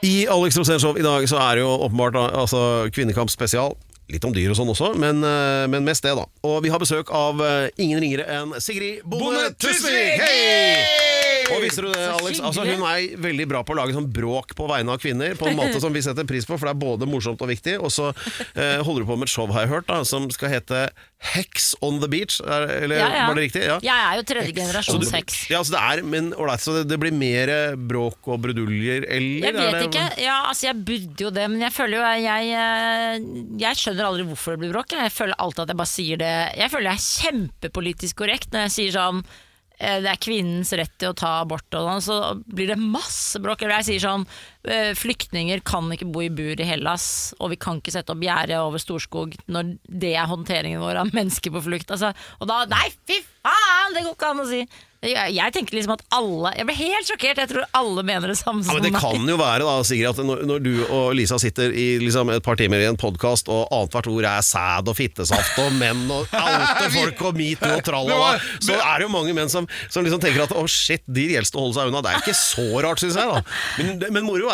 I 0.05 0.15
Alex 0.31 0.59
Rosénshow 0.61 0.99
i 1.01 1.05
dag 1.05 1.27
så 1.29 1.41
er 1.41 1.59
det 1.59 1.65
jo 1.65 1.75
åpenbart 1.89 2.19
altså, 2.23 2.63
kvinnekamp 2.95 3.33
spesial. 3.33 3.75
Litt 4.13 4.25
om 4.29 4.35
dyr 4.37 4.53
og 4.53 4.59
sånn 4.59 4.69
også, 4.69 4.91
men, 5.01 5.23
eh, 5.25 5.65
men 5.73 5.87
mest 5.87 6.05
det, 6.05 6.13
da. 6.19 6.27
Og 6.45 6.59
vi 6.65 6.69
har 6.69 6.83
besøk 6.83 7.09
av 7.09 7.41
eh, 7.41 7.71
ingen 7.81 8.03
ringere 8.05 8.29
enn 8.37 8.53
Sigrid 8.61 9.01
Bonde 9.09 9.49
Tusvik! 9.57 10.21
Hei! 10.21 11.34
Og 11.53 11.63
visste 11.65 11.83
du 11.85 11.89
det, 11.93 12.05
Alex? 12.15 12.41
Altså, 12.41 12.65
hun 12.65 12.85
er 12.89 13.17
veldig 13.21 13.47
bra 13.51 13.63
på 13.67 13.75
å 13.75 13.79
lage 13.81 13.95
sånn 13.97 14.09
bråk 14.15 14.55
på 14.57 14.69
vegne 14.71 14.95
av 14.95 15.03
kvinner, 15.03 15.35
på 15.39 15.49
en 15.51 15.59
måte 15.59 15.81
som 15.83 15.93
vi 15.95 16.03
setter 16.05 16.25
pris 16.29 16.47
på, 16.49 16.57
for 16.59 16.69
det 16.71 16.75
er 16.77 16.81
både 16.85 17.09
morsomt 17.11 17.41
og 17.45 17.51
viktig. 17.53 17.77
Og 17.81 17.93
så 17.93 18.11
eh, 18.55 18.81
holder 18.85 19.05
du 19.05 19.09
på 19.11 19.17
med 19.21 19.29
et 19.29 19.35
show, 19.35 19.47
har 19.53 19.67
jeg 19.67 19.73
hørt, 19.75 19.89
da, 19.91 20.01
som 20.09 20.31
skal 20.35 20.53
hete 20.57 20.87
Hex 21.25 21.71
on 21.81 22.01
the 22.03 22.09
Beach. 22.13 22.41
Er, 22.45 22.67
eller 22.85 22.99
Ja, 23.01 23.09
ja. 23.15 23.27
var 23.31 23.39
det 23.39 23.47
riktig? 23.47 23.63
Ja. 23.65 23.79
Jeg 23.85 23.95
er 24.11 24.19
jo 24.21 24.25
tredje 24.29 24.53
generasjons 24.59 25.11
du- 25.11 25.55
Ja, 25.55 25.63
så 25.65 25.73
det 25.73 25.81
er, 25.81 26.03
men 26.05 26.33
ålreit, 26.37 26.61
så 26.61 26.75
det, 26.79 26.89
det 26.91 26.99
blir 27.01 27.15
mer 27.17 27.53
bråk 27.81 28.29
og 28.29 28.43
bruduljer, 28.45 29.07
eller? 29.09 29.49
Jeg 29.49 29.55
vet 29.57 29.73
det- 29.79 29.87
ikke. 29.89 30.07
Ja, 30.25 30.43
altså 30.51 30.69
jeg 30.69 30.85
burde 30.85 31.25
jo 31.25 31.31
det, 31.31 31.47
men 31.51 31.61
jeg 31.65 31.73
føler 31.73 31.97
jo 31.97 32.05
jeg, 32.05 32.51
jeg, 32.53 33.25
jeg 33.65 33.81
skjønner 33.81 34.11
aldri 34.11 34.29
hvorfor 34.29 34.53
det 34.57 34.63
blir 34.65 34.75
bråk. 34.77 34.93
Jeg 35.01 35.13
føler 35.17 35.35
alltid 35.41 35.65
at 35.65 35.73
jeg 35.75 35.81
bare 35.81 35.93
sier 35.95 36.21
det 36.21 36.35
Jeg 36.61 36.71
føler 36.73 36.91
jeg 36.91 37.01
er 37.01 37.09
kjempepolitisk 37.25 38.21
korrekt 38.21 38.53
når 38.53 38.67
jeg 38.69 38.75
sier 38.77 38.95
sånn 38.99 39.25
eh, 39.25 39.41
det 39.79 40.11
er 40.13 40.21
kvinnens 40.23 40.73
rett 40.79 40.93
til 41.01 41.11
å 41.11 41.17
ta 41.19 41.41
abort, 41.43 41.67
og 41.75 41.89
sånn, 41.89 42.05
så 42.05 42.19
blir 42.47 42.71
det 42.71 42.79
masse 42.81 43.41
bråk. 43.43 43.65
Jeg 43.67 43.89
sier 43.89 44.05
sånn 44.05 44.27
eh, 44.27 44.54
Flyktninger 44.97 45.61
kan 45.67 45.91
ikke 45.93 46.09
bo 46.09 46.23
i 46.25 46.31
bur 46.33 46.61
i 46.61 46.69
Hellas, 46.69 47.35
og 47.39 47.53
vi 47.53 47.61
kan 47.61 47.83
ikke 47.83 47.93
sette 47.95 48.15
opp 48.15 48.25
gjerde 48.25 48.63
over 48.65 48.81
Storskog 48.81 49.37
når 49.51 49.75
det 49.85 50.15
er 50.17 50.31
håndteringen 50.31 50.83
vår 50.83 51.03
av 51.03 51.13
mennesker 51.19 51.53
på 51.55 51.65
flukt. 51.69 51.93
Altså, 51.95 52.15
og 52.41 52.51
da 52.51 52.65
Nei, 52.71 52.89
fy 53.05 53.21
faen! 53.45 53.95
Det 53.95 54.03
går 54.07 54.17
ikke 54.17 54.33
an 54.33 54.45
å 54.45 54.49
si. 54.49 54.65
Jeg, 55.05 55.35
jeg 55.37 55.53
tenker 55.53 55.77
liksom 55.77 55.93
at 55.99 56.03
alle 56.17 56.53
Jeg 56.57 56.65
ble 56.69 56.75
helt 56.79 57.09
sjokkert. 57.09 57.41
Jeg 57.43 57.51
tror 57.51 57.67
alle 57.77 58.05
mener 58.07 58.31
det 58.33 58.39
samme 58.41 58.63
Ja, 58.65 58.71
som 58.71 58.79
men 58.79 58.87
Det 58.87 59.01
kan 59.03 59.29
jo 59.29 59.37
være 59.37 59.67
da, 59.67 59.75
Sigrid, 59.85 60.09
at 60.15 60.25
når, 60.25 60.45
når 60.49 60.63
du 60.65 60.71
og 60.87 61.11
Lisa 61.19 61.37
sitter 61.41 61.75
i 61.77 61.87
liksom, 62.01 62.31
et 62.33 62.45
par 62.45 62.57
timer 62.57 62.81
i 62.81 62.89
en 62.89 62.99
podkast, 63.01 63.51
og 63.53 63.67
annethvert 63.69 64.09
ord 64.13 64.29
er 64.31 64.47
sæd 64.47 64.89
og 64.89 64.97
fittesaft 64.97 65.59
og 65.61 65.77
menn 65.77 66.07
og 66.09 66.33
alte 66.39 66.89
folk 66.97 67.21
og 67.29 67.37
metoo 67.37 67.75
og 67.77 67.85
tralala, 67.85 68.31
så 68.65 68.79
er 68.79 69.03
det 69.03 69.09
jo 69.09 69.13
mange 69.13 69.35
menn 69.37 69.53
som, 69.53 69.69
som 69.93 70.07
liksom 70.07 70.23
tenker 70.23 70.47
at 70.47 70.55
å 70.57 70.65
shit, 70.71 71.05
de 71.05 71.27
gjelder 71.35 71.59
å 71.59 71.67
holde 71.67 71.77
seg 71.77 71.93
unna. 71.93 72.03
Det 72.05 72.15
er 72.15 72.25
ikke 72.25 72.37
så 72.39 72.67
rart, 72.87 73.03
syns 73.03 73.19
jeg. 73.21 73.29
da 73.29 73.85
Men, 73.85 74.07
men 74.19 74.29
moro 74.29 74.54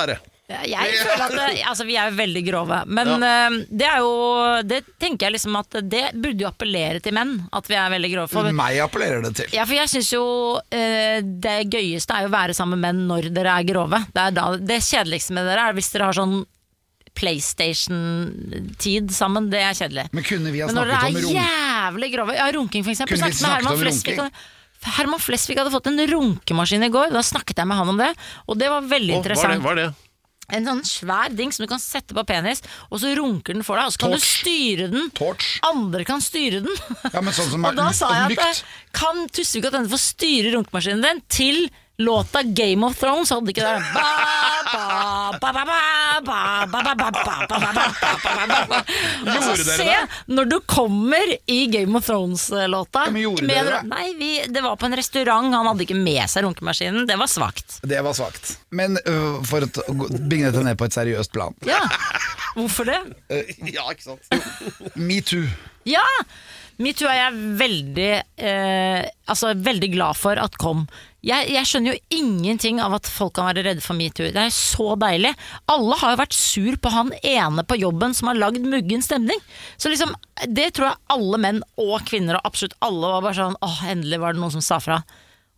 Ja, 0.51 0.65
Jeg 0.67 0.97
føler 0.99 1.23
at 1.29 1.35
det, 1.37 1.61
altså 1.63 1.85
Vi 1.87 1.95
er 1.95 2.09
jo 2.11 2.17
veldig 2.19 2.41
grove, 2.49 2.79
men 2.91 3.23
eh, 3.23 3.59
det 3.71 3.87
er 3.87 4.01
jo 4.03 4.09
Det 4.67 4.81
tenker 4.99 5.29
jeg 5.29 5.37
liksom 5.37 5.55
at 5.61 5.77
det 5.87 6.01
burde 6.19 6.43
jo 6.43 6.49
appellere 6.51 6.99
til 7.05 7.15
menn, 7.15 7.37
at 7.55 7.69
vi 7.71 7.77
er 7.79 7.93
veldig 7.95 8.11
grove. 8.17 8.29
For, 8.33 8.51
Meg 8.59 8.81
appellerer 8.83 9.23
det 9.29 9.31
til. 9.39 9.53
ja, 9.55 9.63
for 9.69 9.79
jeg 9.79 9.93
syns 9.93 10.11
jo 10.17 10.25
eh, 10.75 11.21
det 11.23 11.71
gøyeste 11.71 12.17
er 12.17 12.27
jo 12.27 12.33
å 12.33 12.35
være 12.35 12.57
sammen 12.59 12.81
med 12.83 12.89
menn 12.89 13.07
når 13.13 13.31
dere 13.37 13.55
er 13.61 13.69
grove. 13.71 14.03
Det, 14.11 14.25
er 14.27 14.35
da, 14.41 14.49
det 14.59 14.81
kjedeligste 14.89 15.37
med 15.39 15.47
dere 15.47 15.69
er 15.71 15.79
hvis 15.79 15.93
dere 15.95 16.11
har 16.11 16.19
sånn 16.19 16.41
PlayStation-tid 17.21 19.11
sammen. 19.15 19.51
Det 19.51 19.61
er 19.63 19.75
kjedelig. 19.77 20.07
Men 20.15 20.25
kunne 20.27 20.51
vi 20.55 20.61
ha 20.63 20.69
Men 20.71 20.79
når 20.79 20.91
snakket 20.93 21.09
om 21.11 21.35
dere 21.35 21.43
er 21.43 21.91
jævlig 21.91 22.09
grove 22.15 22.37
Ja, 22.39 22.47
runking 22.55 22.85
for 22.87 22.93
eksempel. 22.95 23.17
Kunne 23.19 23.31
vi 23.31 23.39
Snakket 23.39 23.41
med 23.41 23.47
snakket 23.47 23.57
Herman 23.61 23.73
om 23.77 23.83
Flesvig. 23.85 24.19
runking? 24.19 24.49
Herman 24.85 25.21
Flesvig 25.21 25.59
hadde 25.61 25.73
fått 25.75 25.91
en 25.91 26.01
runkemaskin 26.09 26.87
i 26.87 26.93
går. 26.93 27.11
Da 27.13 27.23
snakket 27.25 27.61
jeg 27.61 27.69
med 27.69 27.81
han 27.81 27.93
om 27.93 27.99
det, 28.01 28.13
og 28.47 28.57
det 28.61 28.71
var 28.73 28.87
veldig 28.87 29.13
var 29.17 29.21
interessant. 29.21 29.59
det, 29.59 29.67
var 29.67 29.77
det? 29.81 29.89
En 30.51 30.67
sånn 30.67 30.81
svær 30.87 31.31
ding 31.37 31.53
som 31.55 31.63
du 31.63 31.71
kan 31.71 31.83
sette 31.83 32.17
på 32.17 32.25
penis, 32.27 32.63
og 32.91 32.99
så 33.03 33.13
runker 33.15 33.55
den 33.55 33.63
for 33.67 33.79
deg, 33.79 33.87
og 33.87 33.95
så 33.95 34.01
kan 34.03 34.15
Torch. 34.17 34.25
du 34.25 34.41
styre 34.41 34.89
den. 34.91 35.11
Torch. 35.15 35.51
Andre 35.69 36.07
kan 36.09 36.25
styre 36.25 36.63
den. 36.65 36.81
Ja, 37.13 37.21
men 37.23 37.37
sånn 37.37 37.53
som 37.53 37.65
og 37.69 37.79
da 37.79 37.91
sa 37.95 38.11
jeg 38.17 38.39
at 38.39 38.43
eh, 38.49 38.65
kan 38.97 39.23
Tusvik 39.31 39.69
og 39.69 39.77
denne 39.77 39.93
få 39.93 40.01
styre 40.01 40.57
runkemaskinen 40.57 41.07
din 41.07 41.23
til 41.31 41.63
låta 42.01 42.43
Game 42.43 42.87
of 42.87 42.99
Thrones, 42.99 43.31
hadde 43.31 43.53
ikke 43.53 43.63
det 43.63 43.93
ba, 43.95 44.03
Og 49.31 49.43
så 49.45 49.55
se, 49.65 49.89
når 50.31 50.51
du 50.51 50.57
kommer 50.71 51.35
i 51.51 51.59
Game 51.73 51.99
of 51.99 52.07
Thrones-låta 52.07 53.07
Men 53.11 53.71
Nei, 53.91 54.07
vi, 54.19 54.31
det 54.49 54.63
var 54.65 54.77
på 54.81 54.87
en 54.91 54.97
restaurant, 54.99 55.51
han 55.55 55.67
hadde 55.71 55.87
ikke 55.87 55.99
med 55.99 56.23
seg 56.31 56.45
runkemaskinen. 56.47 57.07
Det 57.09 57.17
var 57.21 57.31
svakt. 57.31 57.81
Det 57.83 58.01
var 58.05 58.17
svakt. 58.17 58.55
Men 58.71 58.99
uh, 59.07 59.41
for 59.47 59.67
å 59.67 59.69
bringe 59.99 60.51
dette 60.51 60.65
ned 60.67 60.79
på 60.79 60.87
et 60.89 60.97
seriøst 60.97 61.33
plan 61.35 61.55
Ja, 61.67 61.83
Hvorfor 62.57 62.89
det? 62.89 63.01
ja, 63.71 63.85
ikke 63.93 64.03
sant. 64.11 64.95
Metoo. 64.99 65.45
Ja! 65.89 66.05
Metoo 66.81 67.11
er 67.11 67.19
jeg 67.19 67.41
veldig, 67.61 68.11
eh, 68.41 69.05
altså 69.29 69.53
veldig 69.53 69.91
glad 69.93 70.17
for 70.17 70.41
at 70.41 70.57
kom. 70.61 70.87
Jeg, 71.21 71.51
jeg 71.53 71.69
skjønner 71.69 71.93
jo 71.93 72.17
ingenting 72.17 72.81
av 72.81 72.95
at 72.97 73.09
folk 73.11 73.35
kan 73.37 73.51
være 73.51 73.67
redde 73.67 73.85
for 73.85 73.99
metoo. 73.99 74.31
Det 74.33 74.47
er 74.47 74.55
så 74.55 74.95
deilig. 75.01 75.35
Alle 75.69 75.99
har 76.01 76.15
jo 76.15 76.21
vært 76.23 76.37
sur 76.37 76.79
på 76.81 76.93
han 76.95 77.13
ene 77.21 77.67
på 77.69 77.77
jobben 77.83 78.17
som 78.17 78.31
har 78.31 78.41
lagd 78.41 78.65
muggen 78.65 79.05
stemning. 79.05 79.43
Så 79.77 79.93
liksom, 79.93 80.15
Det 80.49 80.71
tror 80.73 80.89
jeg 80.89 81.03
alle 81.13 81.43
menn 81.43 81.65
og 81.77 82.01
kvinner 82.09 82.39
og 82.39 82.49
absolutt 82.49 82.79
alle 82.81 83.13
var 83.13 83.27
bare 83.27 83.37
sånn 83.43 83.61
åh, 83.61 83.83
endelig 83.93 84.23
var 84.23 84.33
det 84.33 84.41
noen 84.41 84.57
som 84.57 84.65
sa 84.65 84.81
fra. 84.81 85.03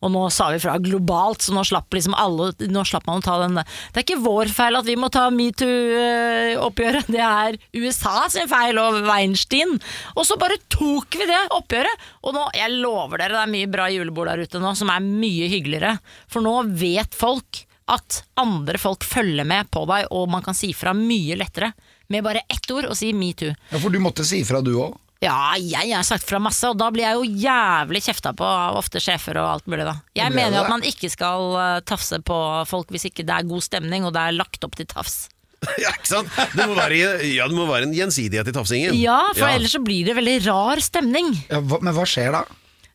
Og 0.03 0.11
nå 0.11 0.23
sa 0.35 0.49
vi 0.51 0.59
fra 0.63 0.77
globalt, 0.83 1.45
så 1.45 1.55
nå 1.55 1.63
slapp, 1.67 1.87
liksom 1.95 2.17
alle, 2.19 2.51
nå 2.69 2.83
slapp 2.89 3.07
man 3.07 3.23
å 3.23 3.25
ta 3.25 3.37
den 3.43 3.61
Det 3.61 4.01
er 4.01 4.05
ikke 4.05 4.19
vår 4.25 4.51
feil 4.51 4.79
at 4.81 4.89
vi 4.89 4.97
må 4.99 5.11
ta 5.15 5.29
metoo-oppgjøret, 5.31 7.11
det 7.13 7.23
er 7.23 7.59
USA 7.79 8.27
sin 8.33 8.51
feil 8.51 8.81
og 8.83 9.03
Weinstein. 9.07 9.77
Og 10.17 10.27
så 10.27 10.39
bare 10.41 10.59
tok 10.73 11.19
vi 11.21 11.29
det 11.31 11.43
oppgjøret. 11.55 12.09
Og 12.27 12.35
nå, 12.37 12.47
jeg 12.59 12.79
lover 12.83 13.23
dere, 13.23 13.37
det 13.37 13.45
er 13.45 13.55
mye 13.55 13.71
bra 13.73 13.89
julebord 13.93 14.33
der 14.33 14.43
ute 14.47 14.63
nå 14.63 14.75
som 14.79 14.91
er 14.93 15.05
mye 15.05 15.51
hyggeligere. 15.53 15.97
For 16.31 16.45
nå 16.45 16.57
vet 16.83 17.15
folk 17.17 17.65
at 17.93 18.23
andre 18.41 18.79
folk 18.79 19.05
følger 19.05 19.47
med 19.49 19.71
på 19.75 19.85
deg, 19.91 20.09
og 20.15 20.31
man 20.31 20.45
kan 20.45 20.57
si 20.57 20.73
fra 20.77 20.95
mye 20.97 21.37
lettere. 21.39 21.73
Med 22.13 22.25
bare 22.27 22.45
ett 22.51 22.69
ord 22.75 22.91
og 22.91 22.97
si 22.99 23.13
metoo. 23.17 23.55
Ja, 23.71 23.79
For 23.81 23.93
du 23.93 23.99
måtte 24.03 24.25
si 24.27 24.43
fra 24.45 24.61
du 24.65 24.75
òg. 24.77 24.99
Ja, 25.23 25.55
jeg 25.55 25.93
har 25.95 26.03
sagt 26.07 26.27
fra 26.27 26.41
masse, 26.43 26.67
og 26.67 26.79
da 26.81 26.89
blir 26.91 27.05
jeg 27.07 27.15
jo 27.15 27.43
jævlig 27.45 28.01
kjefta 28.03 28.33
på 28.35 28.47
av 28.47 28.79
ofte 28.81 28.99
sjefer 29.03 29.39
og 29.39 29.51
alt 29.53 29.69
mulig, 29.71 29.85
da. 29.87 29.95
Jeg 30.19 30.35
mener 30.35 30.57
jo 30.59 30.65
at 30.65 30.73
man 30.73 30.83
ikke 30.87 31.11
skal 31.13 31.53
eh, 31.61 31.77
tafse 31.87 32.19
på 32.27 32.39
folk 32.67 32.91
hvis 32.91 33.07
ikke 33.07 33.27
det 33.29 33.37
er 33.37 33.47
god 33.47 33.63
stemning 33.63 34.09
og 34.09 34.17
det 34.17 34.25
er 34.27 34.35
lagt 34.41 34.67
opp 34.67 34.75
til 34.79 34.89
tafs. 34.91 35.29
Ja, 35.79 35.93
ikke 35.95 36.11
sant? 36.11 36.33
Det 36.59 36.65
må 36.67 36.75
være, 36.75 36.97
ja, 37.31 37.47
det 37.47 37.55
må 37.55 37.69
være 37.69 37.87
en 37.87 37.95
gjensidighet 37.95 38.51
i 38.51 38.55
tafsingen. 38.57 38.97
Ja, 38.99 39.21
for 39.37 39.47
ellers 39.47 39.77
så 39.77 39.81
blir 39.85 40.09
det 40.09 40.17
veldig 40.19 40.41
rar 40.49 40.83
stemning. 40.83 41.31
Ja, 41.53 41.61
hva, 41.63 41.79
men 41.87 41.95
hva 41.95 42.03
skjer 42.09 42.35
da? 42.35 42.43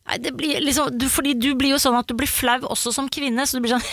Nei, 0.08 0.18
det 0.24 0.32
blir 0.40 0.62
liksom, 0.64 0.94
du, 0.96 1.08
fordi 1.12 1.34
du 1.36 1.50
blir 1.60 1.74
jo 1.74 1.80
sånn 1.82 1.98
at 2.00 2.08
du 2.08 2.16
blir 2.16 2.30
flau 2.32 2.62
også 2.72 2.94
som 2.96 3.10
kvinne. 3.12 3.44
Så 3.48 3.58
du 3.58 3.66
blir 3.66 3.76
sånn 3.76 3.84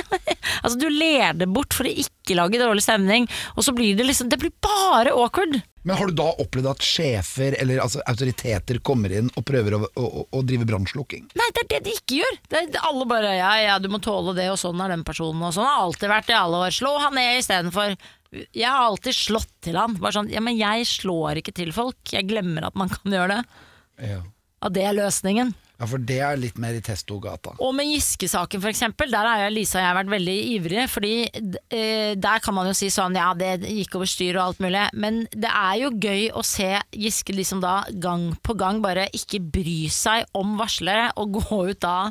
Altså 0.62 0.76
du 0.80 0.88
ler 0.88 1.36
det 1.36 1.50
bort 1.52 1.76
for 1.76 1.88
å 1.88 1.92
ikke 1.92 2.36
lage 2.38 2.60
dårlig 2.60 2.84
stemning, 2.84 3.26
og 3.56 3.66
så 3.66 3.74
blir 3.76 3.98
det 3.98 4.06
liksom 4.08 4.30
Det 4.32 4.38
blir 4.40 4.54
bare 4.64 5.12
awkward. 5.12 5.60
Men 5.82 5.96
Har 5.96 6.10
du 6.10 6.16
da 6.16 6.28
opplevd 6.42 6.68
at 6.68 6.84
sjefer 6.84 7.56
eller 7.60 7.80
altså, 7.80 8.02
autoriteter 8.08 8.80
kommer 8.84 9.12
inn 9.16 9.30
og 9.32 9.46
prøver 9.48 9.78
å, 9.78 9.80
å, 9.96 10.24
å, 10.28 10.42
drive 10.44 10.66
brannslukking? 10.68 11.30
Nei, 11.40 11.46
det 11.56 11.62
er 11.62 11.70
det 11.70 11.80
de 11.86 11.94
ikke 11.96 12.18
gjør. 12.18 12.40
Det 12.52 12.60
er, 12.60 12.80
alle 12.84 13.06
bare 13.08 13.30
ja, 13.38 13.52
ja, 13.64 13.78
du 13.80 13.88
må 13.92 14.00
tåle 14.04 14.34
det, 14.36 14.50
og 14.52 14.60
sånn 14.60 14.80
er 14.84 14.92
den 14.92 15.06
personen, 15.08 15.40
og 15.48 15.54
sånn 15.56 15.68
har 15.68 15.86
alltid 15.86 16.12
vært 16.12 16.32
i 16.32 16.36
alle 16.36 16.60
år. 16.66 16.76
Slå 16.76 16.92
han 17.00 17.16
ned 17.16 17.40
istedenfor. 17.40 17.96
Jeg 18.36 18.68
har 18.68 18.90
alltid 18.90 19.16
slått 19.16 19.54
til 19.64 19.80
han. 19.80 19.96
Bare 19.96 20.18
sånn, 20.18 20.28
ja, 20.32 20.44
men 20.44 20.58
jeg 20.60 20.84
slår 20.90 21.40
ikke 21.40 21.56
til 21.56 21.72
folk. 21.76 21.98
Jeg 22.12 22.28
glemmer 22.28 22.68
at 22.68 22.76
man 22.78 22.92
kan 22.92 23.16
gjøre 23.16 23.40
det. 23.40 23.64
Ja. 24.12 24.20
At 24.60 24.74
det 24.76 24.84
er 24.84 24.96
løsningen. 24.96 25.54
ja, 25.80 25.86
for 25.88 26.02
det 26.04 26.18
er 26.20 26.36
litt 26.36 26.58
mer 26.60 26.76
i 26.76 26.82
testo-gata. 26.84 27.54
Og 27.64 27.70
med 27.72 27.88
Giske-saken 27.88 28.60
eksempel, 28.68 29.08
der 29.08 29.24
har 29.24 29.46
Lisa 29.48 29.78
og 29.78 29.86
jeg 29.86 29.96
vært 29.96 30.12
veldig 30.12 30.34
ivrige. 30.50 30.84
Fordi 30.92 31.12
eh, 31.24 32.12
der 32.20 32.42
kan 32.44 32.54
man 32.54 32.68
jo 32.68 32.74
si 32.76 32.90
sånn 32.92 33.16
ja 33.16 33.30
det 33.32 33.62
gikk 33.64 33.96
over 33.96 34.10
styr 34.10 34.36
og 34.36 34.42
alt 34.44 34.60
mulig. 34.60 34.82
Men 34.92 35.22
det 35.32 35.48
er 35.48 35.78
jo 35.80 35.94
gøy 35.96 36.26
å 36.36 36.44
se 36.44 36.68
Giske 36.92 37.32
liksom 37.32 37.64
da 37.64 37.78
gang 37.96 38.28
på 38.44 38.58
gang 38.60 38.82
bare 38.84 39.08
ikke 39.16 39.40
bry 39.40 39.78
seg 39.88 40.28
om 40.36 40.58
varslere. 40.60 41.08
Og 41.16 41.40
gå 41.40 41.62
ut 41.72 41.80
da 41.80 42.10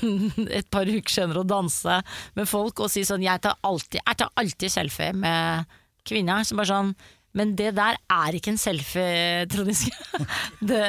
et 0.58 0.72
par 0.72 0.88
uker 0.88 1.12
senere 1.12 1.44
og 1.44 1.52
danse 1.52 2.00
med 2.40 2.48
folk 2.48 2.80
og 2.80 2.88
si 2.88 3.04
sånn 3.04 3.26
jeg 3.26 3.44
tar 3.44 3.60
alltid, 3.68 4.00
jeg 4.00 4.22
tar 4.22 4.32
alltid 4.40 4.72
selfie 4.72 5.12
med 5.12 5.76
kvinner. 6.08 6.48
Så 6.48 6.56
bare 6.56 6.72
sånn 6.72 6.94
men 7.36 7.52
det 7.58 7.70
der 7.76 7.98
er 8.10 8.36
ikke 8.36 8.52
en 8.54 8.60
selfie, 8.60 9.44
Trond 9.50 9.70
Giske. 9.70 9.92
Det, 10.70 10.80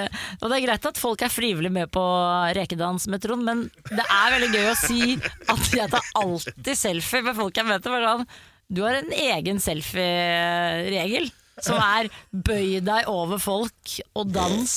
og 0.41 0.49
det 0.49 0.55
er 0.57 0.63
greit 0.65 0.85
at 0.89 0.99
folk 0.99 1.21
er 1.23 1.31
frivillig 1.31 1.71
med 1.71 1.91
på 1.93 2.01
rekedans 2.57 3.05
med 3.11 3.21
Trond, 3.23 3.45
men 3.47 3.61
det 3.87 4.03
er 4.03 4.33
veldig 4.35 4.49
gøy 4.51 4.69
å 4.71 4.79
si 4.79 5.03
at 5.21 5.69
jeg 5.77 5.91
tar 5.93 6.09
alltid 6.19 6.73
selfie 6.77 7.23
med 7.23 7.37
folk 7.37 7.61
jeg 7.61 7.69
møter. 7.69 8.07
Sånn, 8.07 8.25
du 8.71 8.81
har 8.83 8.97
en 8.99 9.13
egen 9.15 9.61
selfie-regel. 9.63 11.29
Som 11.61 11.77
er 11.81 12.09
bøy 12.31 12.79
deg 12.85 13.09
over 13.11 13.39
folk 13.41 13.95
og 14.17 14.31
dans. 14.33 14.73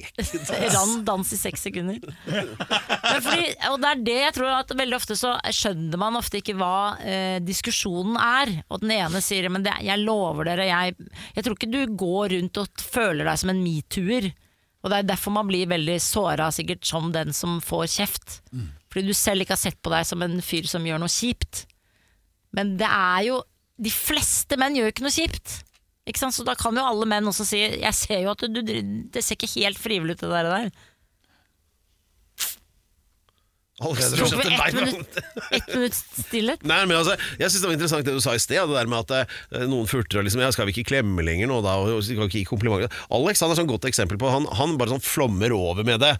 Rand 0.74 1.02
dans 1.06 1.32
i 1.32 1.38
seks 1.38 1.66
sekunder. 1.68 2.00
Men 2.26 3.20
fordi, 3.24 3.50
og 3.70 3.78
det 3.82 3.90
er 3.90 4.02
det 4.06 4.16
jeg 4.22 4.36
tror 4.38 4.52
at 4.58 4.74
veldig 4.80 4.96
ofte 4.96 5.18
så 5.18 5.34
skjønner 5.52 6.00
man 6.00 6.18
ofte 6.18 6.40
ikke 6.40 6.56
hva 6.58 6.96
eh, 7.04 7.36
diskusjonen 7.44 8.16
er. 8.20 8.54
Og 8.70 8.82
den 8.84 8.96
ene 8.96 9.22
sier 9.24 9.50
men 9.52 9.66
det, 9.66 9.76
jeg 9.84 10.04
lover 10.04 10.48
dere, 10.50 10.68
jeg, 10.70 10.96
jeg 11.36 11.46
tror 11.46 11.58
ikke 11.58 11.72
du 11.72 11.96
går 12.00 12.34
rundt 12.36 12.62
og 12.62 12.86
føler 12.96 13.28
deg 13.28 13.42
som 13.42 13.52
en 13.52 13.62
metoo-er. 13.64 14.32
Og 14.84 14.92
det 14.92 15.00
er 15.00 15.06
derfor 15.08 15.34
man 15.34 15.48
blir 15.48 15.66
veldig 15.66 15.96
såra 16.02 16.48
sikkert 16.54 16.86
som 16.86 17.08
den 17.14 17.32
som 17.34 17.58
får 17.64 17.88
kjeft. 17.96 18.40
Fordi 18.92 19.10
du 19.10 19.16
selv 19.18 19.42
ikke 19.42 19.56
har 19.56 19.60
sett 19.60 19.80
på 19.82 19.90
deg 19.90 20.06
som 20.06 20.22
en 20.22 20.38
fyr 20.44 20.68
som 20.70 20.84
gjør 20.86 21.02
noe 21.02 21.10
kjipt. 21.10 21.64
Men 22.56 22.76
det 22.80 22.88
er 22.88 23.26
jo 23.28 23.42
De 23.76 23.90
fleste 23.92 24.56
menn 24.56 24.72
gjør 24.72 24.88
ikke 24.88 25.04
noe 25.04 25.12
kjipt. 25.12 25.58
Ikke 26.06 26.22
sant? 26.22 26.36
Så 26.36 26.46
da 26.46 26.54
kan 26.58 26.76
jo 26.76 26.84
alle 26.86 27.08
menn 27.10 27.26
også 27.26 27.46
si 27.48 27.64
Jeg 27.64 27.94
ser 27.98 28.22
jo 28.22 28.34
at 28.34 28.44
du, 28.46 28.60
du 28.62 28.74
Det 29.12 29.24
ser 29.24 29.38
ikke 29.38 29.50
helt 29.58 29.80
frivillig 29.80 30.16
ut 30.16 30.26
det 30.26 30.30
der. 30.30 30.70
vi 33.76 34.54
ett 34.54 34.74
minutt, 34.74 35.18
ett 35.50 35.66
minutt 35.74 35.94
stillhet? 35.94 36.62
Nei, 36.64 36.78
men 36.88 36.96
altså, 36.96 37.12
Jeg 37.36 37.50
synes 37.50 37.60
det 37.60 37.68
var 37.68 37.74
interessant 37.76 38.06
det 38.08 38.14
du 38.16 38.22
sa 38.24 38.32
i 38.32 38.40
sted, 38.40 38.62
det 38.70 38.72
der 38.72 38.88
med 38.88 39.04
at 39.04 39.12
eh, 39.52 39.66
noen 39.68 39.90
furter 39.90 40.22
og 40.22 40.24
liksom 40.24 40.40
ja, 40.40 40.48
'Skal 40.48 40.70
vi 40.70 40.72
ikke 40.72 40.94
klemme 40.94 41.20
lenger 41.26 41.50
nå, 41.50 41.58
da?' 41.60 41.76
Og, 41.82 41.98
og 42.00 42.08
ikke 42.08 42.38
gi 42.38 42.46
komplimenter. 42.48 42.88
Alex 43.12 43.44
han 43.44 43.52
er 43.52 43.60
sånn 43.60 43.68
godt 43.68 43.84
eksempel 43.84 44.16
på 44.16 44.32
Han, 44.32 44.48
han 44.48 44.78
bare 44.80 44.94
sånn 44.94 45.04
flommer 45.04 45.52
over 45.52 45.84
med 45.84 46.00
det. 46.00 46.14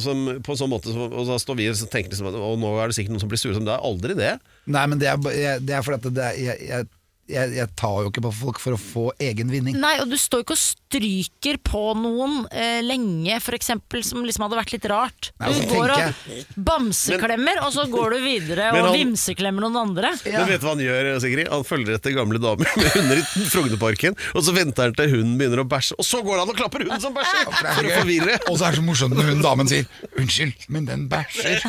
Som, 0.00 0.40
på 0.40 0.54
en 0.54 0.60
sånn 0.62 0.72
måte 0.72 0.94
så, 0.94 1.10
Og 1.12 1.28
da 1.28 1.36
står 1.36 1.60
vi 1.60 1.68
og 1.68 1.76
tenker 1.92 2.14
liksom 2.14 2.30
at, 2.32 2.40
Og 2.40 2.56
nå 2.56 2.72
er 2.80 2.88
det 2.88 2.96
sikkert 2.96 3.18
noen 3.18 3.26
som 3.26 3.32
blir 3.34 3.42
sure. 3.42 3.56
Som 3.58 3.68
det 3.68 3.76
er 3.76 3.84
aldri 3.84 4.16
det. 4.16 4.38
Nei, 4.64 4.86
men 4.88 5.02
det 5.02 5.12
er, 5.12 5.60
det 5.60 5.76
er 5.76 5.84
fordi 5.84 6.00
at 6.00 6.16
det 6.16 6.24
er, 6.24 6.40
jeg, 6.40 6.70
jeg, 6.72 6.88
jeg, 7.28 7.52
jeg 7.58 7.68
tar 7.78 8.02
jo 8.04 8.10
ikke 8.10 8.22
på 8.24 8.32
folk 8.40 8.58
for 8.62 8.74
å 8.76 8.80
få 8.80 9.04
egen 9.20 9.50
vinning. 9.52 9.76
Nei, 9.80 9.94
og 10.02 10.08
du 10.10 10.16
står 10.18 10.42
ikke 10.44 10.56
og 10.56 10.60
stryker 10.62 11.58
på 11.68 11.82
noen 11.98 12.38
eh, 12.48 12.78
lenge, 12.84 13.36
for 13.44 13.56
eksempel, 13.58 14.00
som 14.06 14.22
liksom 14.24 14.46
hadde 14.46 14.58
vært 14.60 14.72
litt 14.76 14.86
rart. 14.88 15.30
Nei, 15.42 15.50
Du 15.52 15.66
går 15.74 15.92
og 15.92 16.00
bamseklemmer, 16.00 16.64
bamseklemmer, 16.70 17.60
og 17.66 17.72
så 17.76 17.84
går 17.92 18.16
du 18.16 18.18
videre 18.24 18.70
og 18.72 18.80
han- 18.88 18.96
vimseklemmer 18.96 19.66
noen 19.66 19.76
andre. 19.82 20.14
Men 20.24 20.48
vet 20.48 20.62
du 20.62 20.66
hva 20.68 20.74
han 20.74 20.84
gjør, 20.86 21.10
Sigrid? 21.24 21.50
Han 21.52 21.66
følger 21.68 21.98
etter 21.98 22.16
gamle 22.16 22.40
damer 22.42 22.72
med 22.80 22.90
hunder 22.96 23.20
i 23.22 23.46
Frognerparken, 23.52 24.16
og 24.34 24.44
så 24.46 24.56
venter 24.56 24.88
han 24.88 24.96
til 24.98 25.12
hunden 25.16 25.36
begynner 25.40 25.64
å 25.64 25.68
bæsje, 25.68 25.98
og 26.00 26.08
så 26.08 26.22
går 26.24 26.40
han 26.42 26.54
og 26.54 26.58
klapper 26.58 26.86
hunden 26.86 27.04
som 27.04 27.16
bæsjer! 27.16 27.52
Er 27.68 27.92
forvirre. 28.00 28.38
Og 28.48 28.56
så 28.58 28.68
er 28.68 28.76
det 28.76 28.80
så 28.80 28.86
morsomt 28.88 29.16
når 29.18 29.32
hun 29.34 29.44
damen 29.44 29.68
sier 29.70 29.84
'unnskyld, 30.16 30.68
men 30.72 30.88
den 30.88 31.08
bæsjer'. 31.12 31.60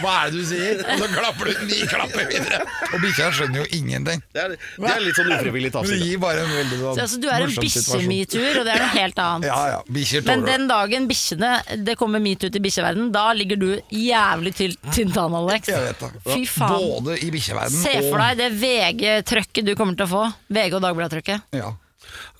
Hva 0.00 0.14
er 0.24 0.30
det 0.30 0.38
du 0.38 0.44
sier? 0.48 0.80
Og 0.80 1.02
så 1.02 1.08
klapper 1.12 1.50
du 1.50 1.64
ni 1.68 1.80
klapper 1.90 2.24
videre. 2.30 2.60
Og 2.90 2.98
bikkja 3.02 3.28
skjønner 3.36 3.58
jo 3.62 3.66
ingenting. 3.76 4.22
Det 4.34 4.40
er, 4.42 4.54
det 4.56 4.92
er 4.94 5.02
litt 5.04 5.18
sånn 5.18 5.32
ufrivillig 5.36 5.72
tafsing. 5.74 6.00
det 6.00 6.08
gir 6.08 6.22
bare 6.22 6.44
en 6.46 6.52
veldig 6.54 6.78
sånn 6.80 6.94
Så, 6.96 7.04
altså, 7.04 7.18
du 7.20 7.28
er 7.28 7.34
en 7.36 7.44
morsom 7.46 7.66
situasjon. 7.66 8.08
bikkjemetoo, 8.08 8.60
og 8.60 8.64
det 8.68 8.72
er 8.74 8.84
noe 8.84 8.94
helt 8.96 9.18
annet. 9.26 9.48
Ja, 9.50 9.58
ja, 9.74 9.80
bikkjer 9.98 10.24
Men 10.24 10.30
tåler 10.30 10.46
det. 10.46 10.54
den 10.56 10.64
dagen 10.72 11.08
bikkjene 11.10 11.50
Det 11.90 11.94
kommer 12.00 12.24
metoo 12.24 12.50
til 12.56 12.64
bikkjeverden, 12.64 13.12
da 13.14 13.26
ligger 13.36 13.60
du 13.60 13.68
jævlig 14.00 14.54
til 14.62 14.78
tynt 14.94 15.20
Alex. 15.20 15.68
Jeg 15.68 15.84
vet 15.90 16.00
det. 16.06 16.10
Fy 16.30 16.42
faen. 16.48 16.72
Både 16.80 17.18
i 17.20 17.30
bikkjeverden 17.34 17.76
Se 17.84 17.94
for 18.08 18.18
deg 18.24 18.40
det 18.40 18.50
VG-trøkket 18.64 19.64
du 19.68 19.74
kommer 19.78 19.94
til 19.98 20.08
å 20.08 20.10
få. 20.14 20.24
VG 20.48 20.74
og 20.80 20.84
Dagbladet-trøkket. 20.88 21.48
ja. 21.60 21.70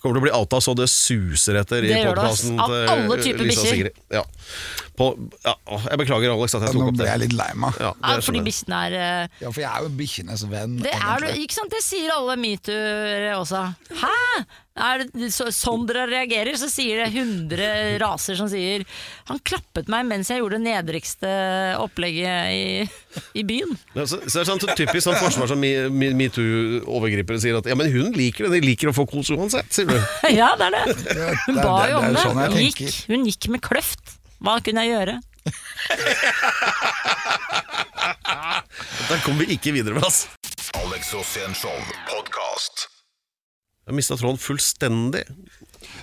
Kommer 0.00 0.16
til 0.16 0.22
å 0.22 0.24
bli 0.24 0.32
outa 0.32 0.60
så 0.64 0.72
det 0.78 0.86
suser 0.88 1.58
etter 1.60 1.84
i 1.84 1.90
Det 1.92 1.98
i 2.00 2.06
podkasten 2.08 2.56
typer 3.20 3.44
Lisa. 3.44 3.66
Sigrid. 3.68 3.98
Ja. 4.08 4.22
På, 5.00 5.10
ja, 5.46 5.54
jeg 5.88 5.96
beklager, 6.02 6.34
Alex, 6.34 6.54
at 6.58 6.66
jeg 6.68 6.74
Nå 6.76 6.80
tok 6.82 6.90
opp 6.92 6.98
ble 7.00 7.06
jeg 7.08 7.20
litt 7.24 7.36
lei 7.38 7.50
meg. 7.56 7.76
Ja, 7.80 7.94
det 8.04 8.24
fordi 8.26 8.42
bikkjene 8.44 8.80
er 8.90 8.96
uh... 9.00 9.38
Ja, 9.40 9.52
for 9.54 9.62
jeg 9.64 9.70
er 9.72 9.86
jo 9.86 9.92
bikkjenes 9.96 10.42
venn. 10.50 10.74
Det 10.84 10.92
er 10.92 11.22
du, 11.24 11.30
ikke 11.40 11.56
sant? 11.56 11.72
Det 11.72 11.80
sier 11.86 12.12
alle 12.12 12.36
metoo-ere 12.40 13.30
også. 13.40 13.62
Hæ? 14.02 14.16
Er 14.80 15.02
det 15.10 15.28
så, 15.34 15.48
sånn 15.52 15.82
dere 15.88 16.04
reagerer? 16.08 16.54
Så 16.56 16.68
sier 16.72 17.00
det 17.02 17.08
100 17.12 17.98
raser 18.00 18.36
som 18.38 18.46
sier 18.48 18.84
Han 19.28 19.40
klappet 19.44 19.90
meg 19.92 20.06
mens 20.08 20.30
jeg 20.30 20.40
gjorde 20.40 20.56
det 20.60 20.62
nedrigste 20.70 21.32
opplegget 21.82 22.52
i, 22.54 22.86
i 23.40 23.44
byen. 23.44 23.74
Ja, 23.96 24.06
så, 24.08 24.20
så 24.24 24.40
er 24.40 24.46
det 24.46 24.52
sånn 24.52 24.62
typisk 24.78 25.04
sånn 25.08 25.18
forsvar 25.20 25.50
som 25.50 25.60
me- 25.60 25.88
me- 25.92 26.12
metoo-overgripere 26.22 27.40
sier 27.42 27.58
at 27.60 27.68
ja, 27.68 27.76
men 27.76 27.90
hun 27.92 28.12
liker 28.16 28.46
det, 28.48 28.60
de 28.60 28.68
liker 28.70 28.92
å 28.92 28.96
få 28.96 29.04
kos 29.10 29.32
uansett, 29.34 29.68
sier 29.74 29.90
du. 29.90 29.96
Ja, 30.40 30.52
det 30.60 30.70
er 30.70 30.78
det. 30.78 30.96
Det- 31.08 31.34
Hun 31.48 31.60
ba 31.60 31.76
jo 31.90 32.00
om 32.00 32.08
det. 32.14 32.24
sånn 32.24 32.40
Hun 32.46 32.58
gikk, 32.68 32.82
hun 33.10 33.28
gikk 33.28 33.50
med 33.56 33.64
kløft. 33.66 34.16
Hva 34.40 34.54
kunne 34.64 34.84
jeg 34.86 34.94
gjøre? 34.94 35.16
Der 39.10 39.18
kommer 39.24 39.42
vi 39.44 39.52
ikke 39.56 39.72
videre 39.74 39.94
med 39.96 40.04
oss. 40.06 40.18
Alex 40.80 41.02
har 41.16 41.24
Show 41.56 41.76
podkast. 42.08 42.76
Jeg 43.88 43.94
mista 43.98 44.14
tråden 44.20 44.38
fullstendig. 44.40 45.24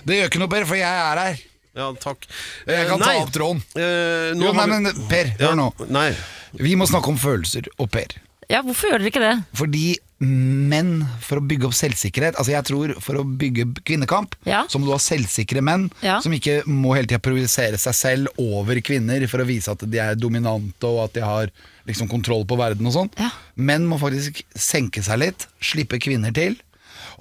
Det 0.04 0.14
gjør 0.18 0.28
ikke 0.30 0.40
noe, 0.42 0.50
Per, 0.52 0.64
for 0.68 0.76
jeg 0.78 0.94
er 1.08 1.16
her. 1.22 1.36
Ja, 1.78 1.86
takk. 2.02 2.20
Jeg 2.68 2.86
kan 2.90 3.00
Eh, 3.00 3.04
ta 3.06 3.12
opp 3.22 3.32
tråden. 3.34 3.60
Eh, 3.78 4.30
nå 4.36 4.44
Jo, 4.48 4.52
nei, 4.52 4.60
har 4.60 4.68
vi- 4.68 4.72
men 4.82 5.08
Per, 5.08 5.26
Ja, 5.38 5.46
hør 5.48 5.56
nå. 5.56 5.68
Nei. 5.88 6.10
Vi 6.58 6.74
må 6.76 6.84
snakke 6.88 7.08
om 7.08 7.16
følelser 7.18 7.62
og 7.78 7.90
Per. 7.90 8.06
Ja, 8.50 8.62
hvorfor 8.62 8.88
gjør 8.90 8.98
dere 8.98 9.08
ikke 9.10 9.20
det? 9.24 9.36
Fordi 9.54 9.96
menn, 10.20 11.04
for 11.22 11.38
å 11.38 11.44
bygge 11.46 11.68
opp 11.68 11.76
selvsikkerhet 11.78 12.34
Altså 12.40 12.50
jeg 12.50 12.66
tror 12.66 12.94
For 13.04 13.20
å 13.20 13.22
bygge 13.38 13.68
kvinnekamp, 13.86 14.34
Ja. 14.44 14.64
så 14.66 14.80
må 14.80 14.86
du 14.88 14.90
ha 14.90 14.98
selvsikre 14.98 15.62
menn 15.62 15.90
Ja. 16.02 16.18
som 16.20 16.32
ikke 16.32 16.64
må 16.66 16.94
hele 16.96 17.06
tida 17.06 17.20
projisere 17.22 17.78
seg 17.78 17.94
selv 17.94 18.26
over 18.38 18.74
kvinner 18.82 19.22
for 19.30 19.38
å 19.38 19.46
vise 19.46 19.68
at 19.70 19.78
de 19.88 19.98
er 20.02 20.16
dominante 20.16 20.82
og 20.88 21.04
at 21.04 21.12
de 21.14 21.20
har 21.22 21.50
liksom 21.86 22.08
kontroll 22.10 22.44
på 22.44 22.58
verden 22.58 22.84
og 22.86 22.92
sånn. 22.92 23.10
Ja. 23.16 23.30
Menn 23.56 23.86
må 23.86 23.98
faktisk 24.00 24.42
senke 24.56 25.02
seg 25.02 25.18
litt, 25.20 25.46
slippe 25.62 25.98
kvinner 26.02 26.34
til, 26.34 26.56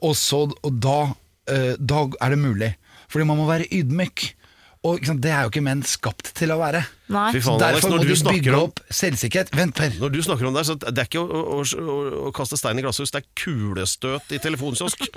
og, 0.01 0.15
så, 0.15 0.51
og 0.63 0.79
da, 0.81 1.13
eh, 1.47 1.75
da 1.79 2.07
er 2.21 2.29
det 2.33 2.39
mulig. 2.39 2.75
Fordi 3.09 3.25
man 3.25 3.37
må 3.37 3.45
være 3.47 3.69
ydmyk. 3.71 4.33
Og 4.87 4.99
ikke 5.01 5.09
sant, 5.09 5.19
det 5.23 5.31
er 5.35 5.43
jo 5.43 5.49
ikke 5.51 5.63
menn 5.65 5.81
skapt 5.83 6.29
til 6.37 6.53
å 6.53 6.57
være. 6.61 6.79
Nei. 7.11 7.25
Fy 7.35 7.41
faen, 7.43 7.59
Alex, 7.59 7.81
Derfor 7.81 7.91
når 7.91 7.99
må 7.99 8.07
du 8.07 8.15
snakker 8.21 8.37
bygge 8.37 8.53
om 8.55 8.67
opp 8.69 8.79
selvsikkerhet. 8.99 9.49
Vent, 9.57 9.75
Per. 9.75 9.97
Når 9.99 10.13
du 10.13 10.19
snakker 10.23 10.47
om 10.47 10.55
det, 10.55 10.63
så 10.69 10.77
det 10.79 10.93
er 10.93 11.09
ikke 11.09 11.23
å, 11.23 11.41
å, 11.57 11.59
å, 11.63 11.97
å 12.29 12.31
kaste 12.35 12.59
stein 12.59 12.79
i 12.79 12.85
glasshus, 12.85 13.11
det 13.11 13.19
er 13.23 13.27
kulestøt 13.43 14.31
i 14.37 14.39
telefonkiosk. 14.43 15.07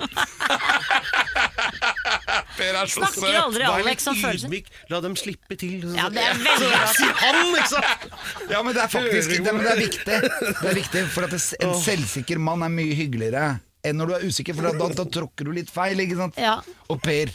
Per 2.51 2.75
er 2.77 2.89
så 2.89 3.01
Snakker 3.01 3.37
aldri 3.39 3.63
Vær 3.65 3.79
Alex 3.79 4.03
litt 4.05 4.11
om 4.11 4.17
følelser? 4.19 4.47
ydmyk, 4.49 4.69
La 4.91 4.99
dem 5.03 5.15
slippe 5.19 5.57
til. 5.59 5.85
Ja, 5.97 6.07
det 6.13 6.23
er 6.25 6.39
veldig 6.39 6.69
bra. 6.71 6.81
Sier 6.97 7.19
han, 7.21 7.41
liksom! 7.55 7.83
Ja, 8.51 8.61
men 8.65 8.75
det 8.75 8.83
er 8.83 8.91
faktisk 8.91 9.33
det, 9.37 9.53
men 9.55 9.63
det 9.65 9.71
er 9.71 9.81
viktig. 9.81 10.17
Det 10.61 10.71
er 10.73 10.77
viktig, 10.81 11.03
For 11.15 11.27
at 11.27 11.35
det, 11.35 11.41
en 11.63 11.75
selvsikker 11.81 12.41
mann 12.43 12.65
er 12.67 12.73
mye 12.73 12.97
hyggeligere 12.97 13.45
enn 13.87 13.97
når 13.97 14.11
du 14.11 14.13
er 14.19 14.25
usikker, 14.29 14.53
for 14.53 14.67
da, 14.77 14.89
da 14.93 15.05
tråkker 15.09 15.47
du 15.47 15.55
litt 15.55 15.71
feil. 15.73 15.97
ikke 16.03 16.19
sant? 16.19 16.37
Ja. 16.37 16.59
Og 16.91 16.99
Per 17.01 17.31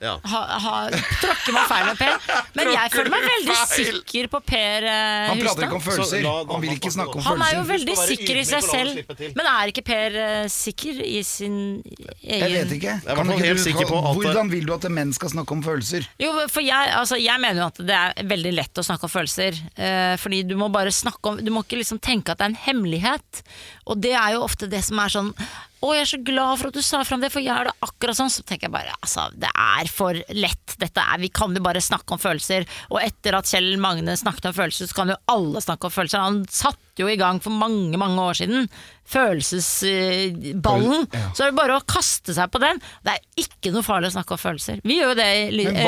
Ja. 0.00 0.14
ha, 0.24 0.40
ha, 0.64 0.76
tråkker 1.20 1.52
man 1.52 1.66
feil 1.68 1.86
med 1.90 1.98
Per. 2.00 2.14
Men 2.56 2.70
jeg 2.72 2.92
føler 2.94 3.10
meg 3.12 3.24
veldig 3.26 3.56
sikker 3.68 4.28
på 4.32 4.40
Per 4.48 4.86
eh, 4.88 5.26
Han 5.28 5.42
prater 5.42 5.66
ikke 5.66 5.76
om 5.76 5.84
følelser. 5.84 6.28
Han 6.48 6.64
vil 6.64 6.72
ikke 6.78 6.92
snakke 6.94 7.20
om 7.20 7.26
Han 7.26 7.44
er 7.44 7.56
jo 7.58 7.64
veldig 7.68 7.96
sikker 8.00 8.40
i 8.40 8.44
seg 8.48 8.64
selv. 8.64 9.12
Men 9.36 9.50
er 9.52 9.72
ikke 9.74 9.84
Per 9.84 10.16
eh, 10.24 10.48
sikker 10.52 11.02
i 11.04 11.20
sin 11.26 11.58
egen 11.84 12.46
Jeg 12.46 12.56
vet 12.56 12.74
ikke. 12.78 12.96
Jeg 13.04 13.20
Kan 13.20 13.34
ikke 13.36 13.50
helt 13.50 13.84
du- 13.84 14.18
Hvordan 14.20 14.50
vil 14.56 14.66
du 14.66 14.74
at 14.78 14.88
menn 14.90 15.12
skal 15.12 15.34
snakke 15.36 15.52
om 15.58 15.62
følelser? 15.68 16.08
Jo, 16.20 16.32
for 16.48 16.64
jeg, 16.64 16.92
altså, 16.96 17.20
jeg 17.20 17.40
mener 17.44 17.66
jo 17.66 17.68
at 17.68 17.84
det 17.92 18.00
er 18.00 18.28
veldig 18.32 18.54
lett 18.56 18.80
å 18.80 18.86
snakke 18.86 19.04
om 19.04 19.12
følelser. 19.12 19.60
Eh, 19.76 20.16
fordi 20.20 20.42
du 20.48 20.56
må 20.56 20.70
bare 20.72 20.92
snakke 20.94 21.34
om 21.34 21.44
Du 21.44 21.52
må 21.52 21.62
ikke 21.66 21.78
liksom 21.80 22.00
tenke 22.00 22.32
at 22.32 22.40
det 22.40 22.48
er 22.48 22.54
en 22.54 22.62
hemmelighet. 22.64 23.42
Og 23.86 24.00
det 24.00 24.16
er 24.16 24.36
jo 24.38 24.46
ofte 24.48 24.68
det 24.70 24.80
som 24.86 24.98
er 25.02 25.12
sånn 25.12 25.34
å, 25.80 25.94
jeg 25.96 26.04
er 26.04 26.08
så 26.10 26.18
glad 26.20 26.58
for 26.60 26.68
at 26.68 26.76
du 26.76 26.84
sa 26.84 27.00
fram 27.08 27.22
det, 27.22 27.30
for 27.32 27.40
jeg 27.40 27.54
er 27.54 27.70
det 27.70 27.86
akkurat 27.86 28.18
sånn. 28.18 28.32
Så 28.32 28.44
tenker 28.44 28.68
jeg 28.68 28.74
bare, 28.74 28.92
altså, 29.00 29.28
det 29.40 29.48
er 29.48 29.88
for 29.88 30.18
lett. 30.36 30.74
Dette 30.80 31.04
er, 31.04 31.22
vi 31.22 31.30
kan 31.32 31.56
jo 31.56 31.62
bare 31.64 31.80
snakke 31.84 32.16
om 32.16 32.20
følelser. 32.20 32.66
Og 32.92 33.00
etter 33.00 33.38
at 33.38 33.48
Kjell 33.48 33.72
Magne 33.80 34.16
snakket 34.20 34.50
om 34.50 34.56
følelser, 34.58 34.90
så 34.90 34.98
kan 34.98 35.14
jo 35.14 35.18
alle 35.32 35.62
snakke 35.64 35.88
om 35.88 35.94
følelser. 35.94 36.26
Han 36.26 36.42
satte 36.52 36.89
jo 36.98 37.08
i 37.10 37.18
gang 37.20 37.38
for 37.42 37.54
mange, 37.54 37.96
mange 38.00 38.20
år 38.20 38.34
siden 38.40 38.66
følelsesballen. 39.10 41.06
Ja. 41.10 41.22
Så 41.34 41.44
er 41.44 41.50
det 41.50 41.58
bare 41.58 41.78
å 41.78 41.86
kaste 41.88 42.34
seg 42.36 42.50
på 42.52 42.60
den. 42.62 42.80
Det 43.04 43.16
er 43.16 43.42
ikke 43.42 43.72
noe 43.74 43.86
farlig 43.86 44.10
å 44.10 44.14
snakke 44.14 44.36
om 44.36 44.40
følelser. 44.40 44.82
Vi 44.86 45.00
gjør 45.00 45.12
jo 45.12 45.18
det, 45.18 45.30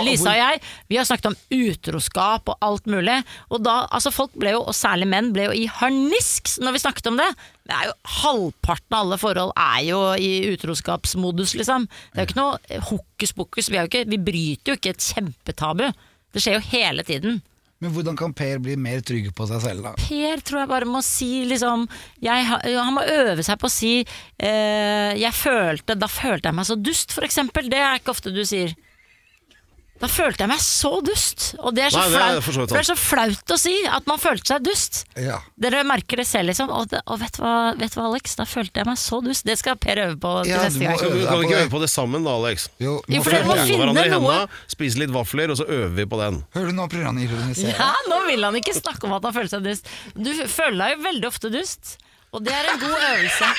Lisa 0.07 0.33
og 0.33 0.41
jeg. 0.41 0.63
Vi 0.91 0.99
har 0.99 1.07
snakket 1.09 1.31
om 1.31 1.39
utroskap 1.59 2.53
og 2.53 2.67
alt 2.67 2.89
mulig. 2.91 3.19
Og 3.51 3.63
da, 3.65 3.77
altså 3.95 4.15
folk 4.15 4.35
ble 4.39 4.57
jo, 4.57 4.65
og 4.67 4.77
særlig 4.77 5.09
menn, 5.13 5.33
ble 5.35 5.49
jo 5.49 5.57
i 5.57 5.69
harnisk 5.71 6.57
når 6.63 6.77
vi 6.77 6.83
snakket 6.83 7.13
om 7.13 7.21
det. 7.21 7.29
Det 7.69 7.77
er 7.77 7.91
jo 7.93 7.95
Halvparten 8.23 8.97
av 8.97 9.05
alle 9.05 9.19
forhold 9.23 9.53
er 9.55 9.81
jo 9.87 10.01
i 10.19 10.33
utroskapsmodus, 10.51 11.55
liksom. 11.61 11.87
Det 12.11 12.19
er 12.19 12.27
jo 12.27 12.31
ikke 12.31 12.41
noe 12.41 12.83
hokus 12.91 13.37
pokus. 13.39 13.71
Vi, 13.71 13.79
er 13.79 13.87
jo 13.87 13.93
ikke, 13.93 14.05
vi 14.11 14.19
bryter 14.31 14.73
jo 14.73 14.81
ikke 14.81 14.97
et 14.97 15.11
kjempetabu. 15.13 15.87
Det 16.33 16.43
skjer 16.43 16.59
jo 16.59 16.69
hele 16.73 17.07
tiden. 17.07 17.41
Men 17.83 17.91
hvordan 17.91 18.18
kan 18.18 18.35
Per 18.37 18.61
bli 18.62 18.76
mer 18.78 19.03
trygg 19.03 19.33
på 19.35 19.47
seg 19.51 19.62
selv, 19.64 19.89
da? 19.89 19.93
Per 19.99 20.43
tror 20.47 20.62
jeg 20.62 20.70
bare 20.70 20.89
må 20.89 21.03
si 21.03 21.43
liksom 21.51 21.89
jeg, 22.22 22.47
Han 22.47 22.95
må 22.95 23.03
øve 23.03 23.43
seg 23.43 23.59
på 23.59 23.66
å 23.66 23.72
si 23.74 23.95
eh, 24.03 25.12
jeg 25.18 25.35
følte, 25.35 25.99
Da 25.99 26.09
følte 26.11 26.51
jeg 26.51 26.59
meg 26.61 26.68
så 26.68 26.78
dust, 26.78 27.14
for 27.16 27.26
eksempel. 27.26 27.66
Det 27.72 27.80
er 27.83 27.99
ikke 27.99 28.14
ofte 28.14 28.35
du 28.35 28.45
sier. 28.47 28.76
Da 30.03 30.09
følte 30.11 30.43
jeg 30.43 30.51
meg 30.51 30.59
så 30.59 30.91
dust. 31.07 31.45
Og 31.63 31.77
det 31.77 31.85
er 31.87 31.93
så, 31.95 32.01
Nei, 32.03 32.09
det 32.11 32.17
er 32.19 32.23
flaut, 32.27 32.43
for 32.43 32.53
så 32.57 32.63
vidt 32.65 32.73
for 32.73 32.75
det 32.75 32.83
er 32.83 32.89
så 32.89 32.97
flaut 32.99 33.53
å 33.55 33.59
si 33.63 33.75
at 33.87 34.09
man 34.11 34.19
følte 34.19 34.51
seg 34.51 34.65
dust. 34.67 34.99
Ja. 35.15 35.37
Dere 35.63 35.85
merker 35.87 36.19
det 36.19 36.27
selv, 36.27 36.51
liksom. 36.51 36.73
Og, 36.75 36.89
det, 36.91 37.05
og 37.07 37.21
vet, 37.23 37.37
du 37.39 37.45
hva, 37.45 37.53
vet 37.79 37.95
du 37.95 38.01
hva, 38.01 38.09
Alex? 38.11 38.35
Da 38.41 38.47
følte 38.51 38.83
jeg 38.83 38.89
meg 38.91 38.99
så 38.99 39.21
dust. 39.23 39.47
Det 39.47 39.55
skal 39.61 39.79
Per 39.79 40.01
øve 40.03 40.19
på 40.25 40.33
til 40.43 40.51
Ja, 40.51 40.59
du 40.59 40.67
neste 40.67 40.83
gang. 40.83 40.99
Deg 40.99 41.29
kan 41.31 41.39
vi 41.39 41.47
ikke 41.47 41.61
øve 41.63 41.71
på 41.77 41.83
det 41.85 41.91
sammen 41.95 42.27
da, 42.27 42.35
Alex. 42.43 42.67
Jo, 42.83 42.97
Jo, 43.07 43.21
nå 43.21 43.23
for 43.23 43.31
dere 43.37 43.47
må 43.47 43.55
føler 43.55 43.63
jeg- 43.63 43.71
finne 43.71 43.83
hverandre 43.87 44.05
i 44.05 44.13
noe. 44.17 44.35
hendene, 44.35 44.75
spise 44.75 44.99
litt 45.05 45.15
vafler, 45.15 45.55
og 45.55 45.61
så 45.63 45.69
øver 45.71 45.95
vi 46.03 46.05
på 46.17 46.19
den. 46.25 46.43
Hører 46.59 46.67
du 46.67 46.79
nå 46.83 46.89
programmet 46.91 47.29
ironiserer? 47.31 47.79
Ja, 47.79 47.93
nå 48.11 48.21
vil 48.27 48.43
han 48.51 48.55
ikke 48.59 48.75
snakke 48.83 49.05
om 49.07 49.15
at 49.15 49.23
han 49.31 49.33
føler 49.39 49.55
seg 49.55 49.63
dust. 49.71 49.87
Du 50.19 50.33
føler 50.51 50.79
deg 50.83 50.97
jo 50.99 51.05
veldig 51.07 51.31
ofte 51.31 51.53
dust, 51.55 51.97
og 52.35 52.43
det 52.43 52.53
er 52.59 52.73
en 52.75 52.81
god 52.83 52.99
øvelse. 53.13 53.55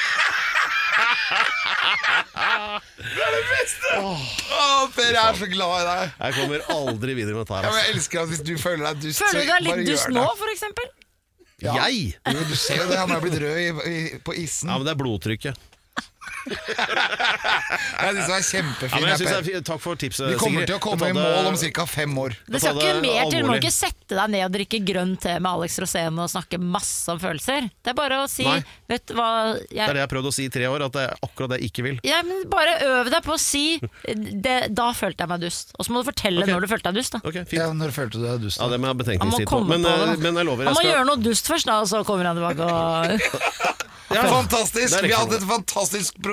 Å, 3.94 4.88
Per, 4.94 5.10
jeg 5.14 5.22
er 5.24 5.38
så 5.40 5.48
glad 5.52 5.74
i 5.78 5.86
deg. 5.88 6.14
Jeg 6.20 6.36
kommer 6.40 6.66
aldri 6.76 7.16
videre 7.18 7.36
med 7.38 7.44
dette 7.46 7.54
Ja, 7.54 7.62
her. 7.62 7.70
men 7.70 7.78
ass. 7.80 7.86
jeg 7.88 7.96
elsker 7.98 8.22
at 8.24 8.32
hvis 8.34 8.44
du 8.48 8.54
føler 8.62 8.84
deg 8.90 9.02
dust, 9.06 9.22
Føler 9.24 9.42
du 9.44 9.52
deg 9.54 9.66
litt 9.68 9.88
dust 9.92 10.10
nå, 10.14 10.24
det. 10.24 10.38
for 10.42 10.54
eksempel? 10.54 10.92
Jeg? 11.64 12.00
Jo, 12.28 12.40
du 12.50 12.56
ser 12.60 12.82
jo 12.82 12.88
det, 12.90 12.98
han 13.00 13.12
har 13.14 13.22
blitt 13.24 13.38
rød 13.40 13.58
i, 13.62 13.68
i, 13.94 14.00
på 14.26 14.34
isen. 14.42 14.68
Ja, 14.72 14.76
men 14.80 14.88
det 14.88 14.94
er 14.96 15.00
blodtrykket. 15.00 15.56
Jeg 16.44 18.12
synes 18.14 18.26
det 18.28 18.34
var 18.34 18.40
Ja, 18.40 18.46
kjempefin. 18.48 19.00
men 19.00 19.10
jeg 19.10 19.20
synes 19.22 19.50
er 19.54 19.62
Takk 19.64 19.82
for 19.84 20.00
tipset, 20.00 20.28
Vi 20.34 20.40
kommer 20.42 20.66
til 20.68 20.76
å 20.76 20.82
komme 20.84 21.10
i 21.10 21.16
mål 21.16 21.50
om 21.52 21.58
ca. 21.58 21.86
fem 21.88 22.18
år. 22.20 22.36
Det 22.48 22.62
skal 22.62 22.80
ikke 22.80 23.02
mer 23.04 23.30
til. 23.30 23.44
Du 23.44 23.48
må 23.48 23.58
ikke 23.60 23.72
sette 23.74 24.18
deg 24.18 24.34
ned 24.34 24.46
og 24.48 24.52
drikke 24.56 24.80
grønn 24.86 25.14
te 25.22 25.38
med 25.40 25.50
Alex 25.52 25.78
Rosén 25.80 26.20
og 26.20 26.30
snakke 26.32 26.60
masse 26.60 27.08
om 27.14 27.22
følelser. 27.22 27.70
Det 27.84 27.94
er 27.94 27.98
bare 27.98 28.24
å 28.24 28.28
si 28.32 28.44
Nei. 28.48 28.60
Vet 28.92 29.14
hva 29.16 29.30
jeg... 29.56 29.72
Det 29.72 29.88
er 29.88 29.96
det 29.96 30.02
jeg 30.04 30.08
har 30.08 30.12
prøvd 30.12 30.30
å 30.30 30.34
si 30.36 30.48
i 30.50 30.52
tre 30.54 30.68
år, 30.68 30.86
at 30.88 30.98
det 30.98 31.06
er 31.08 31.24
akkurat 31.26 31.54
det 31.54 31.62
jeg 31.62 31.72
ikke 31.72 31.88
vil. 31.88 32.00
ja, 32.08 32.20
men 32.28 32.44
Bare 32.54 32.76
øv 32.86 33.10
deg 33.14 33.24
på 33.26 33.34
å 33.34 33.40
si 33.42 33.80
det, 34.04 34.58
'da 34.76 34.90
følte 34.98 35.24
jeg 35.24 35.32
meg 35.32 35.42
dust'. 35.46 35.72
Og 35.80 35.88
så 35.88 35.94
må 35.94 36.04
du 36.04 36.10
fortelle 36.12 36.44
okay. 36.44 36.54
når 36.54 36.68
du 36.68 36.70
følte 36.74 36.92
deg 36.92 37.00
dust. 37.02 37.16
da 37.16 37.20
Okay, 37.24 37.46
fint. 37.48 37.62
Ja, 37.62 37.72
Når 37.74 37.96
følte 37.96 38.20
du 38.20 38.28
deg 38.28 38.44
dust? 38.44 38.60
Ja, 38.60 38.68
det 38.70 38.80
må 38.80 38.90
jeg 38.90 38.92
ha 38.92 38.98
Han 38.98 39.02
betenkningstid 39.04 39.48
på. 39.50 39.64
Men, 39.64 39.82
på 39.82 39.90
det. 39.90 39.94
eh, 39.94 40.14
da. 40.14 40.22
men 40.26 40.42
jeg 40.42 40.46
lover, 40.50 40.66
Han 40.68 40.76
jeg 40.76 40.82
må 40.82 40.90
gjøre 40.92 41.08
noe 41.10 41.24
dust 41.24 41.48
først, 41.48 41.70
da, 41.72 41.80
og 41.82 41.88
så 41.90 42.04
kommer 42.08 42.30
han 42.30 42.38
tilbake 42.38 42.68
og 42.68 43.74
Fantastisk! 44.14 44.94
Er 44.94 45.08
Vi 45.08 45.14
hadde 45.14 45.34
hatt 45.34 45.42
et 45.42 45.48
fantastisk 45.48 46.20
program. 46.22 46.33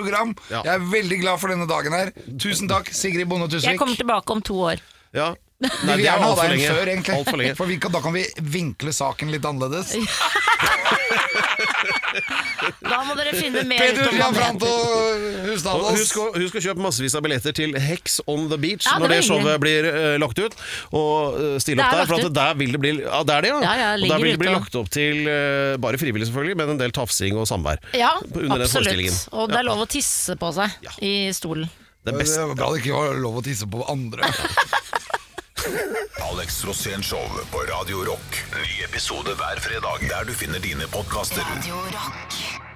Ja. 0.51 0.63
Jeg 0.65 0.75
er 0.75 0.79
veldig 0.93 1.21
glad 1.21 1.39
for 1.43 1.49
denne 1.49 1.67
dagen 1.71 1.93
her. 1.93 2.11
Tusen 2.39 2.69
takk, 2.69 2.89
Sigrid 2.95 3.27
Bonde 3.29 3.49
Jeg 3.51 3.61
Tusvik. 3.63 3.79
kommer 3.79 3.97
tilbake 3.97 4.31
om 4.31 4.43
to 4.43 4.55
år. 4.61 4.81
Ja. 5.15 5.35
Vi 5.61 5.69
vil 5.85 5.91
er 5.93 6.01
gjerne 6.07 6.25
ha 6.25 6.35
deg 6.41 6.53
inn 6.57 6.63
før, 6.73 6.89
egentlig. 6.89 7.15
Alt 7.21 7.29
for 7.29 7.37
lenge. 7.43 7.57
For 7.59 7.69
vi 7.69 7.75
kan, 7.83 7.93
da 7.93 8.01
kan 8.01 8.15
vi 8.17 8.23
vinkle 8.41 8.93
saken 8.97 9.29
litt 9.35 9.45
annerledes. 9.45 9.91
Da 12.81 12.99
må 13.07 13.15
dere 13.19 13.33
finne 13.37 13.63
mer 13.69 13.83
ut 13.93 14.01
om 14.09 14.17
Gianfranto 14.17 14.71
magneter. 14.71 15.69
Og 15.71 15.85
husk, 15.99 16.17
å, 16.21 16.25
husk 16.41 16.57
å 16.59 16.63
kjøpe 16.65 16.83
massevis 16.83 17.15
av 17.19 17.23
billetter 17.25 17.55
til 17.57 17.75
Hex 17.81 18.19
on 18.31 18.49
the 18.51 18.59
Beach 18.61 18.87
Ja, 18.89 18.97
det 18.97 19.03
når 19.05 19.13
det 19.13 19.19
var 19.19 19.21
hyggelig. 19.21 19.29
showet 19.29 19.63
blir 19.63 19.89
eh, 19.91 20.17
lagt 20.23 20.41
ut. 20.41 20.57
Og 20.97 21.37
eh, 21.41 21.59
stille 21.63 21.83
Det 21.83 21.87
opp 21.87 21.93
er 21.93 22.01
der, 22.01 22.09
for 22.11 22.17
lagt 22.17 22.25
at 22.25 22.31
ut. 22.33 22.39
der 22.41 22.59
vil 22.61 22.75
det 22.77 22.81
bli 22.83 22.93
Ja, 23.05 23.21
det 23.29 23.37
er 23.37 23.47
det, 23.47 23.53
ja. 23.53 23.61
Ja, 23.67 23.75
ja, 23.83 23.91
og 23.93 24.01
ligger 24.03 24.15
der 24.17 24.25
vil 24.25 24.33
det 24.35 24.41
bli 24.43 24.51
ute 24.51 24.57
lagt 24.59 24.81
opp 24.81 24.91
til 24.97 25.31
eh, 25.31 25.77
bare 25.85 26.01
frivillig, 26.01 26.31
selvfølgelig, 26.31 26.57
men 26.63 26.75
en 26.75 26.81
del 26.83 26.97
tafsing 26.97 27.39
og 27.41 27.47
samvær. 27.51 27.85
Ja, 28.01 28.15
Under 28.33 28.65
den 28.65 28.73
forestillingen. 28.73 29.15
absolutt. 29.15 29.37
Og 29.45 29.53
det 29.55 29.61
er 29.63 29.69
lov 29.71 29.85
å 29.85 29.89
tisse 29.99 30.37
på 30.41 30.53
seg 30.57 30.81
Ja. 30.89 30.97
i 31.05 31.15
stolen. 31.37 31.69
Det 32.01 32.15
Det 32.15 32.19
beste 32.25 32.49
var 32.49 32.57
bra 32.57 32.73
det 32.73 32.81
ikke 32.83 32.97
var 32.97 33.19
lov 33.21 33.43
å 33.43 33.45
tisse 33.45 33.69
på 33.71 33.85
andre. 33.93 34.25
Alex 36.31 36.65
Rosén 36.65 37.03
Show 37.03 37.29
på 37.53 37.59
Radio 37.59 37.97
Rock. 37.97 38.45
Ny 38.53 38.85
episode 38.85 39.35
hver 39.35 39.61
fredag 39.61 40.09
der 40.09 40.25
du 40.25 40.33
finner 40.33 40.59
dine 40.59 40.89
podkaster. 40.89 41.43
Radio 41.57 41.75
Rock. 41.75 42.70